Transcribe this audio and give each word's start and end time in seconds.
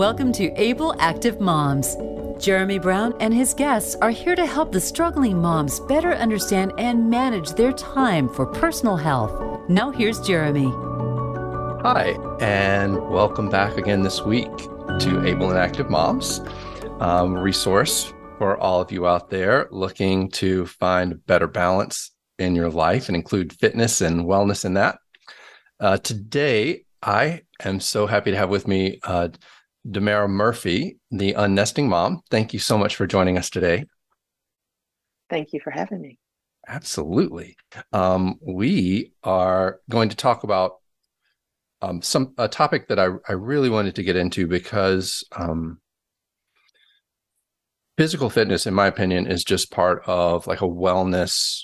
Welcome 0.00 0.32
to 0.32 0.50
Able 0.58 0.98
Active 0.98 1.42
Moms. 1.42 1.94
Jeremy 2.42 2.78
Brown 2.78 3.12
and 3.20 3.34
his 3.34 3.52
guests 3.52 3.94
are 3.96 4.08
here 4.08 4.34
to 4.34 4.46
help 4.46 4.72
the 4.72 4.80
struggling 4.80 5.36
moms 5.36 5.78
better 5.78 6.14
understand 6.14 6.72
and 6.78 7.10
manage 7.10 7.50
their 7.50 7.72
time 7.72 8.26
for 8.26 8.46
personal 8.46 8.96
health. 8.96 9.68
Now, 9.68 9.90
here's 9.90 10.18
Jeremy. 10.18 10.70
Hi, 11.82 12.16
and 12.40 12.94
welcome 13.10 13.50
back 13.50 13.76
again 13.76 14.00
this 14.00 14.22
week 14.22 14.48
to 15.00 15.22
Able 15.26 15.50
and 15.50 15.58
Active 15.58 15.90
Moms, 15.90 16.40
um, 17.00 17.36
resource 17.36 18.10
for 18.38 18.56
all 18.56 18.80
of 18.80 18.90
you 18.90 19.06
out 19.06 19.28
there 19.28 19.68
looking 19.70 20.30
to 20.30 20.64
find 20.64 21.26
better 21.26 21.46
balance 21.46 22.10
in 22.38 22.56
your 22.56 22.70
life 22.70 23.10
and 23.10 23.16
include 23.16 23.52
fitness 23.52 24.00
and 24.00 24.22
wellness 24.22 24.64
in 24.64 24.72
that. 24.72 24.98
Uh, 25.78 25.98
today, 25.98 26.86
I 27.02 27.42
am 27.62 27.80
so 27.80 28.06
happy 28.06 28.30
to 28.30 28.36
have 28.38 28.48
with 28.48 28.66
me 28.66 28.98
uh, 29.04 29.28
Damara 29.90 30.28
Murphy, 30.28 30.98
the 31.10 31.32
unnesting 31.34 31.88
mom. 31.88 32.22
Thank 32.30 32.52
you 32.52 32.58
so 32.58 32.78
much 32.78 32.96
for 32.96 33.06
joining 33.06 33.38
us 33.38 33.50
today. 33.50 33.84
Thank 35.28 35.52
you 35.52 35.60
for 35.60 35.70
having 35.70 36.00
me. 36.00 36.18
Absolutely. 36.68 37.56
Um, 37.92 38.38
we 38.40 39.12
are 39.24 39.80
going 39.88 40.08
to 40.10 40.16
talk 40.16 40.44
about 40.44 40.74
um, 41.82 42.02
some 42.02 42.34
a 42.36 42.48
topic 42.48 42.88
that 42.88 42.98
I, 42.98 43.08
I 43.28 43.32
really 43.32 43.70
wanted 43.70 43.94
to 43.96 44.02
get 44.02 44.16
into 44.16 44.46
because 44.46 45.24
um, 45.34 45.80
physical 47.96 48.30
fitness, 48.30 48.66
in 48.66 48.74
my 48.74 48.86
opinion, 48.86 49.26
is 49.26 49.44
just 49.44 49.70
part 49.70 50.02
of 50.06 50.46
like 50.46 50.60
a 50.60 50.68
wellness, 50.68 51.62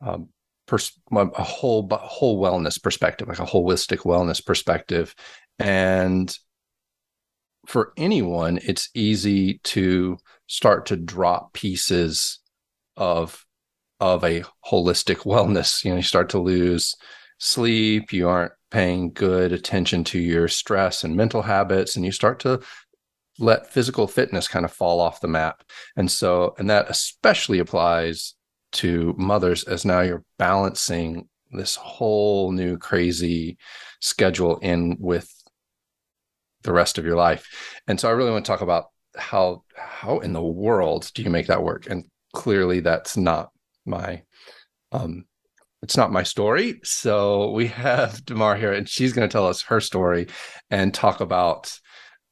um, 0.00 0.28
pers- 0.66 0.98
a 1.12 1.44
whole 1.44 1.88
whole 1.90 2.42
wellness 2.42 2.82
perspective, 2.82 3.28
like 3.28 3.40
a 3.40 3.44
holistic 3.46 3.98
wellness 3.98 4.44
perspective, 4.44 5.14
and 5.58 6.36
for 7.68 7.92
anyone, 7.98 8.58
it's 8.62 8.88
easy 8.94 9.58
to 9.62 10.16
start 10.46 10.86
to 10.86 10.96
drop 10.96 11.52
pieces 11.52 12.40
of 12.96 13.44
of 14.00 14.24
a 14.24 14.42
holistic 14.66 15.24
wellness. 15.26 15.84
You 15.84 15.90
know, 15.90 15.98
you 15.98 16.02
start 16.02 16.30
to 16.30 16.38
lose 16.38 16.94
sleep, 17.38 18.12
you 18.12 18.26
aren't 18.26 18.52
paying 18.70 19.12
good 19.12 19.52
attention 19.52 20.02
to 20.04 20.18
your 20.18 20.48
stress 20.48 21.04
and 21.04 21.14
mental 21.14 21.42
habits, 21.42 21.94
and 21.94 22.06
you 22.06 22.12
start 22.12 22.40
to 22.40 22.60
let 23.38 23.70
physical 23.70 24.06
fitness 24.06 24.48
kind 24.48 24.64
of 24.64 24.72
fall 24.72 24.98
off 24.98 25.20
the 25.20 25.28
map. 25.28 25.62
And 25.94 26.10
so, 26.10 26.54
and 26.58 26.70
that 26.70 26.88
especially 26.88 27.58
applies 27.58 28.34
to 28.72 29.14
mothers 29.18 29.64
as 29.64 29.84
now 29.84 30.00
you're 30.00 30.24
balancing 30.38 31.28
this 31.52 31.76
whole 31.76 32.50
new 32.50 32.78
crazy 32.78 33.58
schedule 34.00 34.58
in 34.58 34.96
with 34.98 35.30
the 36.68 36.74
rest 36.74 36.98
of 36.98 37.06
your 37.06 37.16
life. 37.16 37.48
And 37.86 37.98
so 37.98 38.08
I 38.08 38.12
really 38.12 38.30
want 38.30 38.44
to 38.44 38.52
talk 38.52 38.60
about 38.60 38.88
how 39.16 39.64
how 39.74 40.18
in 40.18 40.34
the 40.34 40.42
world 40.42 41.10
do 41.14 41.22
you 41.22 41.30
make 41.30 41.46
that 41.46 41.64
work? 41.64 41.88
And 41.88 42.04
clearly 42.34 42.80
that's 42.80 43.16
not 43.16 43.50
my 43.86 44.22
um 44.92 45.24
it's 45.82 45.96
not 45.96 46.12
my 46.12 46.24
story. 46.24 46.80
So 46.84 47.52
we 47.52 47.68
have 47.68 48.22
Damara 48.26 48.58
here 48.58 48.72
and 48.72 48.86
she's 48.86 49.14
going 49.14 49.26
to 49.26 49.32
tell 49.32 49.46
us 49.46 49.62
her 49.62 49.80
story 49.80 50.26
and 50.70 50.92
talk 50.92 51.20
about 51.20 51.72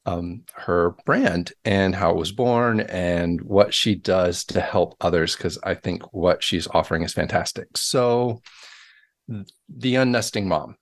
um, 0.05 0.45
her 0.55 0.95
brand 1.06 1.53
and 1.65 1.95
how 1.95 2.11
it 2.11 2.17
was 2.17 2.31
born 2.31 2.81
and 2.81 3.41
what 3.41 3.73
she 3.73 3.95
does 3.95 4.45
to 4.45 4.61
help 4.61 4.97
others 5.00 5.34
because 5.34 5.59
I 5.65 5.75
think 5.75 6.12
what 6.12 6.45
she's 6.45 6.69
offering 6.69 7.03
is 7.03 7.12
fantastic. 7.15 7.77
So 7.77 8.43
the 9.28 9.95
unnesting 9.97 10.47
mom 10.47 10.77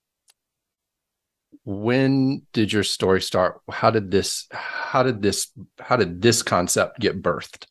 when 1.65 2.43
did 2.53 2.73
your 2.73 2.83
story 2.83 3.20
start? 3.23 3.61
How 3.70 3.91
did 3.91 4.11
this 4.11 4.47
how 4.53 5.03
did 5.03 5.23
this 5.23 5.51
how 5.79 5.97
did 5.97 6.20
this 6.20 6.43
concept 6.43 7.01
get 7.01 7.23
birthed? 7.23 7.67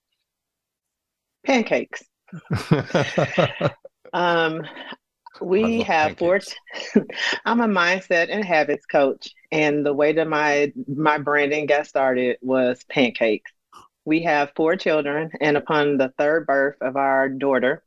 Pancakes. 1.45 2.03
Um 4.13 4.61
we 5.41 5.81
have 5.81 6.17
four 6.17 6.39
i'm 7.45 7.61
a 7.61 7.67
mindset 7.67 8.27
and 8.29 8.45
habits 8.45 8.85
coach 8.85 9.29
and 9.51 9.83
the 9.83 9.93
way 9.93 10.13
that 10.13 10.27
my 10.27 10.71
my 10.87 11.17
branding 11.17 11.65
got 11.65 11.87
started 11.87 12.37
was 12.41 12.83
pancakes. 12.89 13.51
We 14.05 14.23
have 14.23 14.51
four 14.55 14.75
children 14.75 15.31
and 15.41 15.57
upon 15.57 15.97
the 15.97 16.13
third 16.17 16.45
birth 16.45 16.75
of 16.81 16.95
our 16.95 17.29
daughter 17.29 17.83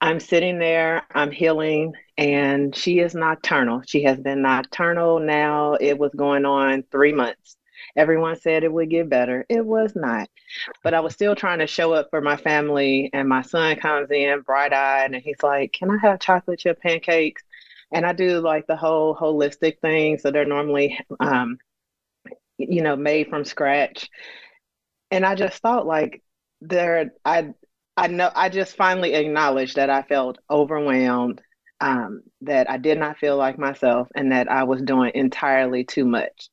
I'm 0.00 0.20
sitting 0.20 0.58
there, 0.58 1.02
I'm 1.12 1.30
healing, 1.30 1.92
and 2.16 2.74
she 2.74 3.00
is 3.00 3.14
nocturnal. 3.14 3.82
She 3.86 4.04
has 4.04 4.18
been 4.20 4.42
nocturnal 4.42 5.18
now. 5.18 5.74
It 5.74 5.98
was 5.98 6.12
going 6.14 6.44
on 6.44 6.84
three 6.90 7.12
months. 7.12 7.56
Everyone 7.96 8.38
said 8.38 8.62
it 8.62 8.72
would 8.72 8.90
get 8.90 9.08
better. 9.08 9.44
It 9.48 9.64
was 9.64 9.94
not. 9.96 10.28
But 10.84 10.94
I 10.94 11.00
was 11.00 11.14
still 11.14 11.34
trying 11.34 11.58
to 11.60 11.66
show 11.66 11.92
up 11.92 12.08
for 12.10 12.20
my 12.20 12.36
family. 12.36 13.10
And 13.12 13.28
my 13.28 13.42
son 13.42 13.76
comes 13.76 14.10
in 14.10 14.40
bright 14.42 14.72
eyed 14.72 15.12
and 15.12 15.22
he's 15.22 15.42
like, 15.42 15.72
Can 15.72 15.90
I 15.90 15.98
have 15.98 16.20
chocolate 16.20 16.60
chip 16.60 16.80
pancakes? 16.80 17.42
And 17.92 18.04
I 18.06 18.12
do 18.12 18.40
like 18.40 18.66
the 18.66 18.76
whole 18.76 19.16
holistic 19.16 19.80
thing. 19.80 20.18
So 20.18 20.30
they're 20.30 20.44
normally, 20.44 20.98
um, 21.20 21.58
you 22.58 22.82
know, 22.82 22.96
made 22.96 23.28
from 23.28 23.44
scratch. 23.44 24.08
And 25.10 25.24
I 25.24 25.34
just 25.34 25.60
thought 25.60 25.86
like, 25.86 26.22
there, 26.60 27.12
I 27.24 27.54
I 27.98 28.06
know 28.06 28.30
I 28.36 28.48
just 28.48 28.76
finally 28.76 29.14
acknowledged 29.14 29.76
that 29.76 29.90
I 29.90 30.02
felt 30.02 30.38
overwhelmed, 30.48 31.42
um, 31.80 32.22
that 32.42 32.70
I 32.70 32.78
did 32.78 32.98
not 32.98 33.18
feel 33.18 33.36
like 33.36 33.58
myself, 33.58 34.08
and 34.14 34.30
that 34.32 34.50
I 34.50 34.62
was 34.64 34.82
doing 34.82 35.10
entirely 35.14 35.84
too 35.84 36.04
much. 36.04 36.48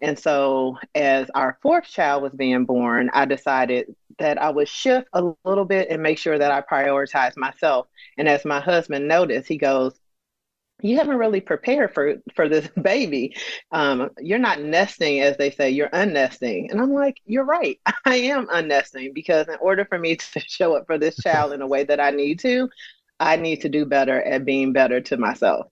And 0.00 0.18
so, 0.18 0.78
as 0.94 1.28
our 1.34 1.58
fourth 1.62 1.84
child 1.84 2.22
was 2.22 2.32
being 2.32 2.64
born, 2.64 3.10
I 3.12 3.26
decided 3.26 3.94
that 4.18 4.40
I 4.40 4.48
would 4.50 4.68
shift 4.68 5.08
a 5.12 5.32
little 5.44 5.66
bit 5.66 5.88
and 5.90 6.02
make 6.02 6.18
sure 6.18 6.38
that 6.38 6.52
I 6.52 6.62
prioritize 6.62 7.36
myself. 7.36 7.88
And 8.16 8.26
as 8.28 8.46
my 8.46 8.60
husband 8.60 9.06
noticed, 9.06 9.48
he 9.48 9.58
goes, 9.58 10.00
you 10.82 10.98
haven't 10.98 11.16
really 11.16 11.40
prepared 11.40 11.94
for 11.94 12.16
for 12.34 12.48
this 12.48 12.68
baby. 12.82 13.36
Um, 13.72 14.10
you're 14.18 14.38
not 14.38 14.60
nesting, 14.60 15.20
as 15.20 15.36
they 15.36 15.50
say. 15.50 15.70
You're 15.70 15.90
unnesting, 15.92 16.70
and 16.70 16.80
I'm 16.80 16.92
like, 16.92 17.16
you're 17.24 17.44
right. 17.44 17.80
I 18.04 18.16
am 18.16 18.48
unnesting 18.50 19.12
because 19.14 19.48
in 19.48 19.56
order 19.60 19.84
for 19.84 19.98
me 19.98 20.16
to 20.34 20.40
show 20.40 20.76
up 20.76 20.86
for 20.86 20.98
this 20.98 21.16
child 21.16 21.52
in 21.52 21.62
a 21.62 21.66
way 21.66 21.84
that 21.84 22.00
I 22.00 22.10
need 22.10 22.40
to, 22.40 22.68
I 23.20 23.36
need 23.36 23.62
to 23.62 23.68
do 23.68 23.86
better 23.86 24.22
at 24.22 24.44
being 24.44 24.72
better 24.72 25.00
to 25.00 25.16
myself. 25.16 25.66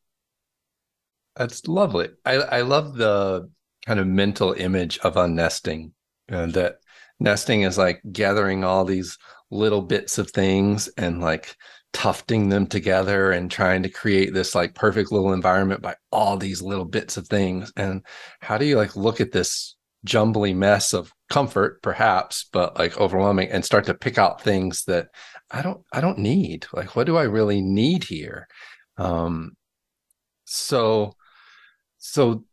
That's 1.37 1.67
lovely. 1.67 2.11
I 2.25 2.35
I 2.35 2.61
love 2.63 2.97
the 2.97 3.51
kind 3.87 4.01
of 4.01 4.07
mental 4.07 4.53
image 4.53 4.99
of 4.99 5.17
unnesting. 5.17 5.93
Uh, 6.33 6.47
that 6.47 6.77
nesting 7.21 7.63
is 7.63 7.77
like 7.77 8.01
gathering 8.13 8.65
all 8.65 8.85
these 8.85 9.19
little 9.51 9.83
bits 9.83 10.17
of 10.19 10.31
things 10.31 10.89
and 10.97 11.21
like 11.21 11.55
tufting 11.95 12.49
them 12.49 12.67
together 12.67 13.31
and 13.31 13.51
trying 13.51 13.83
to 13.85 13.89
create 13.89 14.35
this 14.35 14.55
like 14.55 14.75
perfect 14.75 15.13
little 15.13 15.33
environment 15.33 15.81
by 15.81 15.95
all 16.11 16.37
these 16.37 16.61
little 16.61 16.85
bits 16.85 17.17
of 17.17 17.27
things. 17.29 17.73
And 17.77 18.05
how 18.41 18.59
do 18.59 18.67
you 18.67 18.77
like 18.77 18.97
look 18.97 19.21
at 19.21 19.33
this 19.33 19.77
jumbly 20.05 20.53
mess 20.53 20.93
of 20.93 21.11
comfort 21.31 21.81
perhaps 21.81 22.47
but 22.53 22.79
like 22.79 23.01
overwhelming 23.01 23.49
and 23.49 23.65
start 23.65 23.87
to 23.87 23.95
pick 23.95 24.19
out 24.19 24.43
things 24.43 24.85
that 24.85 25.09
i 25.51 25.63
don't 25.63 25.83
i 25.93 26.01
don't 26.01 26.19
need? 26.19 26.67
Like 26.75 26.95
what 26.97 27.07
do 27.07 27.17
i 27.17 27.23
really 27.23 27.63
need 27.63 28.05
here? 28.05 28.49
Um 28.99 29.57
so 30.45 31.15
so 31.99 32.45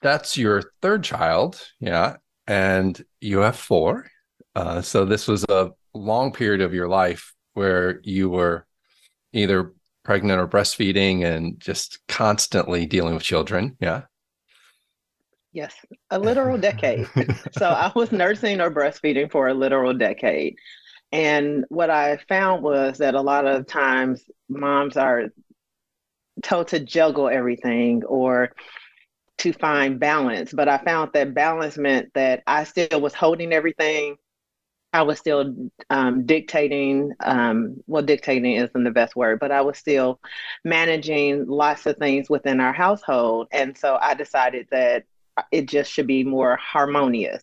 that's 0.00 0.38
your 0.38 0.62
third 0.80 1.02
child 1.02 1.60
yeah 1.80 2.16
and 2.46 3.04
you 3.20 3.40
have 3.40 3.56
four. 3.56 4.06
Uh 4.54 4.80
so 4.80 5.04
this 5.04 5.26
was 5.26 5.44
a 5.48 5.72
long 5.92 6.32
period 6.32 6.60
of 6.60 6.72
your 6.72 6.88
life 6.88 7.34
where 7.54 8.00
you 8.04 8.30
were 8.30 8.65
either 9.36 9.72
pregnant 10.04 10.40
or 10.40 10.46
breastfeeding 10.46 11.24
and 11.24 11.60
just 11.60 11.98
constantly 12.08 12.86
dealing 12.86 13.14
with 13.14 13.22
children. 13.22 13.76
Yeah. 13.80 14.02
Yes, 15.52 15.74
a 16.10 16.18
literal 16.18 16.58
decade. 16.58 17.08
so 17.52 17.68
I 17.68 17.90
was 17.94 18.12
nursing 18.12 18.60
or 18.60 18.70
breastfeeding 18.70 19.30
for 19.30 19.48
a 19.48 19.54
literal 19.54 19.94
decade. 19.94 20.56
And 21.12 21.64
what 21.68 21.88
I 21.90 22.18
found 22.28 22.62
was 22.62 22.98
that 22.98 23.14
a 23.14 23.20
lot 23.20 23.46
of 23.46 23.66
times 23.66 24.22
moms 24.48 24.96
are 24.96 25.24
told 26.42 26.68
to 26.68 26.80
juggle 26.80 27.28
everything 27.28 28.04
or 28.04 28.52
to 29.38 29.52
find 29.52 29.98
balance. 29.98 30.52
But 30.52 30.68
I 30.68 30.78
found 30.78 31.12
that 31.14 31.34
balance 31.34 31.78
meant 31.78 32.12
that 32.14 32.42
I 32.46 32.64
still 32.64 33.00
was 33.00 33.14
holding 33.14 33.52
everything 33.52 34.16
I 34.96 35.02
was 35.02 35.18
still 35.18 35.54
um, 35.90 36.24
dictating. 36.24 37.12
Um, 37.20 37.76
well, 37.86 38.02
dictating 38.02 38.54
isn't 38.54 38.84
the 38.84 38.90
best 38.90 39.14
word, 39.14 39.38
but 39.40 39.52
I 39.52 39.60
was 39.60 39.76
still 39.76 40.20
managing 40.64 41.46
lots 41.46 41.84
of 41.84 41.98
things 41.98 42.30
within 42.30 42.60
our 42.60 42.72
household. 42.72 43.48
And 43.52 43.76
so 43.76 43.98
I 44.00 44.14
decided 44.14 44.68
that 44.70 45.04
it 45.52 45.66
just 45.66 45.92
should 45.92 46.06
be 46.06 46.24
more 46.24 46.56
harmonious. 46.56 47.42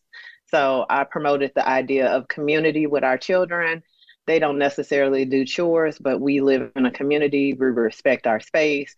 So 0.49 0.87
I 0.89 1.03
promoted 1.03 1.51
the 1.53 1.67
idea 1.67 2.07
of 2.07 2.27
community 2.27 2.87
with 2.87 3.03
our 3.03 3.19
children. 3.19 3.83
They 4.25 4.39
don't 4.39 4.57
necessarily 4.57 5.25
do 5.25 5.45
chores, 5.45 5.99
but 5.99 6.19
we 6.19 6.41
live 6.41 6.71
in 6.75 6.87
a 6.87 6.91
community. 6.91 7.53
We 7.53 7.67
respect 7.67 8.25
our 8.25 8.39
space. 8.39 8.95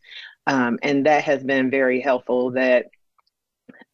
Um, 0.48 0.80
and 0.82 1.06
that 1.08 1.26
has 1.26 1.44
been 1.44 1.70
very 1.70 2.00
helpful 2.00 2.52
that 2.52 2.86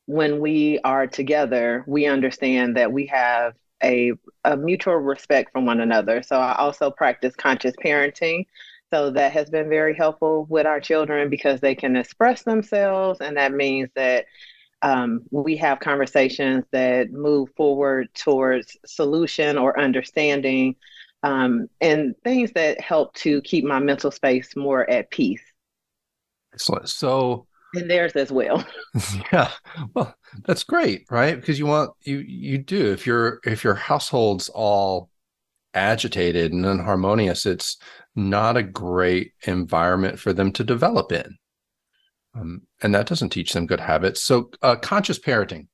when 0.05 0.39
we 0.39 0.79
are 0.83 1.07
together, 1.07 1.83
we 1.87 2.05
understand 2.05 2.77
that 2.77 2.91
we 2.91 3.07
have 3.07 3.53
a, 3.83 4.13
a 4.45 4.57
mutual 4.57 4.95
respect 4.95 5.51
for 5.51 5.61
one 5.61 5.81
another. 5.81 6.23
So 6.23 6.37
I 6.37 6.55
also 6.55 6.91
practice 6.91 7.35
conscious 7.35 7.73
parenting. 7.83 8.45
So 8.91 9.09
that 9.11 9.31
has 9.31 9.49
been 9.49 9.69
very 9.69 9.95
helpful 9.95 10.45
with 10.49 10.65
our 10.65 10.79
children 10.79 11.29
because 11.29 11.61
they 11.61 11.75
can 11.75 11.95
express 11.95 12.43
themselves. 12.43 13.21
And 13.21 13.37
that 13.37 13.53
means 13.53 13.89
that 13.95 14.25
um, 14.81 15.21
we 15.31 15.55
have 15.57 15.79
conversations 15.79 16.65
that 16.71 17.11
move 17.11 17.49
forward 17.55 18.13
towards 18.13 18.77
solution 18.85 19.57
or 19.57 19.79
understanding 19.79 20.75
um, 21.23 21.67
and 21.79 22.15
things 22.23 22.51
that 22.53 22.81
help 22.81 23.13
to 23.15 23.41
keep 23.41 23.63
my 23.63 23.79
mental 23.79 24.11
space 24.11 24.55
more 24.55 24.89
at 24.89 25.11
peace. 25.11 25.43
Excellent. 26.53 26.89
So, 26.89 27.47
and 27.73 27.89
theirs 27.89 28.13
as 28.13 28.31
well. 28.31 28.65
Yeah. 29.31 29.51
Well, 29.93 30.13
that's 30.45 30.63
great, 30.63 31.05
right? 31.09 31.35
Because 31.35 31.57
you 31.57 31.65
want 31.65 31.91
you 32.01 32.19
you 32.19 32.57
do 32.57 32.91
if 32.91 33.07
your 33.07 33.39
if 33.45 33.63
your 33.63 33.75
household's 33.75 34.49
all 34.49 35.09
agitated 35.73 36.51
and 36.51 36.65
unharmonious, 36.65 37.45
it's 37.45 37.77
not 38.15 38.57
a 38.57 38.63
great 38.63 39.33
environment 39.43 40.19
for 40.19 40.33
them 40.33 40.51
to 40.53 40.63
develop 40.63 41.11
in. 41.11 41.37
Um, 42.35 42.61
and 42.81 42.93
that 42.95 43.07
doesn't 43.07 43.29
teach 43.29 43.53
them 43.53 43.65
good 43.65 43.79
habits. 43.79 44.21
So, 44.23 44.51
uh, 44.61 44.75
conscious 44.77 45.19
parenting. 45.19 45.67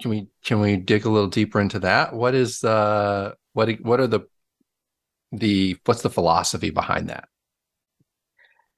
Can 0.00 0.10
we 0.10 0.28
can 0.44 0.60
we 0.60 0.76
dig 0.76 1.04
a 1.06 1.10
little 1.10 1.28
deeper 1.28 1.60
into 1.60 1.78
that? 1.80 2.12
What 2.12 2.34
is 2.34 2.60
the 2.60 3.36
what 3.52 3.70
what 3.80 4.00
are 4.00 4.06
the 4.06 4.20
the 5.32 5.76
what's 5.84 6.02
the 6.02 6.10
philosophy 6.10 6.70
behind 6.70 7.08
that? 7.08 7.28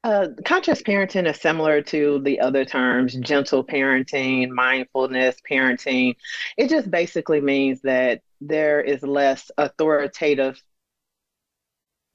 Uh, 0.07 0.29
conscious 0.45 0.83
parenting 0.83 1.29
is 1.29 1.41
similar 1.41 1.83
to 1.83 2.21
the 2.21 2.39
other 2.39 2.65
terms 2.65 3.13
gentle 3.15 3.65
parenting, 3.65 4.49
mindfulness 4.51 5.35
parenting. 5.51 6.15
It 6.57 6.71
just 6.71 6.89
basically 6.89 7.41
means 7.41 7.81
that 7.83 8.23
there 8.41 8.81
is 8.81 9.03
less 9.03 9.51
authoritative 9.59 10.63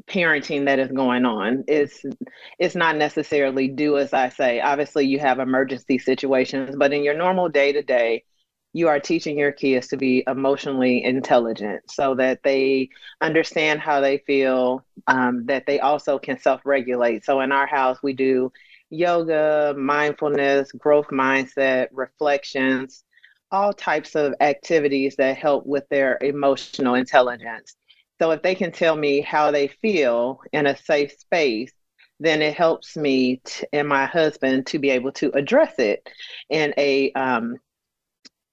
parenting 0.07 0.67
that 0.67 0.79
is 0.79 0.89
going 0.89 1.25
on. 1.25 1.65
It's 1.67 2.05
it's 2.57 2.75
not 2.75 2.95
necessarily 2.95 3.67
do 3.67 3.97
as 3.97 4.13
I 4.13 4.29
say. 4.29 4.61
Obviously, 4.61 5.05
you 5.05 5.19
have 5.19 5.39
emergency 5.39 5.99
situations, 5.99 6.77
but 6.77 6.93
in 6.93 7.03
your 7.03 7.15
normal 7.15 7.49
day 7.49 7.73
to 7.73 7.83
day, 7.83 8.23
you 8.73 8.87
are 8.87 8.99
teaching 8.99 9.37
your 9.37 9.51
kids 9.51 9.87
to 9.87 9.97
be 9.97 10.23
emotionally 10.27 11.03
intelligent 11.03 11.89
so 11.89 12.15
that 12.15 12.41
they 12.43 12.89
understand 13.19 13.81
how 13.81 13.99
they 13.99 14.19
feel, 14.19 14.85
um, 15.07 15.45
that 15.45 15.65
they 15.65 15.79
also 15.79 16.17
can 16.17 16.39
self 16.39 16.61
regulate. 16.65 17.25
So 17.25 17.41
in 17.41 17.51
our 17.51 17.67
house, 17.67 17.97
we 18.01 18.13
do 18.13 18.51
yoga, 18.89 19.75
mindfulness, 19.77 20.71
growth 20.71 21.07
mindset, 21.07 21.87
reflections, 21.91 23.03
all 23.51 23.73
types 23.73 24.15
of 24.15 24.33
activities 24.39 25.15
that 25.17 25.37
help 25.37 25.65
with 25.65 25.87
their 25.89 26.17
emotional 26.21 26.95
intelligence. 26.95 27.75
So 28.21 28.31
if 28.31 28.41
they 28.41 28.55
can 28.55 28.71
tell 28.71 28.95
me 28.95 29.21
how 29.21 29.51
they 29.51 29.67
feel 29.67 30.41
in 30.53 30.67
a 30.67 30.77
safe 30.77 31.11
space, 31.13 31.73
then 32.19 32.41
it 32.41 32.53
helps 32.55 32.95
me 32.95 33.41
t- 33.43 33.65
and 33.73 33.87
my 33.87 34.05
husband 34.05 34.67
to 34.67 34.79
be 34.79 34.91
able 34.91 35.11
to 35.13 35.31
address 35.35 35.73
it 35.79 36.07
in 36.49 36.73
a 36.77 37.11
um, 37.13 37.57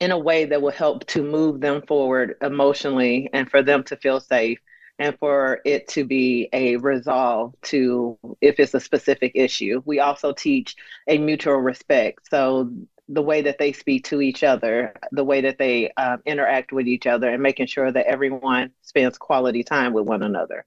in 0.00 0.10
a 0.10 0.18
way 0.18 0.44
that 0.44 0.62
will 0.62 0.70
help 0.70 1.04
to 1.06 1.22
move 1.22 1.60
them 1.60 1.82
forward 1.82 2.36
emotionally 2.40 3.28
and 3.32 3.50
for 3.50 3.62
them 3.62 3.82
to 3.84 3.96
feel 3.96 4.20
safe 4.20 4.58
and 4.98 5.16
for 5.18 5.60
it 5.64 5.88
to 5.88 6.04
be 6.04 6.48
a 6.52 6.76
resolve 6.76 7.54
to 7.62 8.18
if 8.40 8.58
it's 8.58 8.74
a 8.74 8.80
specific 8.80 9.32
issue. 9.34 9.82
We 9.84 10.00
also 10.00 10.32
teach 10.32 10.76
a 11.06 11.18
mutual 11.18 11.56
respect. 11.56 12.28
So 12.30 12.70
the 13.08 13.22
way 13.22 13.40
that 13.42 13.58
they 13.58 13.72
speak 13.72 14.04
to 14.04 14.20
each 14.20 14.42
other, 14.42 14.92
the 15.12 15.24
way 15.24 15.40
that 15.40 15.58
they 15.58 15.90
um, 15.92 16.20
interact 16.26 16.72
with 16.72 16.86
each 16.86 17.06
other, 17.06 17.30
and 17.30 17.42
making 17.42 17.66
sure 17.66 17.90
that 17.90 18.06
everyone 18.06 18.70
spends 18.82 19.16
quality 19.16 19.62
time 19.62 19.92
with 19.92 20.04
one 20.04 20.22
another. 20.22 20.66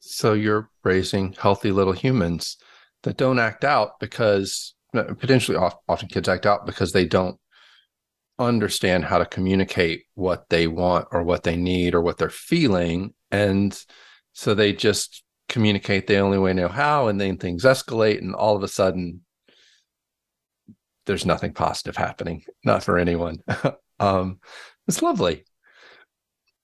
So 0.00 0.32
you're 0.32 0.70
raising 0.84 1.32
healthy 1.32 1.72
little 1.72 1.92
humans 1.92 2.56
that 3.02 3.16
don't 3.16 3.38
act 3.38 3.64
out 3.64 4.00
because 4.00 4.74
potentially 4.92 5.58
often 5.88 6.08
kids 6.08 6.28
act 6.28 6.46
out 6.46 6.64
because 6.64 6.92
they 6.92 7.04
don't 7.04 7.38
understand 8.38 9.04
how 9.04 9.18
to 9.18 9.26
communicate 9.26 10.04
what 10.14 10.48
they 10.48 10.66
want 10.66 11.08
or 11.12 11.22
what 11.22 11.42
they 11.44 11.56
need 11.56 11.94
or 11.94 12.00
what 12.00 12.18
they're 12.18 12.30
feeling. 12.30 13.14
And 13.30 13.78
so 14.32 14.54
they 14.54 14.72
just 14.72 15.22
communicate 15.48 16.06
the 16.06 16.18
only 16.18 16.38
way 16.38 16.52
they 16.52 16.62
know 16.62 16.68
how, 16.68 17.08
and 17.08 17.20
then 17.20 17.36
things 17.36 17.64
escalate, 17.64 18.18
and 18.18 18.34
all 18.34 18.56
of 18.56 18.62
a 18.62 18.68
sudden, 18.68 19.20
there's 21.06 21.26
nothing 21.26 21.52
positive 21.52 21.96
happening, 21.96 22.44
not 22.64 22.82
for 22.82 22.98
anyone. 22.98 23.38
um, 24.00 24.40
it's 24.88 25.02
lovely. 25.02 25.44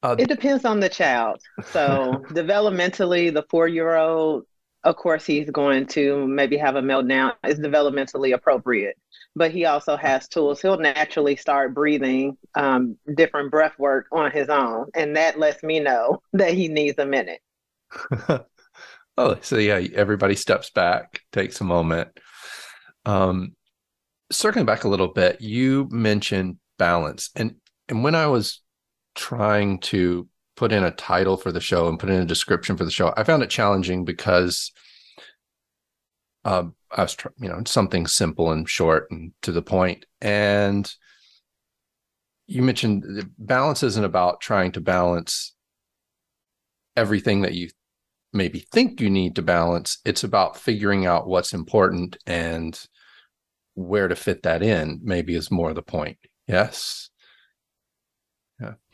Uh, 0.02 0.16
it 0.18 0.28
depends 0.28 0.64
on 0.64 0.80
the 0.80 0.88
child. 0.88 1.42
So, 1.72 2.24
developmentally, 2.30 3.32
the 3.32 3.44
four 3.50 3.68
year 3.68 3.96
old, 3.96 4.44
of 4.84 4.96
course, 4.96 5.24
he's 5.24 5.50
going 5.50 5.86
to 5.88 6.26
maybe 6.26 6.56
have 6.56 6.76
a 6.76 6.82
meltdown. 6.82 7.32
It's 7.44 7.60
developmentally 7.60 8.34
appropriate 8.34 8.96
but 9.36 9.50
he 9.50 9.64
also 9.64 9.96
has 9.96 10.28
tools. 10.28 10.60
He'll 10.60 10.78
naturally 10.78 11.36
start 11.36 11.74
breathing 11.74 12.36
um, 12.54 12.96
different 13.14 13.50
breath 13.50 13.78
work 13.78 14.06
on 14.12 14.30
his 14.30 14.48
own, 14.48 14.88
and 14.94 15.16
that 15.16 15.38
lets 15.38 15.62
me 15.62 15.80
know 15.80 16.22
that 16.32 16.54
he 16.54 16.68
needs 16.68 16.98
a 16.98 17.06
minute. 17.06 17.40
oh, 19.16 19.36
so 19.40 19.56
yeah, 19.56 19.80
everybody 19.94 20.34
steps 20.34 20.70
back, 20.70 21.20
takes 21.32 21.60
a 21.60 21.64
moment. 21.64 22.08
Um, 23.06 23.54
circling 24.30 24.66
back 24.66 24.84
a 24.84 24.88
little 24.88 25.08
bit, 25.08 25.40
you 25.40 25.88
mentioned 25.90 26.58
balance, 26.78 27.30
and 27.36 27.56
and 27.88 28.04
when 28.04 28.14
I 28.14 28.26
was 28.26 28.60
trying 29.14 29.80
to 29.80 30.28
put 30.60 30.72
in 30.72 30.84
a 30.84 30.90
title 30.90 31.38
for 31.38 31.50
the 31.50 31.58
show 31.58 31.88
and 31.88 31.98
put 31.98 32.10
in 32.10 32.20
a 32.20 32.26
description 32.26 32.76
for 32.76 32.84
the 32.84 32.90
show, 32.90 33.14
I 33.16 33.24
found 33.24 33.42
it 33.42 33.48
challenging 33.48 34.04
because 34.04 34.70
um, 36.44 36.74
I 36.90 37.00
was, 37.00 37.16
you 37.38 37.48
know, 37.48 37.62
something 37.64 38.06
simple 38.06 38.52
and 38.52 38.68
short 38.68 39.10
and 39.10 39.32
to 39.40 39.52
the 39.52 39.62
point. 39.62 40.04
And 40.20 40.92
you 42.46 42.60
mentioned 42.60 43.30
balance 43.38 43.82
isn't 43.82 44.04
about 44.04 44.42
trying 44.42 44.72
to 44.72 44.82
balance 44.82 45.54
everything 46.94 47.40
that 47.40 47.54
you 47.54 47.70
maybe 48.34 48.66
think 48.70 49.00
you 49.00 49.08
need 49.08 49.36
to 49.36 49.42
balance. 49.42 49.96
It's 50.04 50.24
about 50.24 50.58
figuring 50.58 51.06
out 51.06 51.26
what's 51.26 51.54
important 51.54 52.18
and 52.26 52.78
where 53.72 54.08
to 54.08 54.14
fit 54.14 54.42
that 54.42 54.62
in, 54.62 55.00
maybe 55.02 55.34
is 55.34 55.50
more 55.50 55.72
the 55.72 55.80
point. 55.80 56.18
Yes. 56.46 57.09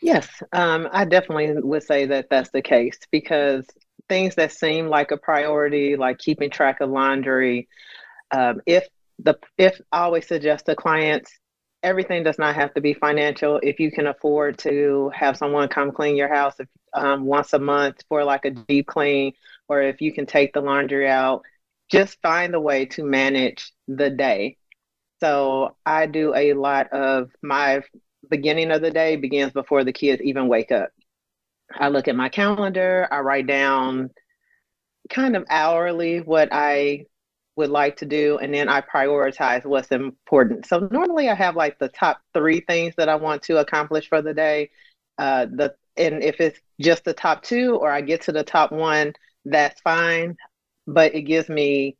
Yes. 0.06 0.28
Um, 0.52 0.88
I 0.92 1.04
definitely 1.04 1.52
would 1.60 1.82
say 1.82 2.06
that 2.06 2.28
that's 2.30 2.50
the 2.50 2.62
case 2.62 2.96
because 3.10 3.66
things 4.08 4.36
that 4.36 4.52
seem 4.52 4.86
like 4.86 5.10
a 5.10 5.16
priority, 5.16 5.96
like 5.96 6.18
keeping 6.18 6.48
track 6.48 6.80
of 6.80 6.90
laundry, 6.90 7.66
um, 8.30 8.60
if 8.66 8.86
the 9.18 9.34
if 9.58 9.80
I 9.92 10.02
always 10.02 10.28
suggest 10.28 10.66
to 10.66 10.76
clients, 10.76 11.32
everything 11.82 12.22
does 12.22 12.38
not 12.38 12.54
have 12.54 12.72
to 12.74 12.80
be 12.80 12.94
financial. 12.94 13.58
If 13.64 13.80
you 13.80 13.90
can 13.90 14.06
afford 14.06 14.58
to 14.60 15.10
have 15.12 15.36
someone 15.36 15.68
come 15.68 15.90
clean 15.90 16.16
your 16.16 16.32
house 16.32 16.54
if, 16.60 16.68
um, 16.94 17.24
once 17.24 17.52
a 17.52 17.58
month 17.58 18.02
for 18.08 18.24
like 18.24 18.44
a 18.44 18.52
deep 18.52 18.86
clean, 18.86 19.32
or 19.68 19.82
if 19.82 20.00
you 20.00 20.12
can 20.14 20.26
take 20.26 20.52
the 20.54 20.60
laundry 20.60 21.08
out, 21.08 21.42
just 21.90 22.22
find 22.22 22.54
a 22.54 22.60
way 22.60 22.86
to 22.86 23.04
manage 23.04 23.72
the 23.88 24.10
day. 24.10 24.56
So 25.20 25.76
I 25.84 26.06
do 26.06 26.34
a 26.34 26.52
lot 26.54 26.92
of 26.92 27.30
my 27.42 27.82
beginning 28.28 28.70
of 28.70 28.82
the 28.82 28.90
day 28.90 29.16
begins 29.16 29.52
before 29.52 29.84
the 29.84 29.92
kids 29.92 30.22
even 30.22 30.48
wake 30.48 30.72
up. 30.72 30.90
I 31.72 31.88
look 31.88 32.08
at 32.08 32.16
my 32.16 32.28
calendar, 32.28 33.08
I 33.10 33.20
write 33.20 33.46
down 33.46 34.10
kind 35.10 35.36
of 35.36 35.44
hourly 35.48 36.20
what 36.20 36.48
I 36.52 37.06
would 37.56 37.70
like 37.70 37.96
to 37.96 38.06
do, 38.06 38.38
and 38.38 38.52
then 38.52 38.68
I 38.68 38.82
prioritize 38.82 39.64
what's 39.64 39.90
important. 39.90 40.66
So 40.66 40.88
normally 40.90 41.28
I 41.28 41.34
have 41.34 41.56
like 41.56 41.78
the 41.78 41.88
top 41.88 42.20
three 42.34 42.60
things 42.60 42.94
that 42.96 43.08
I 43.08 43.16
want 43.16 43.42
to 43.42 43.58
accomplish 43.58 44.08
for 44.08 44.20
the 44.22 44.34
day. 44.34 44.70
Uh, 45.18 45.46
the 45.46 45.74
and 45.96 46.22
if 46.22 46.40
it's 46.40 46.60
just 46.78 47.04
the 47.04 47.14
top 47.14 47.42
two 47.42 47.76
or 47.76 47.90
I 47.90 48.02
get 48.02 48.20
to 48.22 48.32
the 48.32 48.44
top 48.44 48.70
one, 48.70 49.14
that's 49.46 49.80
fine. 49.80 50.36
But 50.86 51.14
it 51.14 51.22
gives 51.22 51.48
me 51.48 51.96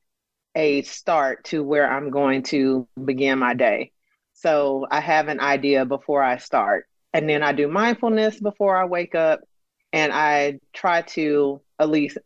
a 0.55 0.83
start 0.83 1.45
to 1.45 1.63
where 1.63 1.91
I'm 1.91 2.11
going 2.11 2.43
to 2.45 2.87
begin 3.03 3.39
my 3.39 3.55
day. 3.55 3.93
So 4.37 4.87
I 4.91 5.01
have 5.01 5.29
an 5.29 5.41
idea 5.41 5.87
before 5.87 6.23
I 6.23 6.37
start. 6.37 6.87
And 7.15 7.29
then 7.29 7.43
I 7.43 7.53
do 7.53 7.69
mindfulness 7.69 8.39
before 8.39 8.77
I 8.77 8.85
wake 8.85 9.15
up 9.15 9.41
and 9.93 10.13
I 10.13 10.61
try 10.75 11.03
to 11.03 11.63
at 11.79 11.89
least 11.89 12.19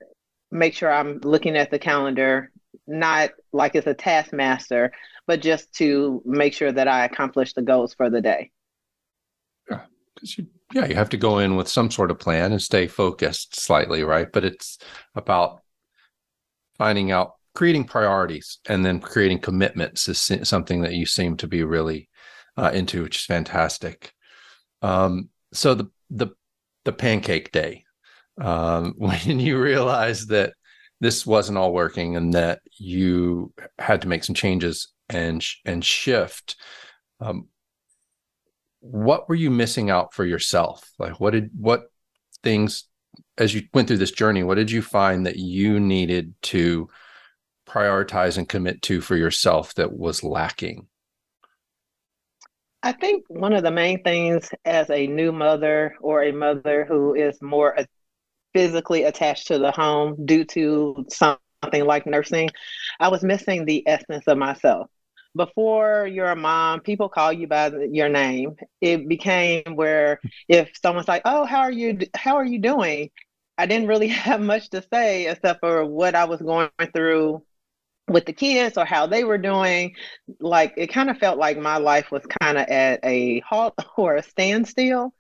make 0.50 0.74
sure 0.74 0.92
I'm 0.92 1.20
looking 1.20 1.56
at 1.56 1.70
the 1.70 1.78
calendar, 1.78 2.50
not 2.88 3.30
like 3.52 3.76
it's 3.76 3.86
a 3.86 3.94
taskmaster, 3.94 4.90
but 5.28 5.40
just 5.40 5.72
to 5.74 6.20
make 6.24 6.52
sure 6.52 6.72
that 6.72 6.88
I 6.88 7.04
accomplish 7.04 7.52
the 7.52 7.62
goals 7.62 7.94
for 7.94 8.10
the 8.10 8.20
day. 8.20 8.50
Yeah, 9.70 9.82
Because 10.14 10.36
you, 10.36 10.48
yeah, 10.74 10.86
you 10.86 10.96
have 10.96 11.10
to 11.10 11.16
go 11.16 11.38
in 11.38 11.54
with 11.54 11.68
some 11.68 11.92
sort 11.92 12.10
of 12.10 12.18
plan 12.18 12.50
and 12.50 12.60
stay 12.60 12.88
focused 12.88 13.54
slightly, 13.54 14.02
right? 14.02 14.30
But 14.32 14.44
it's 14.44 14.78
about 15.14 15.60
finding 16.76 17.12
out 17.12 17.34
creating 17.54 17.84
priorities 17.84 18.58
and 18.68 18.84
then 18.84 19.00
creating 19.00 19.40
commitments 19.40 20.08
is 20.08 20.48
something 20.48 20.82
that 20.82 20.94
you 20.94 21.06
seem 21.06 21.36
to 21.38 21.46
be 21.46 21.62
really 21.64 22.08
uh, 22.56 22.70
into, 22.72 23.02
which 23.02 23.16
is 23.16 23.24
fantastic. 23.24 24.12
Um, 24.82 25.28
so 25.52 25.74
the 25.74 25.90
the 26.10 26.28
the 26.84 26.92
pancake 26.92 27.52
day, 27.52 27.84
um, 28.40 28.94
when 28.98 29.40
you 29.40 29.60
realized 29.60 30.28
that 30.30 30.54
this 31.00 31.26
wasn't 31.26 31.58
all 31.58 31.72
working 31.72 32.16
and 32.16 32.34
that 32.34 32.60
you 32.78 33.52
had 33.78 34.02
to 34.02 34.08
make 34.08 34.24
some 34.24 34.34
changes 34.34 34.88
and 35.08 35.44
and 35.64 35.84
shift, 35.84 36.56
um, 37.20 37.48
what 38.80 39.28
were 39.28 39.34
you 39.34 39.50
missing 39.50 39.90
out 39.90 40.14
for 40.14 40.24
yourself? 40.24 40.88
Like 40.98 41.20
what 41.20 41.32
did 41.32 41.50
what 41.58 41.84
things 42.42 42.84
as 43.38 43.54
you 43.54 43.62
went 43.74 43.88
through 43.88 43.98
this 43.98 44.12
journey? 44.12 44.42
What 44.42 44.56
did 44.56 44.70
you 44.70 44.82
find 44.82 45.26
that 45.26 45.36
you 45.36 45.80
needed 45.80 46.34
to 46.42 46.88
prioritize 47.70 48.36
and 48.36 48.48
commit 48.48 48.82
to 48.82 49.00
for 49.00 49.16
yourself 49.16 49.74
that 49.74 49.92
was 49.92 50.24
lacking? 50.24 50.86
I 52.82 52.92
think 52.92 53.24
one 53.28 53.52
of 53.52 53.62
the 53.62 53.70
main 53.70 54.02
things 54.02 54.48
as 54.64 54.90
a 54.90 55.06
new 55.06 55.32
mother 55.32 55.94
or 56.00 56.24
a 56.24 56.32
mother 56.32 56.84
who 56.86 57.14
is 57.14 57.40
more 57.42 57.78
uh, 57.78 57.84
physically 58.54 59.04
attached 59.04 59.48
to 59.48 59.58
the 59.58 59.70
home 59.70 60.26
due 60.26 60.44
to 60.46 61.04
something 61.10 61.84
like 61.84 62.06
nursing, 62.06 62.48
I 62.98 63.08
was 63.08 63.22
missing 63.22 63.64
the 63.64 63.86
essence 63.86 64.26
of 64.26 64.38
myself. 64.38 64.88
Before 65.36 66.08
you're 66.08 66.30
a 66.30 66.36
mom, 66.36 66.80
people 66.80 67.08
call 67.08 67.32
you 67.32 67.46
by 67.46 67.70
your 67.90 68.08
name. 68.08 68.56
It 68.80 69.06
became 69.06 69.62
where 69.76 70.18
if 70.48 70.70
someone's 70.82 71.06
like, 71.06 71.22
"Oh, 71.24 71.44
how 71.44 71.60
are 71.60 71.70
you? 71.70 71.98
How 72.16 72.36
are 72.36 72.44
you 72.44 72.58
doing?" 72.58 73.10
I 73.56 73.66
didn't 73.66 73.88
really 73.88 74.08
have 74.26 74.40
much 74.40 74.70
to 74.70 74.82
say 74.92 75.28
except 75.28 75.60
for 75.60 75.84
what 75.84 76.14
I 76.14 76.24
was 76.24 76.40
going 76.40 76.70
through 76.94 77.44
with 78.10 78.26
the 78.26 78.32
kids 78.32 78.76
or 78.76 78.84
how 78.84 79.06
they 79.06 79.24
were 79.24 79.38
doing 79.38 79.94
like 80.40 80.74
it 80.76 80.88
kind 80.88 81.08
of 81.10 81.18
felt 81.18 81.38
like 81.38 81.56
my 81.58 81.76
life 81.78 82.10
was 82.10 82.26
kind 82.40 82.58
of 82.58 82.66
at 82.68 83.00
a 83.04 83.40
halt 83.40 83.74
or 83.96 84.16
a 84.16 84.22
standstill. 84.22 85.14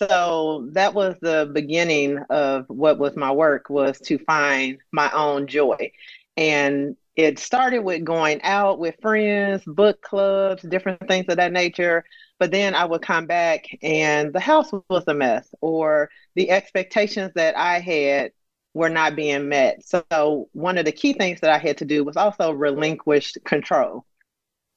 So 0.00 0.68
that 0.72 0.92
was 0.92 1.16
the 1.22 1.50
beginning 1.52 2.18
of 2.28 2.66
what 2.68 2.98
was 2.98 3.16
my 3.16 3.30
work 3.32 3.70
was 3.70 3.98
to 4.00 4.18
find 4.18 4.78
my 4.92 5.10
own 5.12 5.46
joy. 5.46 5.92
And 6.36 6.96
it 7.16 7.38
started 7.38 7.78
with 7.80 8.04
going 8.04 8.42
out 8.42 8.80
with 8.80 8.96
friends 9.00 9.62
book 9.66 10.02
clubs 10.02 10.62
different 10.64 11.06
things 11.08 11.26
of 11.28 11.36
that 11.36 11.52
nature. 11.52 12.04
But 12.40 12.50
then 12.50 12.74
i 12.74 12.84
would 12.84 13.02
come 13.02 13.26
back 13.26 13.64
and 13.82 14.32
the 14.32 14.40
house 14.40 14.70
was 14.90 15.04
a 15.06 15.14
mess 15.14 15.48
or 15.60 16.10
the 16.34 16.50
expectations 16.50 17.30
that 17.36 17.56
i 17.56 17.78
had 17.78 18.32
were 18.74 18.90
not 18.90 19.16
being 19.16 19.48
met. 19.48 19.84
So 19.84 20.48
one 20.52 20.76
of 20.76 20.84
the 20.84 20.92
key 20.92 21.12
things 21.14 21.40
that 21.40 21.50
I 21.50 21.58
had 21.58 21.78
to 21.78 21.84
do 21.84 22.04
was 22.04 22.16
also 22.16 22.50
relinquish 22.50 23.32
control. 23.44 24.04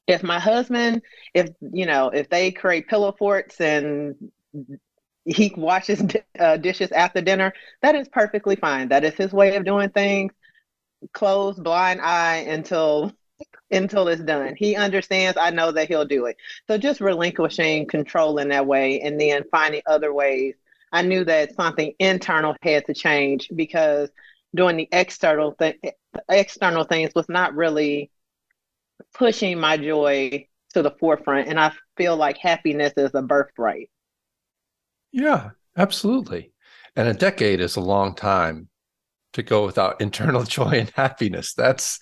If 0.05 0.23
my 0.23 0.39
husband, 0.39 1.01
if 1.33 1.49
you 1.59 1.85
know, 1.85 2.09
if 2.09 2.29
they 2.29 2.51
create 2.51 2.87
pillow 2.87 3.13
forts 3.17 3.59
and 3.59 4.15
he 5.25 5.51
washes 5.57 6.01
uh, 6.39 6.57
dishes 6.57 6.91
after 6.91 7.19
dinner, 7.19 7.53
that 7.81 7.95
is 7.95 8.07
perfectly 8.07 8.55
fine. 8.55 8.87
That 8.87 9.03
is 9.03 9.15
his 9.15 9.33
way 9.33 9.55
of 9.57 9.65
doing 9.65 9.89
things. 9.89 10.31
Close 11.11 11.59
blind 11.59 11.99
eye 12.01 12.45
until 12.47 13.11
until 13.69 14.07
it's 14.07 14.23
done. 14.23 14.55
He 14.55 14.75
understands. 14.75 15.37
I 15.39 15.49
know 15.49 15.71
that 15.71 15.89
he'll 15.89 16.05
do 16.05 16.27
it. 16.27 16.37
So 16.67 16.77
just 16.77 17.01
relinquishing 17.01 17.87
control 17.87 18.37
in 18.37 18.49
that 18.49 18.65
way, 18.65 19.01
and 19.01 19.19
then 19.19 19.43
finding 19.51 19.81
other 19.85 20.13
ways 20.13 20.55
I 20.91 21.01
knew 21.01 21.23
that 21.25 21.55
something 21.55 21.93
internal 21.99 22.55
had 22.61 22.85
to 22.85 22.93
change 22.93 23.49
because 23.55 24.09
doing 24.55 24.77
the 24.77 24.87
external 24.91 25.53
th- 25.53 25.79
external 26.29 26.85
things 26.85 27.11
was 27.15 27.27
not 27.29 27.55
really 27.55 28.11
pushing 29.13 29.59
my 29.59 29.77
joy 29.77 30.47
to 30.73 30.81
the 30.81 30.91
forefront 30.91 31.47
and 31.47 31.59
I 31.59 31.71
feel 31.95 32.15
like 32.15 32.37
happiness 32.37 32.93
is 32.97 33.11
a 33.13 33.21
birthright. 33.21 33.89
Yeah, 35.11 35.51
absolutely. 35.75 36.53
And 36.95 37.07
a 37.07 37.13
decade 37.13 37.59
is 37.59 37.75
a 37.75 37.81
long 37.81 38.15
time 38.15 38.69
to 39.33 39.43
go 39.43 39.65
without 39.65 40.01
internal 40.01 40.43
joy 40.43 40.71
and 40.79 40.89
happiness. 40.91 41.53
That's 41.53 41.99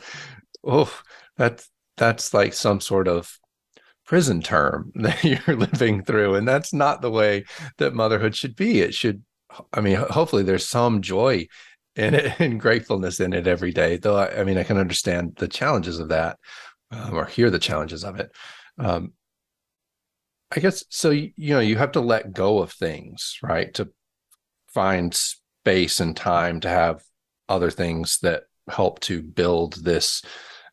oh, 0.64 0.92
that's 1.38 1.70
that's 1.98 2.34
like 2.34 2.54
some 2.54 2.82
sort 2.82 3.08
of 3.08 3.40
prison 4.06 4.42
term 4.42 4.92
that 4.96 5.24
you're 5.24 5.58
living 5.58 6.04
through 6.04 6.36
and 6.36 6.48
that's 6.48 6.74
not 6.74 7.02
the 7.02 7.12
way 7.12 7.44
that 7.78 7.94
motherhood 7.94 8.36
should 8.36 8.56
be. 8.56 8.82
It 8.82 8.94
should 8.94 9.24
i 9.74 9.82
mean 9.82 9.96
hopefully 9.96 10.44
there's 10.44 10.68
some 10.68 11.02
joy 11.02 11.48
in 11.96 12.14
it 12.14 12.34
and 12.40 12.60
gratefulness 12.60 13.20
in 13.20 13.34
it 13.34 13.48
every 13.48 13.72
day 13.72 13.98
though 13.98 14.18
i, 14.18 14.40
I 14.40 14.44
mean 14.44 14.58
i 14.58 14.64
can 14.64 14.78
understand 14.78 15.36
the 15.38 15.48
challenges 15.48 16.00
of 16.00 16.10
that 16.10 16.38
um, 16.92 17.14
or 17.14 17.26
hear 17.26 17.50
the 17.50 17.60
challenges 17.60 18.04
of 18.04 18.20
it. 18.20 18.32
Um, 18.78 19.14
i 20.56 20.60
guess 20.60 20.84
so 20.90 21.10
you, 21.10 21.32
know 21.38 21.60
you 21.60 21.78
have 21.78 21.94
to 21.94 22.02
let 22.02 22.34
go 22.34 22.60
of 22.60 22.72
things 22.72 23.38
right 23.42 23.74
to 23.76 23.90
find 24.74 25.14
space 25.14 26.00
and 26.00 26.16
time 26.16 26.60
to 26.60 26.70
have 26.70 27.02
other 27.48 27.72
things 27.72 28.20
that 28.22 28.44
help 28.70 29.00
to 29.00 29.22
build 29.22 29.84
this 29.84 30.22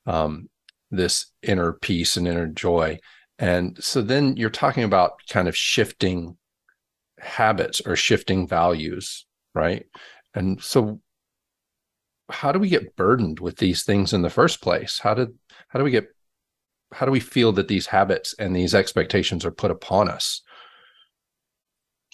um, 0.07 0.49
this 0.91 1.27
inner 1.43 1.73
peace 1.73 2.17
and 2.17 2.27
inner 2.27 2.47
joy 2.47 2.99
and 3.43 3.83
so 3.83 4.03
then 4.03 4.37
you're 4.37 4.51
talking 4.51 4.85
about 4.85 5.21
kind 5.29 5.49
of 5.49 5.57
shifting 5.57 6.37
habits 7.19 7.81
or 7.85 7.97
shifting 7.97 8.47
values, 8.47 9.27
right? 9.53 9.85
And 10.33 10.63
so 10.63 11.01
how 12.31 12.53
do 12.53 12.61
we 12.61 12.69
get 12.69 12.95
burdened 12.95 13.41
with 13.41 13.57
these 13.57 13.83
things 13.83 14.13
in 14.13 14.23
the 14.23 14.31
first 14.31 14.63
place? 14.63 15.01
How 15.01 15.15
did 15.15 15.37
how 15.67 15.81
do 15.81 15.85
we 15.85 15.91
get 15.91 16.07
how 16.93 17.05
do 17.05 17.11
we 17.11 17.19
feel 17.19 17.51
that 17.55 17.67
these 17.67 17.89
habits 17.89 18.33
and 18.39 18.55
these 18.55 18.77
expectations 18.77 19.45
are 19.45 19.51
put 19.51 19.73
upon 19.73 20.09
us? 20.09 20.43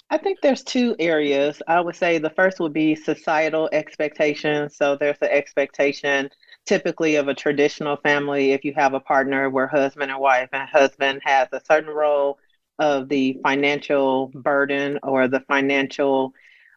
I 0.08 0.16
think 0.16 0.40
there's 0.40 0.64
two 0.64 0.97
areas. 0.99 1.61
I 1.68 1.82
would 1.82 1.94
say 1.94 2.16
the 2.16 2.30
first 2.30 2.58
would 2.58 2.73
be 2.73 2.94
societal 2.94 3.68
expectations. 3.73 4.76
So 4.76 4.97
there's 4.97 5.18
the 5.18 5.30
expectation 5.30 6.30
typically 6.69 7.17
of 7.17 7.29
a 7.29 7.35
traditional 7.35 7.97
family 7.97 8.53
if 8.53 8.63
you 8.63 8.75
have 8.77 8.93
a 8.93 9.01
partner 9.01 9.49
where 9.49 9.67
husband 9.67 10.11
and 10.11 10.21
wife 10.21 10.51
and 10.53 10.69
husband 10.69 11.19
has 11.25 11.49
a 11.53 11.65
certain 11.65 11.89
role 11.89 12.39
of 12.79 13.09
the 13.09 13.41
financial 13.43 14.27
burden 14.35 14.99
or 15.03 15.29
the 15.29 15.41
financial 15.41 16.35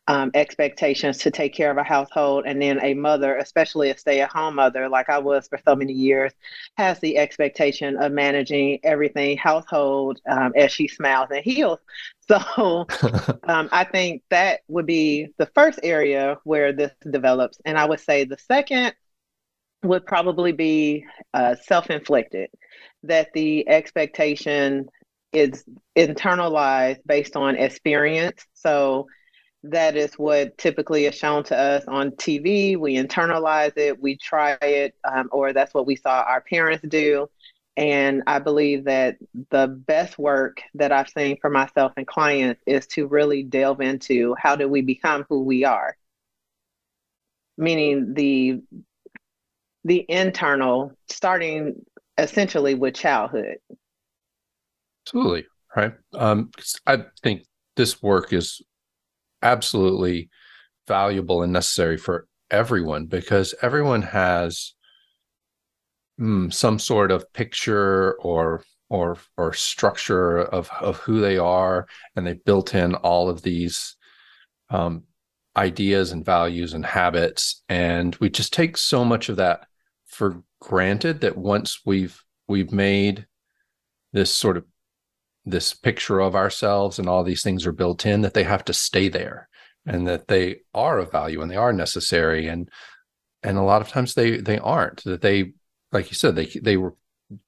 um, 0.07 0.31
expectations 0.33 1.17
to 1.19 1.29
take 1.29 1.53
care 1.53 1.69
of 1.69 1.77
a 1.77 1.83
household. 1.83 2.45
And 2.47 2.61
then 2.61 2.79
a 2.81 2.93
mother 2.93 3.35
especially 3.35 3.89
a 3.89 3.97
stay-at-home 3.97 4.55
mother 4.55 4.87
like 4.87 5.09
i 5.09 5.17
was 5.19 5.49
for 5.49 5.59
so 5.67 5.75
many 5.75 5.93
years 5.93 6.31
has 6.77 6.99
the 6.99 7.17
expectation 7.17 7.97
of 7.97 8.13
managing 8.13 8.79
everything 8.83 9.37
household 9.37 10.21
um, 10.27 10.53
as 10.55 10.71
she 10.71 10.87
smiles 10.87 11.27
and 11.31 11.43
heals. 11.43 11.79
So 12.29 12.87
um, 13.43 13.67
i 13.73 13.83
think 13.83 14.23
that 14.29 14.61
would 14.69 14.85
be 14.85 15.33
the 15.37 15.47
first 15.47 15.81
area 15.83 16.37
where 16.45 16.71
this 16.71 16.93
develops. 17.11 17.59
And 17.65 17.77
i 17.77 17.83
would 17.83 17.99
say 17.99 18.23
the 18.23 18.37
second 18.37 18.93
would 19.83 20.05
probably 20.05 20.51
be 20.51 21.05
uh, 21.33 21.55
self-inflicted 21.55 22.49
that 23.03 23.29
the 23.33 23.67
expectation 23.67 24.87
is 25.33 25.63
internalized 25.97 26.99
based 27.05 27.35
on 27.35 27.55
experience. 27.55 28.45
So 28.53 29.07
that 29.63 29.95
is 29.95 30.13
what 30.15 30.57
typically 30.57 31.05
is 31.05 31.15
shown 31.15 31.43
to 31.43 31.55
us 31.55 31.83
on 31.87 32.09
tv 32.11 32.77
we 32.77 32.95
internalize 32.95 33.77
it 33.77 34.01
we 34.01 34.17
try 34.17 34.57
it 34.61 34.95
um, 35.03 35.29
or 35.31 35.53
that's 35.53 35.73
what 35.73 35.85
we 35.85 35.95
saw 35.95 36.21
our 36.21 36.41
parents 36.41 36.83
do. 36.87 37.27
And 37.77 38.23
i 38.27 38.39
believe 38.39 38.85
that 38.85 39.17
the 39.51 39.67
best 39.67 40.17
work 40.17 40.61
that 40.75 40.91
i've 40.91 41.09
seen 41.09 41.37
for 41.39 41.49
myself 41.49 41.93
and 41.95 42.07
clients 42.07 42.61
is 42.65 42.87
to 42.87 43.07
really 43.07 43.43
delve 43.43 43.81
into 43.81 44.35
how 44.37 44.55
do 44.55 44.67
we 44.67 44.81
become 44.81 45.25
who 45.29 45.43
we 45.43 45.63
are. 45.63 45.95
Meaning 47.57 48.15
the 48.15 48.61
the 49.83 50.05
internal, 50.07 50.91
starting 51.09 51.85
essentially 52.17 52.75
with 52.75 52.93
childhood. 52.93 53.57
Absolutely. 55.05 55.45
Right. 55.75 55.93
Um, 56.13 56.51
I 56.85 57.05
think 57.23 57.43
this 57.75 58.01
work 58.03 58.33
is 58.33 58.61
absolutely 59.41 60.29
valuable 60.87 61.41
and 61.41 61.53
necessary 61.53 61.97
for 61.97 62.27
everyone 62.49 63.05
because 63.05 63.55
everyone 63.61 64.01
has 64.01 64.73
mm, 66.19 66.53
some 66.53 66.77
sort 66.79 67.11
of 67.11 67.31
picture 67.33 68.13
or 68.19 68.63
or 68.89 69.17
or 69.37 69.53
structure 69.53 70.39
of 70.39 70.69
of 70.81 70.97
who 70.97 71.21
they 71.21 71.37
are 71.37 71.87
and 72.15 72.27
they've 72.27 72.43
built 72.43 72.75
in 72.75 72.93
all 72.95 73.29
of 73.29 73.41
these 73.41 73.95
um, 74.69 75.03
ideas 75.55 76.11
and 76.11 76.25
values 76.25 76.73
and 76.73 76.85
habits 76.85 77.63
and 77.69 78.15
we 78.17 78.29
just 78.29 78.51
take 78.51 78.75
so 78.75 79.05
much 79.05 79.29
of 79.29 79.37
that 79.37 79.65
for 80.21 80.43
granted 80.59 81.21
that 81.21 81.35
once 81.35 81.79
we've 81.83 82.23
we've 82.47 82.71
made 82.71 83.25
this 84.13 84.31
sort 84.31 84.55
of 84.55 84.65
this 85.45 85.73
picture 85.73 86.19
of 86.19 86.35
ourselves 86.35 86.99
and 86.99 87.09
all 87.09 87.23
these 87.23 87.41
things 87.41 87.65
are 87.65 87.71
built 87.71 88.05
in 88.05 88.21
that 88.21 88.35
they 88.35 88.43
have 88.43 88.63
to 88.63 88.71
stay 88.71 89.09
there 89.09 89.49
and 89.87 90.07
that 90.07 90.27
they 90.27 90.57
are 90.75 90.99
of 90.99 91.11
value 91.11 91.41
and 91.41 91.49
they 91.49 91.55
are 91.55 91.73
necessary. 91.73 92.45
And 92.45 92.69
and 93.41 93.57
a 93.57 93.63
lot 93.63 93.81
of 93.81 93.87
times 93.87 94.13
they 94.13 94.37
they 94.37 94.59
aren't 94.59 95.03
that 95.05 95.21
they 95.21 95.53
like 95.91 96.11
you 96.11 96.15
said 96.15 96.35
they 96.35 96.45
they 96.61 96.77
were 96.77 96.93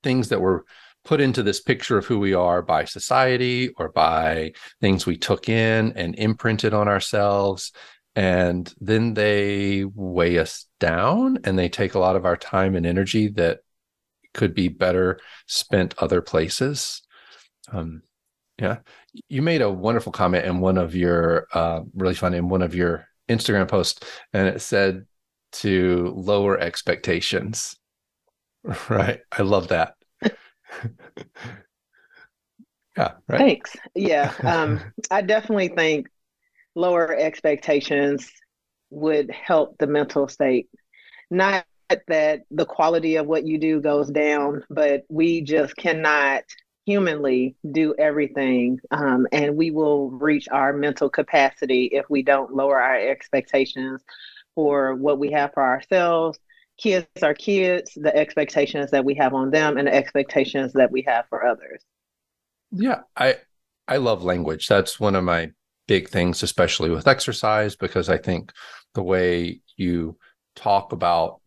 things 0.01 0.29
that 0.29 0.41
were 0.41 0.65
put 1.05 1.21
into 1.21 1.43
this 1.43 1.61
picture 1.61 1.99
of 1.99 2.07
who 2.07 2.17
we 2.17 2.33
are 2.33 2.63
by 2.63 2.85
society 2.85 3.69
or 3.77 3.89
by 3.89 4.51
things 4.81 5.05
we 5.05 5.15
took 5.15 5.47
in 5.47 5.93
and 5.95 6.15
imprinted 6.15 6.73
on 6.73 6.87
ourselves 6.87 7.71
and 8.15 8.73
then 8.79 9.13
they 9.13 9.85
weigh 9.85 10.37
us 10.37 10.67
down 10.79 11.39
and 11.43 11.57
they 11.57 11.69
take 11.69 11.95
a 11.95 11.99
lot 11.99 12.15
of 12.15 12.25
our 12.25 12.37
time 12.37 12.75
and 12.75 12.85
energy 12.85 13.29
that 13.29 13.59
could 14.33 14.53
be 14.53 14.67
better 14.67 15.19
spent 15.47 15.95
other 15.97 16.21
places. 16.21 17.01
Um, 17.71 18.03
yeah. 18.59 18.77
You 19.29 19.41
made 19.41 19.61
a 19.61 19.69
wonderful 19.69 20.11
comment 20.11 20.45
in 20.45 20.59
one 20.59 20.77
of 20.77 20.95
your 20.95 21.47
uh, 21.53 21.81
really 21.95 22.13
fun 22.13 22.33
in 22.33 22.49
one 22.49 22.61
of 22.61 22.75
your 22.75 23.07
instagram 23.29 23.67
posts 23.67 24.05
and 24.33 24.47
it 24.47 24.61
said 24.61 25.05
to 25.53 26.13
lower 26.15 26.59
expectations. 26.59 27.75
Right. 28.89 29.19
I 29.29 29.41
love 29.41 29.67
that. 29.69 29.95
Yeah 32.95 33.13
right? 33.27 33.39
Thanks. 33.39 33.75
Yeah 33.95 34.31
um, 34.43 34.79
i 35.11 35.21
definitely 35.21 35.69
think 35.69 36.07
lower 36.75 37.15
expectations 37.15 38.31
would 38.89 39.31
help 39.31 39.77
the 39.77 39.87
mental 39.87 40.27
state. 40.27 40.69
Not 41.29 41.65
that 42.07 42.41
the 42.51 42.65
quality 42.65 43.17
of 43.17 43.27
what 43.27 43.45
you 43.45 43.57
do 43.57 43.81
goes 43.81 44.09
down, 44.09 44.63
but 44.69 45.03
we 45.09 45.41
just 45.41 45.75
cannot 45.75 46.43
humanly 46.85 47.55
do 47.71 47.95
everything. 47.97 48.79
Um, 48.91 49.27
and 49.31 49.55
we 49.55 49.71
will 49.71 50.11
reach 50.11 50.47
our 50.49 50.73
mental 50.73 51.09
capacity 51.09 51.85
if 51.85 52.05
we 52.09 52.23
don't 52.23 52.53
lower 52.53 52.79
our 52.79 52.95
expectations 52.95 54.01
for 54.55 54.95
what 54.95 55.19
we 55.19 55.31
have 55.31 55.53
for 55.53 55.63
ourselves. 55.63 56.37
Kids 56.77 57.07
are 57.21 57.33
kids, 57.33 57.91
the 57.95 58.15
expectations 58.15 58.91
that 58.91 59.05
we 59.05 59.13
have 59.15 59.33
on 59.33 59.51
them 59.51 59.77
and 59.77 59.87
the 59.87 59.93
expectations 59.93 60.73
that 60.73 60.91
we 60.91 61.03
have 61.03 61.25
for 61.29 61.45
others. 61.45 61.81
Yeah, 62.71 63.01
I 63.15 63.37
I 63.87 63.97
love 63.97 64.23
language. 64.23 64.67
That's 64.67 64.99
one 64.99 65.15
of 65.15 65.23
my 65.23 65.51
big 65.87 66.09
things, 66.09 66.43
especially 66.43 66.89
with 66.89 67.07
exercise, 67.07 67.75
because 67.75 68.09
I 68.09 68.17
think 68.17 68.51
the 68.93 69.03
way 69.03 69.61
you 69.75 70.17
talk 70.55 70.91
about 70.91 71.41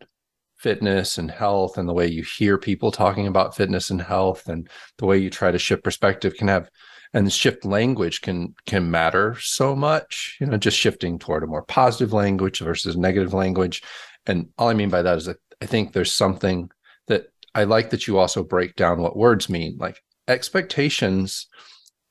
fitness 0.57 1.19
and 1.19 1.31
health 1.31 1.79
and 1.79 1.89
the 1.89 1.93
way 1.93 2.07
you 2.07 2.25
hear 2.39 2.59
people 2.59 2.91
talking 2.91 3.27
about 3.27 3.55
fitness 3.55 3.91
and 3.91 4.01
health 4.01 4.49
and 4.49 4.69
the 4.99 5.07
way 5.07 5.19
you 5.19 5.31
try 5.31 5.51
to 5.51 5.59
shift 5.59 5.85
perspective 5.85 6.35
can 6.35 6.49
have 6.49 6.71
and 7.13 7.33
shift 7.33 7.65
language 7.65 8.21
can 8.21 8.55
can 8.65 8.91
matter 8.91 9.37
so 9.39 9.77
much 9.77 10.37
you 10.41 10.47
know 10.47 10.57
just 10.57 10.77
shifting 10.77 11.19
toward 11.19 11.43
a 11.43 11.47
more 11.47 11.63
positive 11.63 12.13
language 12.13 12.59
versus 12.61 12.97
negative 12.97 13.33
language. 13.35 13.83
And 14.27 14.49
all 14.59 14.69
i 14.69 14.75
mean 14.75 14.91
by 14.91 15.03
that 15.03 15.19
is 15.19 15.27
that 15.27 15.37
i 15.63 15.67
think 15.67 15.93
there's 15.93 16.13
something 16.13 16.71
that 17.07 17.27
i 17.55 17.65
like 17.65 17.91
that 17.91 18.07
you 18.07 18.19
also 18.19 18.43
break 18.43 18.75
down 18.77 19.01
what 19.01 19.17
words 19.17 19.49
mean. 19.49 19.77
Like 19.79 20.03
expectations 20.27 21.47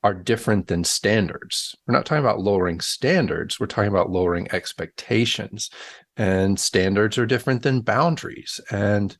are 0.06 0.14
different 0.14 0.68
than 0.68 0.84
standards. 0.84 1.74
We're 1.84 1.94
not 1.94 2.06
talking 2.06 2.24
about 2.24 2.38
lowering 2.38 2.80
standards, 2.80 3.58
we're 3.58 3.66
talking 3.66 3.90
about 3.90 4.08
lowering 4.08 4.46
expectations. 4.52 5.68
And 6.16 6.60
standards 6.60 7.18
are 7.18 7.26
different 7.26 7.64
than 7.64 7.80
boundaries. 7.80 8.60
And 8.70 9.16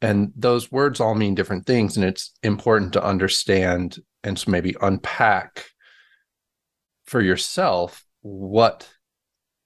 and 0.00 0.32
those 0.36 0.70
words 0.70 1.00
all 1.00 1.16
mean 1.16 1.34
different 1.34 1.66
things 1.66 1.96
and 1.96 2.06
it's 2.06 2.32
important 2.44 2.92
to 2.92 3.04
understand 3.04 3.98
and 4.22 4.36
to 4.36 4.48
maybe 4.48 4.76
unpack 4.80 5.66
for 7.04 7.20
yourself 7.20 8.04
what 8.22 8.88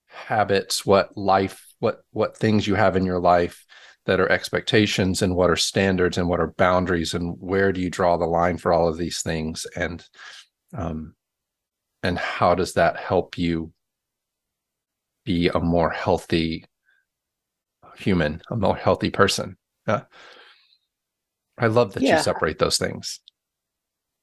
habits, 0.06 0.86
what 0.86 1.14
life, 1.14 1.74
what 1.78 2.04
what 2.12 2.38
things 2.38 2.66
you 2.66 2.74
have 2.74 2.96
in 2.96 3.04
your 3.04 3.20
life 3.20 3.66
that 4.06 4.18
are 4.18 4.32
expectations 4.32 5.20
and 5.20 5.36
what 5.36 5.50
are 5.50 5.56
standards 5.56 6.16
and 6.16 6.26
what 6.26 6.40
are 6.40 6.54
boundaries 6.56 7.12
and 7.12 7.36
where 7.38 7.70
do 7.70 7.82
you 7.82 7.90
draw 7.90 8.16
the 8.16 8.24
line 8.24 8.56
for 8.56 8.72
all 8.72 8.88
of 8.88 8.96
these 8.96 9.20
things 9.20 9.66
and 9.76 10.06
um, 10.76 11.14
and 12.02 12.18
how 12.18 12.54
does 12.54 12.74
that 12.74 12.96
help 12.96 13.38
you 13.38 13.72
be 15.24 15.48
a 15.48 15.60
more 15.60 15.90
healthy 15.90 16.66
human 17.96 18.42
a 18.50 18.56
more 18.56 18.76
healthy 18.76 19.10
person? 19.10 19.56
Yeah. 19.86 20.02
I 21.56 21.68
love 21.68 21.94
that 21.94 22.02
yeah. 22.02 22.16
you 22.16 22.22
separate 22.22 22.58
those 22.58 22.78
things. 22.78 23.20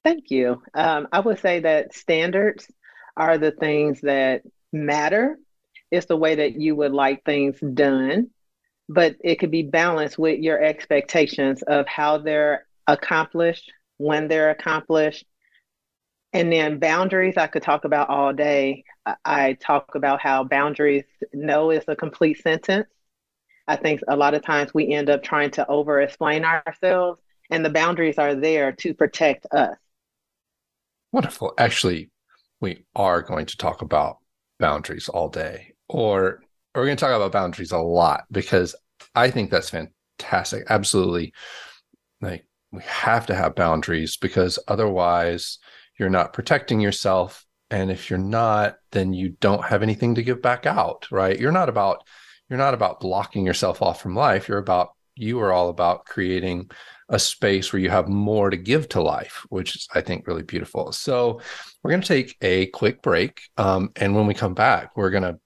Thank 0.03 0.31
you. 0.31 0.61
Um, 0.73 1.07
i 1.11 1.19
would 1.19 1.39
say 1.39 1.61
that 1.61 1.93
standards 1.93 2.69
are 3.15 3.37
the 3.37 3.51
things 3.51 4.01
that 4.01 4.43
matter. 4.73 5.37
It's 5.91 6.07
the 6.07 6.17
way 6.17 6.35
that 6.35 6.59
you 6.59 6.75
would 6.75 6.91
like 6.91 7.23
things 7.23 7.59
done 7.59 8.29
but 8.93 9.15
it 9.21 9.39
could 9.39 9.51
be 9.51 9.63
balanced 9.63 10.19
with 10.19 10.39
your 10.39 10.61
expectations 10.61 11.61
of 11.63 11.87
how 11.87 12.17
they're 12.17 12.67
accomplished 12.87 13.71
when 13.97 14.27
they're 14.27 14.49
accomplished 14.49 15.25
and 16.33 16.51
then 16.51 16.79
boundaries, 16.79 17.37
I 17.37 17.47
could 17.47 17.63
talk 17.63 17.85
about 17.85 18.09
all 18.09 18.33
day. 18.33 18.83
I 19.25 19.53
talk 19.53 19.95
about 19.95 20.21
how 20.21 20.43
boundaries, 20.43 21.03
no 21.33 21.71
is 21.71 21.83
a 21.87 21.95
complete 21.95 22.41
sentence. 22.41 22.87
I 23.67 23.75
think 23.75 24.01
a 24.07 24.15
lot 24.15 24.33
of 24.33 24.43
times 24.43 24.73
we 24.73 24.93
end 24.93 25.09
up 25.09 25.23
trying 25.23 25.51
to 25.51 25.67
over 25.67 26.01
explain 26.01 26.43
ourselves, 26.45 27.21
and 27.49 27.63
the 27.65 27.69
boundaries 27.69 28.17
are 28.17 28.35
there 28.35 28.71
to 28.73 28.93
protect 28.93 29.45
us. 29.51 29.75
Wonderful. 31.11 31.53
Actually, 31.57 32.09
we 32.59 32.85
are 32.95 33.21
going 33.21 33.45
to 33.45 33.57
talk 33.57 33.81
about 33.81 34.17
boundaries 34.59 35.09
all 35.09 35.29
day, 35.29 35.73
or 35.89 36.41
we're 36.73 36.85
going 36.85 36.95
to 36.97 37.01
talk 37.01 37.15
about 37.15 37.31
boundaries 37.31 37.71
a 37.71 37.77
lot 37.77 38.23
because 38.31 38.75
I 39.15 39.29
think 39.29 39.51
that's 39.51 39.69
fantastic. 39.69 40.65
Absolutely. 40.69 41.33
Like, 42.21 42.45
we 42.71 42.81
have 42.83 43.25
to 43.25 43.35
have 43.35 43.55
boundaries 43.55 44.15
because 44.15 44.57
otherwise, 44.67 45.59
you're 46.01 46.09
not 46.09 46.33
protecting 46.33 46.81
yourself. 46.81 47.45
And 47.69 47.89
if 47.89 48.09
you're 48.09 48.19
not 48.19 48.75
then 48.91 49.13
you 49.13 49.29
don't 49.39 49.63
have 49.63 49.83
anything 49.83 50.15
to 50.15 50.23
give 50.23 50.41
back 50.41 50.65
out 50.65 51.07
right? 51.11 51.39
You're 51.39 51.53
not 51.53 51.69
about 51.69 52.03
you're 52.49 52.57
not 52.57 52.73
about 52.73 52.99
blocking 52.99 53.45
yourself 53.45 53.81
off 53.81 54.01
from 54.01 54.15
life. 54.15 54.49
You're 54.49 54.57
about 54.57 54.89
you 55.15 55.39
are 55.39 55.53
all 55.53 55.69
about 55.69 56.05
creating 56.05 56.69
a 57.07 57.19
space 57.19 57.71
where 57.71 57.81
you 57.81 57.89
have 57.89 58.09
more 58.09 58.49
to 58.49 58.57
give 58.57 58.87
to 58.87 59.01
life 59.01 59.45
which 59.49 59.75
is 59.75 59.87
i 59.93 60.01
think 60.01 60.25
really 60.25 60.43
beautiful. 60.43 60.91
So 60.91 61.39
we're 61.81 61.91
going 61.91 62.01
to 62.01 62.07
take 62.07 62.35
a 62.41 62.65
quick 62.67 63.01
break. 63.01 63.41
Um, 63.57 63.91
and 63.95 64.15
when 64.15 64.25
we 64.25 64.33
come 64.33 64.55
back 64.55 64.97
we're 64.97 65.11
going 65.11 65.23
to 65.23 65.39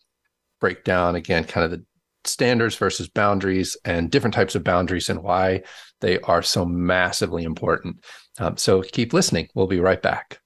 break 0.62 0.84
down 0.84 1.16
again 1.16 1.44
kind 1.44 1.66
of 1.66 1.72
the 1.72 1.86
standards 2.24 2.76
versus 2.76 3.08
boundaries 3.08 3.78
and 3.86 4.10
different 4.10 4.34
types 4.34 4.56
of 4.56 4.64
boundaries 4.64 5.10
and 5.10 5.22
why 5.22 5.64
they 6.02 6.20
are 6.22 6.42
so 6.42 6.66
massively 6.66 7.44
important. 7.44 8.04
Um, 8.40 8.58
so 8.58 8.82
keep 8.82 9.14
listening. 9.14 9.50
We'll 9.54 9.68
be 9.68 9.80
right 9.80 10.02
back 10.02 10.40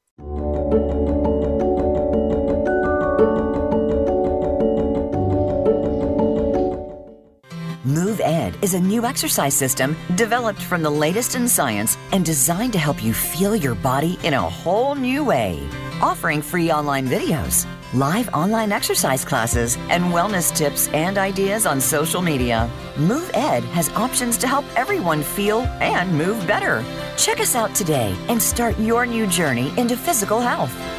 Move 7.86 8.20
Ed 8.22 8.58
is 8.62 8.74
a 8.74 8.80
new 8.80 9.06
exercise 9.06 9.54
system 9.54 9.96
developed 10.16 10.62
from 10.62 10.82
the 10.84 10.90
latest 10.90 11.36
in 11.36 11.48
science 11.48 11.98
and 12.12 12.26
designed 12.26 12.74
to 12.74 12.80
help 12.80 13.02
you 13.04 13.14
feel 13.14 13.56
your 13.56 13.76
body 13.76 14.20
in 14.24 14.34
a 14.34 14.42
whole 14.42 14.96
new 14.96 15.24
way. 15.24 15.66
Offering 16.02 16.42
free 16.42 16.72
online 16.72 17.08
videos, 17.08 17.66
live 17.94 18.30
online 18.30 18.72
exercise 18.72 19.26
classes, 19.26 19.76
and 19.90 20.06
wellness 20.06 20.56
tips 20.56 20.88
and 20.90 21.18
ideas 21.18 21.66
on 21.66 21.82
social 21.82 22.22
media. 22.22 22.70
Move 22.98 23.30
Ed 23.34 23.64
has 23.66 23.90
options 23.90 24.38
to 24.40 24.48
help 24.48 24.66
everyone 24.76 25.24
feel 25.24 25.62
and 25.82 26.12
move 26.16 26.46
better. 26.48 26.84
Check 27.18 27.40
us 27.40 27.56
out 27.56 27.74
today 27.74 28.16
and 28.28 28.42
start 28.42 28.78
your 28.80 29.06
new 29.06 29.26
journey 29.28 29.74
into 29.78 29.98
physical 29.98 30.40
health. 30.40 30.99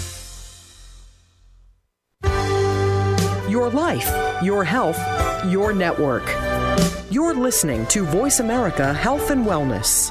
Your 3.51 3.69
life, 3.69 4.09
your 4.41 4.63
health, 4.63 4.97
your 5.45 5.73
network. 5.73 6.23
You're 7.11 7.33
listening 7.33 7.85
to 7.87 8.05
Voice 8.05 8.39
America 8.39 8.93
Health 8.93 9.29
and 9.29 9.45
Wellness. 9.45 10.09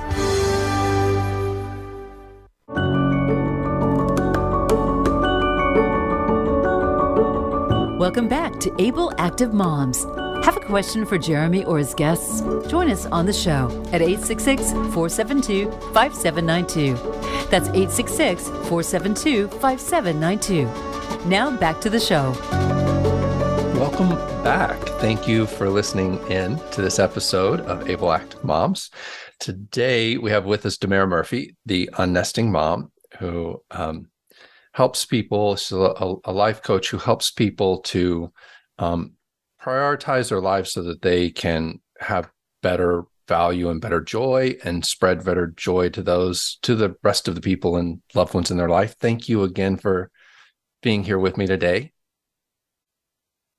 Welcome 7.99 8.29
back 8.29 8.61
to 8.61 8.75
Able 8.79 9.11
Active 9.17 9.55
Moms. 9.55 10.05
Have 10.45 10.59
a 10.59 10.61
question 10.61 11.07
for 11.07 11.17
Jeremy 11.17 11.65
or 11.65 11.79
his 11.79 11.95
guests? 11.95 12.43
Join 12.69 12.91
us 12.91 13.07
on 13.07 13.25
the 13.25 13.33
show 13.33 13.71
at 13.95 14.03
866 14.03 14.73
472 14.73 15.71
5792. 15.95 16.93
That's 17.49 17.69
866 17.69 18.49
472 18.69 19.49
5792. 19.49 21.27
Now 21.27 21.51
back 21.57 21.81
to 21.81 21.89
the 21.89 21.99
show. 21.99 22.35
Welcome 23.81 24.11
back. 24.45 24.79
Thank 25.01 25.27
you 25.27 25.47
for 25.47 25.71
listening 25.71 26.19
in 26.31 26.59
to 26.73 26.83
this 26.83 26.99
episode 26.99 27.61
of 27.61 27.89
Able 27.89 28.13
Active 28.13 28.45
Moms. 28.45 28.91
Today 29.39 30.19
we 30.19 30.31
have 30.31 30.45
with 30.45 30.67
us 30.67 30.77
Damara 30.77 31.09
Murphy, 31.09 31.57
the 31.65 31.89
unnesting 31.95 32.53
mom, 32.53 32.93
who 33.19 33.63
um, 33.71 34.11
helps 34.75 35.07
people. 35.07 35.57
She's 35.57 35.73
a, 35.73 36.15
a, 36.27 36.31
life 36.31 36.63
coach 36.63 36.91
who 36.91 36.99
helps 36.99 37.31
people 37.31 37.79
to 37.85 38.31
um, 38.79 39.15
prioritize 39.63 40.29
their 40.29 40.43
lives 40.43 40.73
so 40.73 40.83
that 40.83 41.01
they 41.01 41.31
can 41.31 41.81
have 42.01 42.31
better 42.63 43.05
value 43.29 43.71
and 43.71 43.81
better 43.81 44.03
joy 44.03 44.57
and 44.63 44.85
spread 44.85 45.25
better 45.25 45.55
joy 45.57 45.89
to 45.89 46.03
those 46.03 46.59
to 46.61 46.75
the 46.75 46.97
rest 47.03 47.29
of 47.29 47.35
the 47.35 47.41
people 47.41 47.79
and 47.79 48.03
loved 48.15 48.35
ones 48.35 48.51
in 48.51 48.59
their 48.59 48.69
life. 48.69 48.97
Thank 49.01 49.27
you 49.27 49.43
again 49.43 49.79
for 49.79 50.11
being 50.83 51.03
here 51.03 51.19
with 51.19 51.39
me 51.39 51.47
today. 51.47 51.93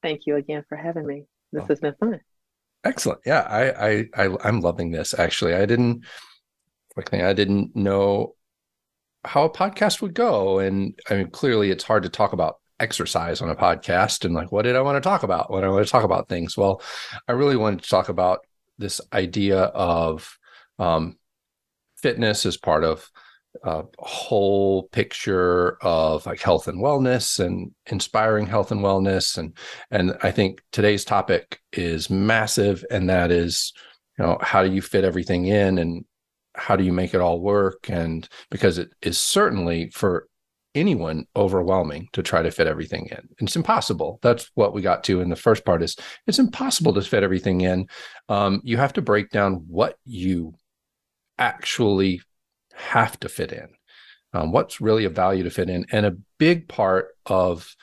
Thank 0.02 0.26
you 0.26 0.36
again 0.36 0.64
for 0.68 0.76
having 0.76 1.06
me. 1.06 1.26
This 1.52 1.64
oh. 1.64 1.68
has 1.68 1.80
been 1.80 1.96
fun. 2.00 2.20
Excellent. 2.84 3.20
Yeah, 3.26 3.42
I, 3.42 3.90
I, 3.90 4.06
I 4.16 4.48
am 4.48 4.62
loving 4.62 4.92
this. 4.92 5.14
Actually, 5.18 5.54
I 5.54 5.66
didn't 5.66 6.04
I 6.98 7.34
didn't 7.34 7.76
know 7.76 8.36
how 9.24 9.44
a 9.44 9.50
podcast 9.50 10.02
would 10.02 10.14
go, 10.14 10.60
and 10.60 11.00
I 11.10 11.16
mean, 11.16 11.30
clearly, 11.30 11.70
it's 11.70 11.84
hard 11.84 12.04
to 12.04 12.10
talk 12.10 12.34
about 12.34 12.56
exercise 12.80 13.42
on 13.42 13.50
a 13.50 13.56
podcast. 13.56 14.26
And 14.26 14.34
like, 14.34 14.52
what 14.52 14.64
did 14.64 14.76
I 14.76 14.82
want 14.82 15.02
to 15.02 15.08
talk 15.08 15.24
about 15.24 15.52
when 15.52 15.64
I 15.64 15.70
want 15.70 15.86
to 15.86 15.92
talk 15.92 16.04
about 16.04 16.28
things? 16.28 16.58
Well, 16.58 16.82
I 17.28 17.34
really 17.34 17.56
wanted 17.56 17.84
to 17.84 17.90
talk 17.90 18.10
about 18.10 18.40
this 18.78 19.00
idea 19.14 19.60
of 19.60 20.38
um, 20.80 21.18
fitness 21.98 22.46
as 22.46 22.58
part 22.58 22.84
of 22.84 23.08
a 23.64 23.84
whole 24.00 24.84
picture 24.90 25.78
of 25.82 26.26
like 26.26 26.40
health 26.40 26.68
and 26.68 26.80
wellness 26.80 27.44
and 27.44 27.72
inspiring 27.88 28.48
health 28.48 28.72
and 28.72 28.82
wellness 28.82 29.38
and 29.38 29.58
and 29.92 30.18
I 30.24 30.32
think 30.32 30.62
today's 30.72 31.04
topic 31.04 31.60
is 31.74 32.10
massive 32.10 32.86
and 32.90 33.10
that 33.10 33.30
is 33.30 33.74
you 34.18 34.26
know 34.26 34.38
how 34.42 34.64
do 34.64 34.72
you 34.72 34.82
fit 34.82 35.04
everything 35.04 35.46
in 35.46 35.78
and 35.78 36.06
how 36.56 36.76
do 36.76 36.84
you 36.84 36.94
make 36.94 37.14
it 37.14 37.22
all 37.22 37.40
work? 37.40 37.90
And 37.90 38.28
because 38.50 38.78
it 38.78 38.92
is 39.02 39.18
certainly 39.18 39.90
for 39.90 40.28
anyone 40.74 41.26
overwhelming 41.36 42.08
to 42.14 42.24
try 42.24 42.42
to 42.42 42.52
fit 42.52 42.68
everything 42.68 43.08
in. 43.08 43.28
It's 43.40 43.58
impossible. 43.58 44.20
That's 44.22 44.50
what 44.56 44.74
we 44.74 44.82
got 44.82 45.04
to 45.06 45.20
in 45.20 45.30
the 45.30 45.36
first 45.36 45.66
part 45.66 45.84
is 45.84 45.98
it's 46.28 46.40
impossible 46.40 46.94
to 46.94 47.02
fit 47.02 47.24
everything 47.24 47.62
in. 47.62 47.88
Um, 48.30 48.62
you 48.64 48.78
have 48.78 48.94
to 48.94 49.02
break 49.02 49.32
down 49.32 49.66
what 49.68 49.98
you 50.06 50.54
actually 51.38 52.22
have 52.82 53.20
to 53.22 53.30
fit 53.30 53.52
in. 53.52 53.68
Um, 54.34 54.52
what's 54.52 54.82
really 54.82 55.06
of 55.06 55.14
value 55.14 55.44
to 55.44 55.50
fit 55.50 55.70
in? 55.70 55.86
And 55.92 56.06
a 56.06 56.18
big 56.38 56.68
part 56.68 57.10
of 57.26 57.76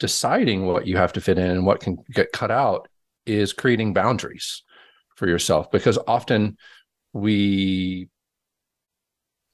deciding 0.00 0.66
what 0.66 0.86
you 0.86 0.96
have 0.96 1.12
to 1.14 1.20
fit 1.20 1.38
in 1.38 1.50
and 1.50 1.66
what 1.66 1.80
can 1.80 1.98
get 2.12 2.32
cut 2.32 2.50
out 2.50 2.88
is 3.26 3.52
creating 3.52 3.94
boundaries 3.94 4.62
for 5.16 5.28
yourself 5.28 5.70
because 5.70 5.98
often 6.06 6.56
we 7.12 8.08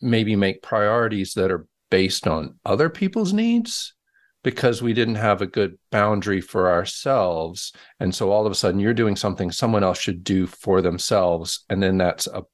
maybe 0.00 0.34
make 0.34 0.62
priorities 0.62 1.34
that 1.34 1.50
are 1.50 1.66
based 1.90 2.26
on 2.26 2.58
other 2.64 2.88
people's 2.88 3.32
needs 3.32 3.94
because 4.42 4.80
we 4.80 4.94
didn't 4.94 5.16
have 5.16 5.42
a 5.42 5.46
good 5.46 5.78
boundary 5.90 6.40
for 6.40 6.70
ourselves. 6.70 7.72
And 7.98 8.14
so 8.14 8.30
all 8.30 8.46
of 8.46 8.52
a 8.52 8.54
sudden 8.54 8.80
you're 8.80 8.94
doing 8.94 9.16
something 9.16 9.52
someone 9.52 9.84
else 9.84 9.98
should 9.98 10.24
do 10.24 10.46
for 10.46 10.80
themselves. 10.80 11.64
And 11.68 11.82
then 11.82 11.98
that's 11.98 12.26
a 12.26 12.44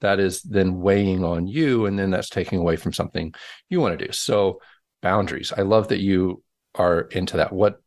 that 0.00 0.20
is 0.20 0.42
then 0.42 0.80
weighing 0.80 1.24
on 1.24 1.46
you 1.46 1.86
and 1.86 1.98
then 1.98 2.10
that's 2.10 2.28
taking 2.28 2.58
away 2.58 2.76
from 2.76 2.92
something 2.92 3.32
you 3.68 3.80
want 3.80 3.98
to 3.98 4.06
do 4.06 4.12
so 4.12 4.60
boundaries 5.02 5.52
i 5.56 5.62
love 5.62 5.88
that 5.88 6.00
you 6.00 6.42
are 6.74 7.02
into 7.12 7.38
that 7.38 7.52
what 7.52 7.80